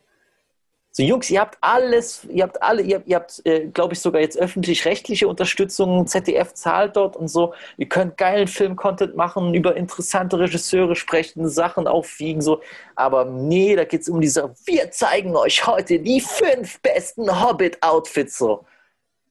[0.98, 4.22] So, Jungs, ihr habt alles, ihr habt alle, ihr, ihr habt, äh, glaube ich, sogar
[4.22, 7.52] jetzt öffentlich-rechtliche Unterstützung, ZDF zahlt dort und so.
[7.76, 12.62] Ihr könnt geilen Film-Content machen, über interessante Regisseure sprechen, Sachen aufwiegen, so.
[12.94, 18.38] Aber nee, da geht es um diese, wir zeigen euch heute die fünf besten Hobbit-Outfits,
[18.38, 18.64] so.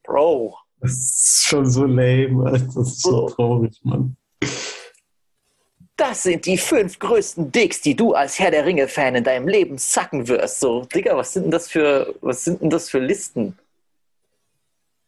[0.04, 2.60] Bro, Das ist schon so lame, Alter.
[2.64, 3.28] das ist so Oh.
[3.30, 4.16] traurig, Mann.
[5.98, 9.78] Das sind die fünf größten Dicks, die du als Herr der Ringe-Fan in deinem Leben
[9.78, 10.60] sacken wirst.
[10.60, 13.58] So, Digga, was sind denn das für, was sind denn das für Listen?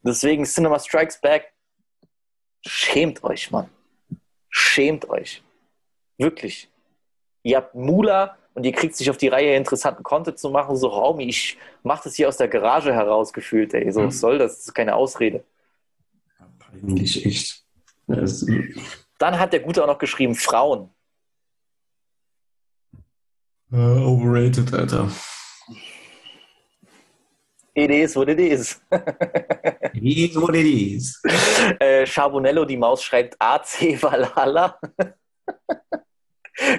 [0.04, 1.52] Deswegen Cinema Strikes Back.
[2.66, 3.70] Schämt euch, Mann.
[4.50, 5.44] Schämt euch.
[6.18, 6.70] Wirklich.
[7.44, 10.78] Ihr habt Mula und ihr kriegt sich auf die Reihe, interessanten Content zu machen.
[10.78, 13.92] So, Raumi, ich mach das hier aus der Garage heraus gefühlt, ey.
[13.92, 14.56] So, was soll das?
[14.56, 15.44] Das ist keine Ausrede.
[16.60, 17.64] Peinlich, echt.
[18.08, 18.46] Das,
[19.18, 20.90] Dann hat der Gute auch noch geschrieben, Frauen.
[23.72, 25.10] äh, overrated, Alter.
[27.74, 28.82] It is what it is.
[29.94, 31.22] It is what it is.
[31.80, 34.80] Äh, Charbonello, die Maus, schreibt AC Valhalla.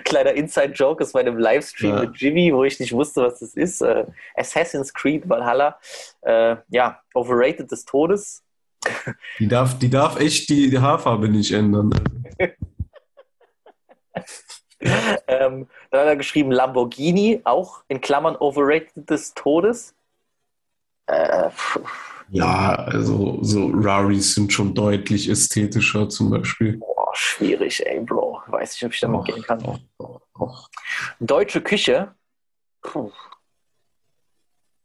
[0.04, 2.00] Kleiner Inside-Joke aus meinem Livestream Ja.
[2.00, 3.80] mit Jimmy, wo ich nicht wusste, was das ist.
[3.80, 5.78] Äh, Assassin's Creed Valhalla.
[6.22, 8.42] Äh, ja, overrated des Todes.
[9.38, 11.90] Die darf, die darf echt die, die Haarfarbe nicht ändern.
[14.80, 19.94] Ähm, dann hat er geschrieben Lamborghini, auch in Klammern overrated des Todes.
[21.06, 21.50] Äh,
[22.30, 26.76] Ja, also so Raris sind schon deutlich ästhetischer zum Beispiel.
[26.76, 28.42] boah, schwierig, ey, Bro.
[28.48, 29.58] Weiß nicht, ob ich damit gehen kann.
[29.60, 30.68] Doch, doch.
[31.18, 32.14] Deutsche Küche.
[32.82, 33.10] Puh.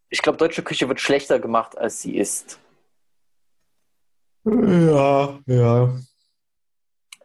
[0.09, 2.59] Ich glaube, deutsche Küche wird schlechter gemacht, als sie ist.
[4.45, 5.93] Ja, ja.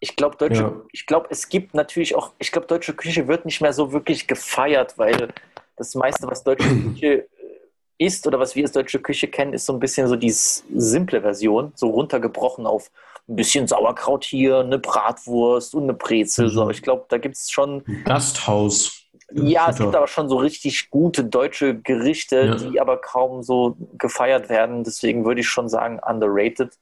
[0.01, 0.73] Ich glaube, deutsche, Ja.
[0.93, 4.29] ich glaube, es gibt natürlich auch, ich glaube, deutsche Küche wird nicht mehr so wirklich
[4.29, 5.29] gefeiert, weil
[5.77, 7.29] das meiste, was deutsche Küche
[7.99, 11.21] ist oder was wir als deutsche Küche kennen, ist so ein bisschen so die simple
[11.21, 12.93] Version, so runtergebrochen auf
[13.29, 16.49] ein bisschen Sauerkraut hier, eine Bratwurst und eine Brezel.
[16.49, 16.67] So.
[16.67, 16.71] Mhm.
[16.71, 19.03] Ich glaube, da gibt es schon, Gasthaus.
[19.33, 22.55] ja, es gibt aber schon so richtig gute deutsche Gerichte, Ja.
[22.55, 24.85] die aber kaum so gefeiert werden.
[24.85, 26.79] Deswegen würde ich schon sagen, underrated.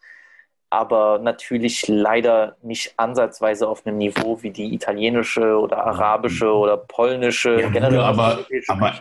[0.68, 7.60] Aber natürlich leider nicht ansatzweise auf einem Niveau wie die italienische oder arabische oder polnische.
[7.60, 8.94] Ja, generell aber, aber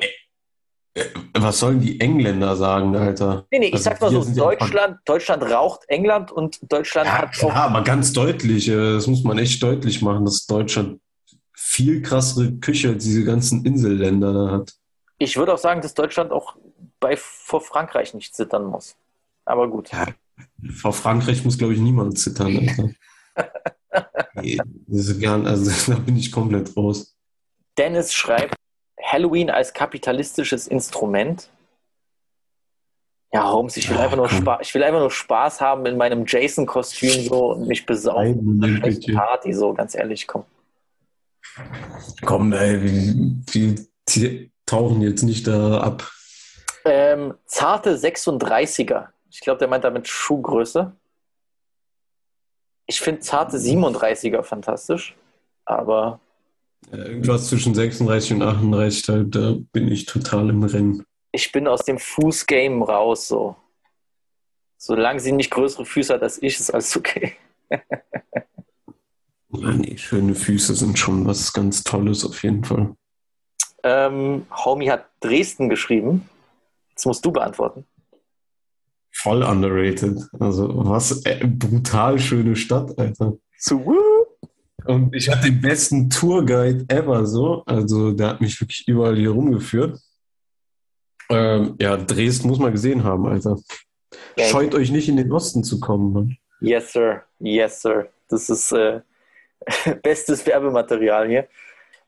[0.93, 3.45] äh, was sollen die Engländer sagen, Alter?
[3.51, 7.17] nee, nee, ich also sag mal so, ja Deutschland, Deutschland raucht England und Deutschland Ja,
[7.17, 8.69] hat auch klar, aber ganz deutlich.
[8.69, 11.01] äh, Das muss man echt deutlich machen, dass Deutschland
[11.53, 14.73] viel krassere Küche als diese ganzen Inselländer da hat.
[15.17, 16.55] Ich würde auch sagen, dass Deutschland auch
[16.99, 18.95] bei, vor Frankreich nicht zittern muss.
[19.45, 19.91] Aber gut.
[19.91, 20.05] Ja.
[20.73, 22.91] Vor Frankreich muss, glaube ich, niemand zittern, Alter.
[25.19, 27.15] Gar, also, da bin ich komplett raus.
[27.77, 28.55] Dennis schreibt,
[29.01, 31.49] Halloween als kapitalistisches Instrument.
[33.33, 34.29] Ja, Holmes, ich will, Ja, einfach nur.
[34.29, 38.59] Spaß, ich will einfach nur Spaß haben in meinem Jason-Kostüm so und mich besaufen.
[38.59, 39.13] Nein, Eine.
[39.13, 40.45] Party, so ganz ehrlich, komm.
[42.23, 43.75] Komm, ey, wir,
[44.07, 46.09] wir tauchen jetzt nicht da ab.
[46.85, 49.07] Ähm, zarte 36er.
[49.29, 50.91] Ich glaube, der meint damit Schuhgröße.
[52.87, 55.15] Ich finde zarte 37er fantastisch,
[55.65, 56.19] aber
[56.91, 61.03] Äh, Irgendwas zwischen 36 und 38, da, da bin ich total im Rennen.
[61.31, 63.55] ich bin aus dem Fußgame raus, so.
[64.77, 67.33] Solange sie nicht größere Füße hat als ich, ist alles okay.
[69.57, 72.93] Ja, nee, schöne Füße sind schon was ganz Tolles auf jeden Fall.
[73.83, 76.29] Ähm, Homie hat Dresden geschrieben.
[76.93, 77.85] Das musst du beantworten.
[79.17, 80.19] Voll underrated.
[80.39, 83.37] Also, was äh, brutal schöne Stadt, Alter.
[83.57, 84.25] Zu Woo!
[84.85, 87.63] Und ich hatte den besten Tourguide ever so.
[87.65, 89.99] Also, der hat mich wirklich überall hier rumgeführt.
[91.29, 93.57] Ähm, ja, Dresden muss man gesehen haben, Alter.
[94.37, 96.37] Ja, Scheut euch nicht in den Osten zu kommen, Mann.
[96.59, 97.23] Yes, sir.
[97.39, 98.09] Yes, sir.
[98.29, 98.99] Das ist äh,
[100.03, 101.47] bestes Werbematerial hier.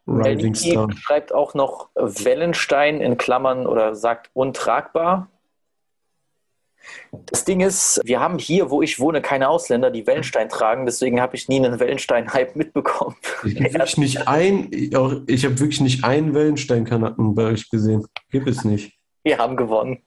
[0.06, 0.90] Rising Meliki Star.
[0.92, 5.30] schreibt auch noch Wellenstein in Klammern oder sagt untragbar.
[7.12, 10.86] Das Ding ist, wir haben hier, wo ich wohne, keine Ausländer, die Wellenstein tragen.
[10.86, 13.16] Deswegen habe ich nie einen Wellenstein-Hype mitbekommen.
[13.46, 14.94] Ich habe wirklich nicht ein, ich
[15.46, 18.06] habe wirklich nicht einen Wellenstein-Kanaken bei euch gesehen.
[18.30, 18.94] Gibt es nicht.
[19.24, 20.04] Wir haben gewonnen.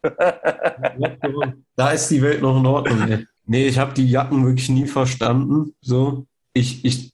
[1.77, 3.09] Da ist die Welt noch in Ordnung.
[3.09, 3.27] Ey.
[3.47, 5.75] Nee, ich habe die Jacken wirklich nie verstanden.
[5.81, 7.13] So, ich, ich,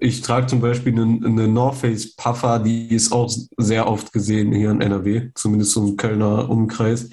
[0.00, 4.52] ich trage zum Beispiel eine, eine North Face Puffer, die ist auch sehr oft gesehen
[4.52, 7.10] hier in NRW, zumindest im Kölner Umkreis.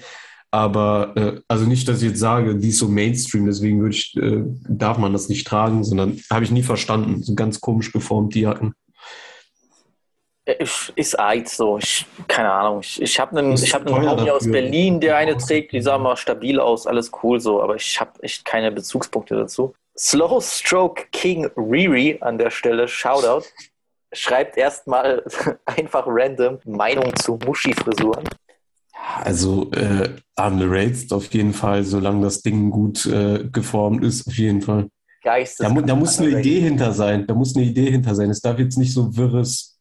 [0.50, 4.16] Aber äh, also nicht, dass ich jetzt sage, die ist so Mainstream, deswegen würde ich,
[4.16, 7.22] äh, darf man das nicht tragen, sondern habe ich nie verstanden.
[7.22, 8.74] So ganz komisch geformt, die Jacken.
[10.58, 11.78] Ich, ist Eid so.
[11.78, 12.80] Ich, keine Ahnung.
[12.80, 14.52] Ich, ich habe einen, ich hab einen Homie aus dafür.
[14.52, 15.72] Berlin, der eine trägt.
[15.72, 17.62] Die sah mal stabil aus, alles cool so.
[17.62, 19.74] Aber ich habe echt keine Bezugspunkte dazu.
[19.96, 23.46] Slow Stroke King Riri an der Stelle, Shoutout,
[24.12, 25.22] schreibt erstmal
[25.64, 28.24] einfach random Meinung zu Muschi-Frisuren.
[29.22, 34.62] Also äh, underrated auf jeden Fall, solange das Ding gut äh, geformt ist, auf jeden
[34.62, 34.88] Fall.
[35.22, 37.26] Geistes Da, da muss eine Idee hinter sein.
[37.26, 38.30] Da muss eine Idee hinter sein.
[38.30, 39.78] Es darf jetzt nicht so wirres.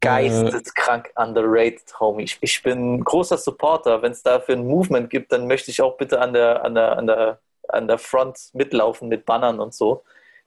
[0.00, 2.22] Geisteskrank underrated, Homie.
[2.22, 4.00] Ich, ich bin großer Supporter.
[4.00, 6.96] Wenn es dafür ein Movement gibt, dann möchte ich auch bitte an der, an der,
[6.96, 10.02] an der, an der Front mitlaufen mit Bannern und so.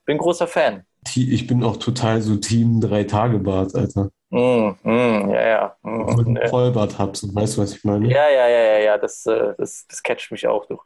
[0.05, 0.85] Bin großer Fan.
[1.15, 4.09] Ich bin auch total so Team Drei-Tage-Bart, Alter.
[4.33, 5.77] Mm, mm, ja, ja.
[5.83, 6.39] Mm, mit ne.
[6.41, 7.15] einem Vollbart hab.
[7.15, 7.27] so.
[7.35, 8.07] Weißt du, was ich meine?
[8.11, 8.97] Ja, ja, ja, ja, ja.
[8.97, 10.79] Das, äh, das, das catcht mich auch, du.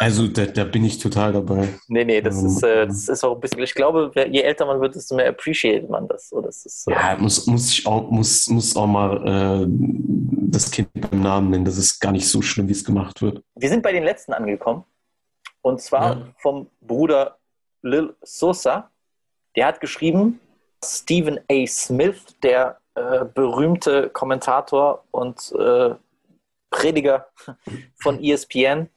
[0.00, 1.68] Also da, da bin ich total dabei.
[1.86, 3.60] Nee, nee, das Ähm, ist, äh, das ist auch ein bisschen.
[3.62, 6.30] Ich glaube, je älter man wird, desto mehr appreciated man das.
[6.30, 10.68] So, das ist, äh, Ja, muss, muss ich auch, muss, muss auch mal äh, das
[10.68, 11.64] Kind beim Namen nennen.
[11.64, 13.40] Das ist gar nicht so schlimm, wie es gemacht wird.
[13.54, 14.84] Wir sind bei den letzten angekommen.
[15.62, 16.26] Und zwar Ja.
[16.38, 17.36] vom Bruder
[17.82, 18.90] Lil Sosa.
[19.54, 20.40] Der hat geschrieben,
[20.84, 21.66] Stephen A.
[21.68, 25.94] Smith, der äh, berühmte Kommentator und äh,
[26.70, 27.28] Prediger
[27.96, 28.88] von ESPN.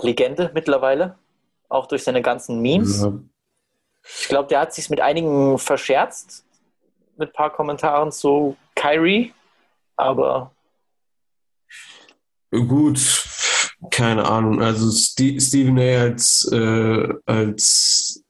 [0.00, 1.18] Legende mittlerweile,
[1.68, 3.02] auch durch seine ganzen Memes.
[3.02, 3.12] Ja.
[4.20, 6.44] Ich glaube, der hat sich mit einigen verscherzt,
[7.16, 9.34] mit ein paar Kommentaren zu Kyrie,
[9.96, 10.52] aber
[12.50, 13.24] Gut,
[13.90, 14.62] keine Ahnung.
[14.62, 16.02] Also Ste Stephen A.
[16.02, 18.24] als, äh, als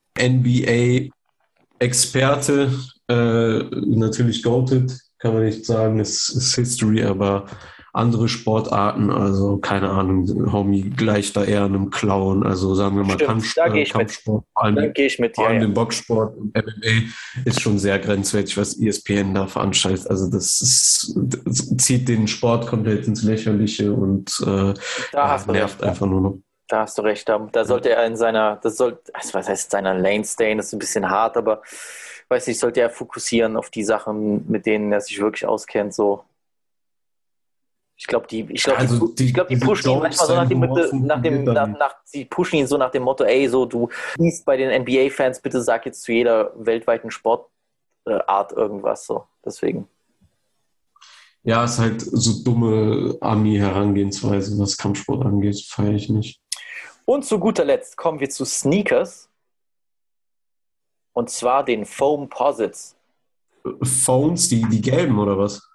[1.78, 2.70] NBA-Experte
[3.08, 7.46] äh, natürlich goated, kann man nicht sagen, ist, ist History, aber
[7.94, 13.14] andere Sportarten, also keine Ahnung, Homie gleicht da eher einem Clown, also sagen wir mal
[13.14, 13.92] Stimmt, Kampf, äh, ich mit.
[13.92, 17.08] Kampfsport, vor allem, mit vor allem Ja, den Boxsport und MMA
[17.44, 20.08] ist schon sehr grenzwertig, was ESPN da veranstaltet.
[20.08, 24.74] Also das, ist, das zieht den Sport komplett ins Lächerliche und äh,
[25.14, 26.38] du nervt einfach nur noch.
[26.68, 27.28] Da hast du recht.
[27.28, 30.66] Da, da sollte er in seiner, das soll, also was heißt seiner Lane stay, das
[30.66, 31.62] ist ein bisschen hart, aber
[32.28, 35.94] weiß nicht, sollte er fokussieren auf die Sachen, mit denen er sich wirklich auskennt.
[35.94, 36.24] So.
[37.96, 40.34] Ich glaube, die, ich glaube, Also die, die- glaub, die diese pushen ihn manchmal so
[40.34, 43.48] nach dem, Humor nach dem, nach, nach, sie pushen ihn so nach dem Motto, ey,
[43.48, 43.88] so du
[44.18, 49.06] liest bei den NBA-Fans, bitte sag jetzt zu jeder weltweiten Sportart irgendwas.
[49.06, 49.26] So.
[49.42, 49.88] Deswegen.
[51.44, 56.42] Ja, ist halt so dumme Ami-Herangehensweise, was Kampfsport angeht, feiere ich nicht.
[57.08, 59.30] Und zu guter Letzt kommen wir zu Sneakers.
[61.14, 62.96] Und zwar den Foam Posits.
[63.82, 65.66] Phones, die, die gelben oder was?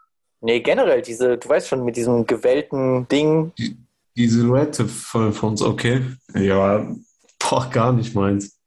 [0.41, 3.51] Nee, generell diese, du weißt schon, mit diesem gewellten Ding.
[3.57, 6.05] Die Silhouette von Phones, okay.
[6.35, 6.87] Ja,
[7.39, 8.59] boah, gar nicht meins.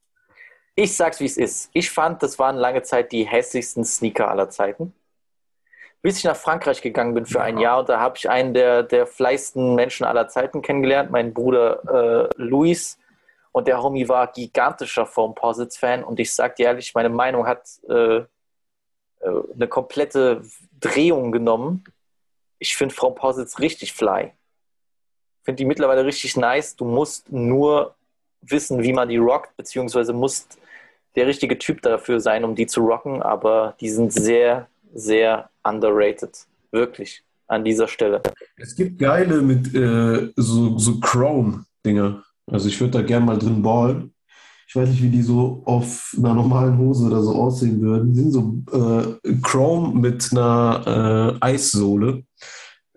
[0.75, 1.69] Ich sag's, wie es ist.
[1.71, 4.93] Ich fand, das waren lange Zeit die hässlichsten Sneaker aller Zeiten.
[6.07, 8.81] Bis ich nach Frankreich gegangen bin für ein Jahr und da habe ich einen der,
[8.81, 12.97] der fleißigsten Menschen aller Zeiten kennengelernt, meinen Bruder äh, Luis.
[13.51, 17.45] Und der Homie war gigantischer Foam Posits Fan und ich sag dir ehrlich, meine Meinung
[17.45, 18.25] hat äh, äh,
[19.19, 20.43] eine komplette
[20.79, 21.83] Drehung genommen.
[22.57, 24.31] Ich finde Foam Posits richtig fly.
[25.43, 26.77] Finde die mittlerweile richtig nice.
[26.77, 27.95] Du musst nur
[28.39, 30.57] wissen, wie man die rockt, beziehungsweise musst
[31.17, 36.35] der richtige Typ dafür sein, um die zu rocken, aber die sind sehr, sehr underrated.
[36.71, 37.23] Wirklich.
[37.47, 38.21] An dieser Stelle.
[38.57, 42.21] Es gibt geile mit äh, so, so Chrome-Dinger.
[42.51, 44.13] Also ich würde da gerne mal drin ballen.
[44.67, 48.13] Ich weiß nicht, wie die so auf einer normalen Hose oder so aussehen würden.
[48.13, 52.23] Die sind so äh, Chrome mit einer äh, Eissohle.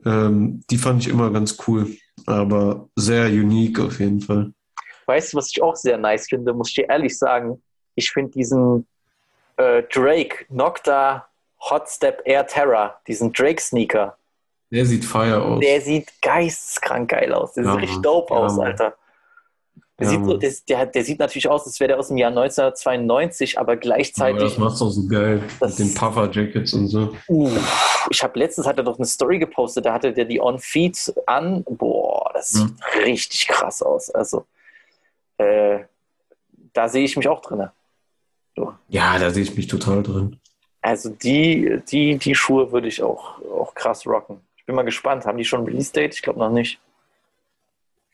[0.05, 1.87] Ähm, die fand ich immer ganz cool,
[2.27, 4.53] aber sehr unique auf jeden Fall.
[5.07, 7.63] Weißt du, was ich auch sehr nice finde, muss ich dir ehrlich sagen?
[7.95, 8.87] Ich finde diesen
[9.57, 11.30] äh, Drake Nocta
[11.69, 14.17] Hot Step Air Terra, diesen Drake-Sneaker,
[14.71, 15.61] Der sieht fire aus.
[15.61, 17.53] Der sieht geisteskrank geil aus.
[17.55, 18.59] Der Ja, sieht richtig dope Ja, aus.
[18.59, 18.95] Alter.
[19.99, 22.17] Der, Ja, sieht so, der, der, der sieht natürlich aus, als wäre der aus dem
[22.17, 24.41] Jahr 1992, aber gleichzeitig.
[24.43, 25.43] das macht's auch so geil.
[25.61, 27.15] Das- mit den Puffer-Jackets und so.
[27.29, 27.51] Uh,
[28.09, 31.13] ich habe letztens hat er doch eine Story gepostet, da hatte der die On Feed
[31.27, 31.63] an.
[31.69, 32.61] Boah, das Ja.
[32.61, 34.09] sieht richtig krass aus.
[34.11, 34.47] Also
[35.37, 35.81] äh,
[36.73, 37.69] da sehe ich mich auch drin.
[38.89, 40.40] Ja, da sehe ich mich total drin.
[40.83, 44.41] Also die, die, die Schuhe würde ich auch, auch krass rocken.
[44.57, 45.27] Ich bin mal gespannt.
[45.27, 46.15] Haben die schon Release Date?
[46.15, 46.81] Ich glaube noch nicht.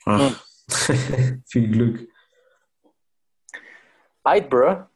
[0.05, 0.45] Ach.
[1.47, 2.09] Viel Glück.
[4.25, 4.87] Eidbro,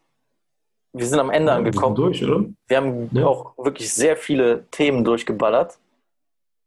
[0.93, 1.95] wir sind am Ende Ja, wir angekommen.
[1.95, 2.45] durch, oder?
[2.67, 3.27] Wir haben Ja.
[3.27, 5.79] auch wirklich sehr viele Themen durchgeballert.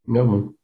[0.07, 0.55] Ja, Mann.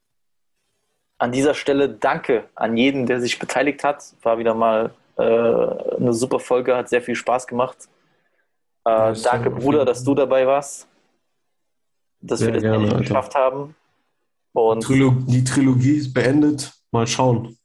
[1.18, 4.14] An dieser Stelle danke an jeden, der sich beteiligt hat.
[4.22, 7.76] War wieder mal äh, eine super Folge, hat sehr viel Spaß gemacht.
[8.84, 10.88] Äh, danke, Bruder, dass du dabei warst.
[12.20, 13.74] Dass Sehr wir das gerne, endlich geschafft haben.
[14.52, 16.72] Und, die Trilogie ist beendet.
[16.90, 17.56] Mal schauen.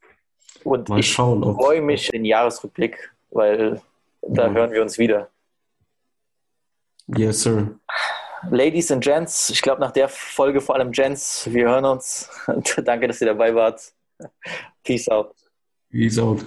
[0.64, 1.44] und Mal ich schauen.
[1.44, 3.82] Ob freue mich den Jahresrückblick, weil
[4.22, 4.54] da Ja.
[4.54, 5.30] hören wir uns wieder.
[7.08, 7.80] Yes, sir.
[8.52, 12.30] Ladies and Gents, ich glaube nach der Folge vor allem Gents, wir hören uns.
[12.84, 13.82] Danke, dass ihr dabei wart.
[14.84, 15.34] Peace out.
[15.90, 16.46] Peace out.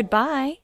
[0.00, 0.62] Goodbye.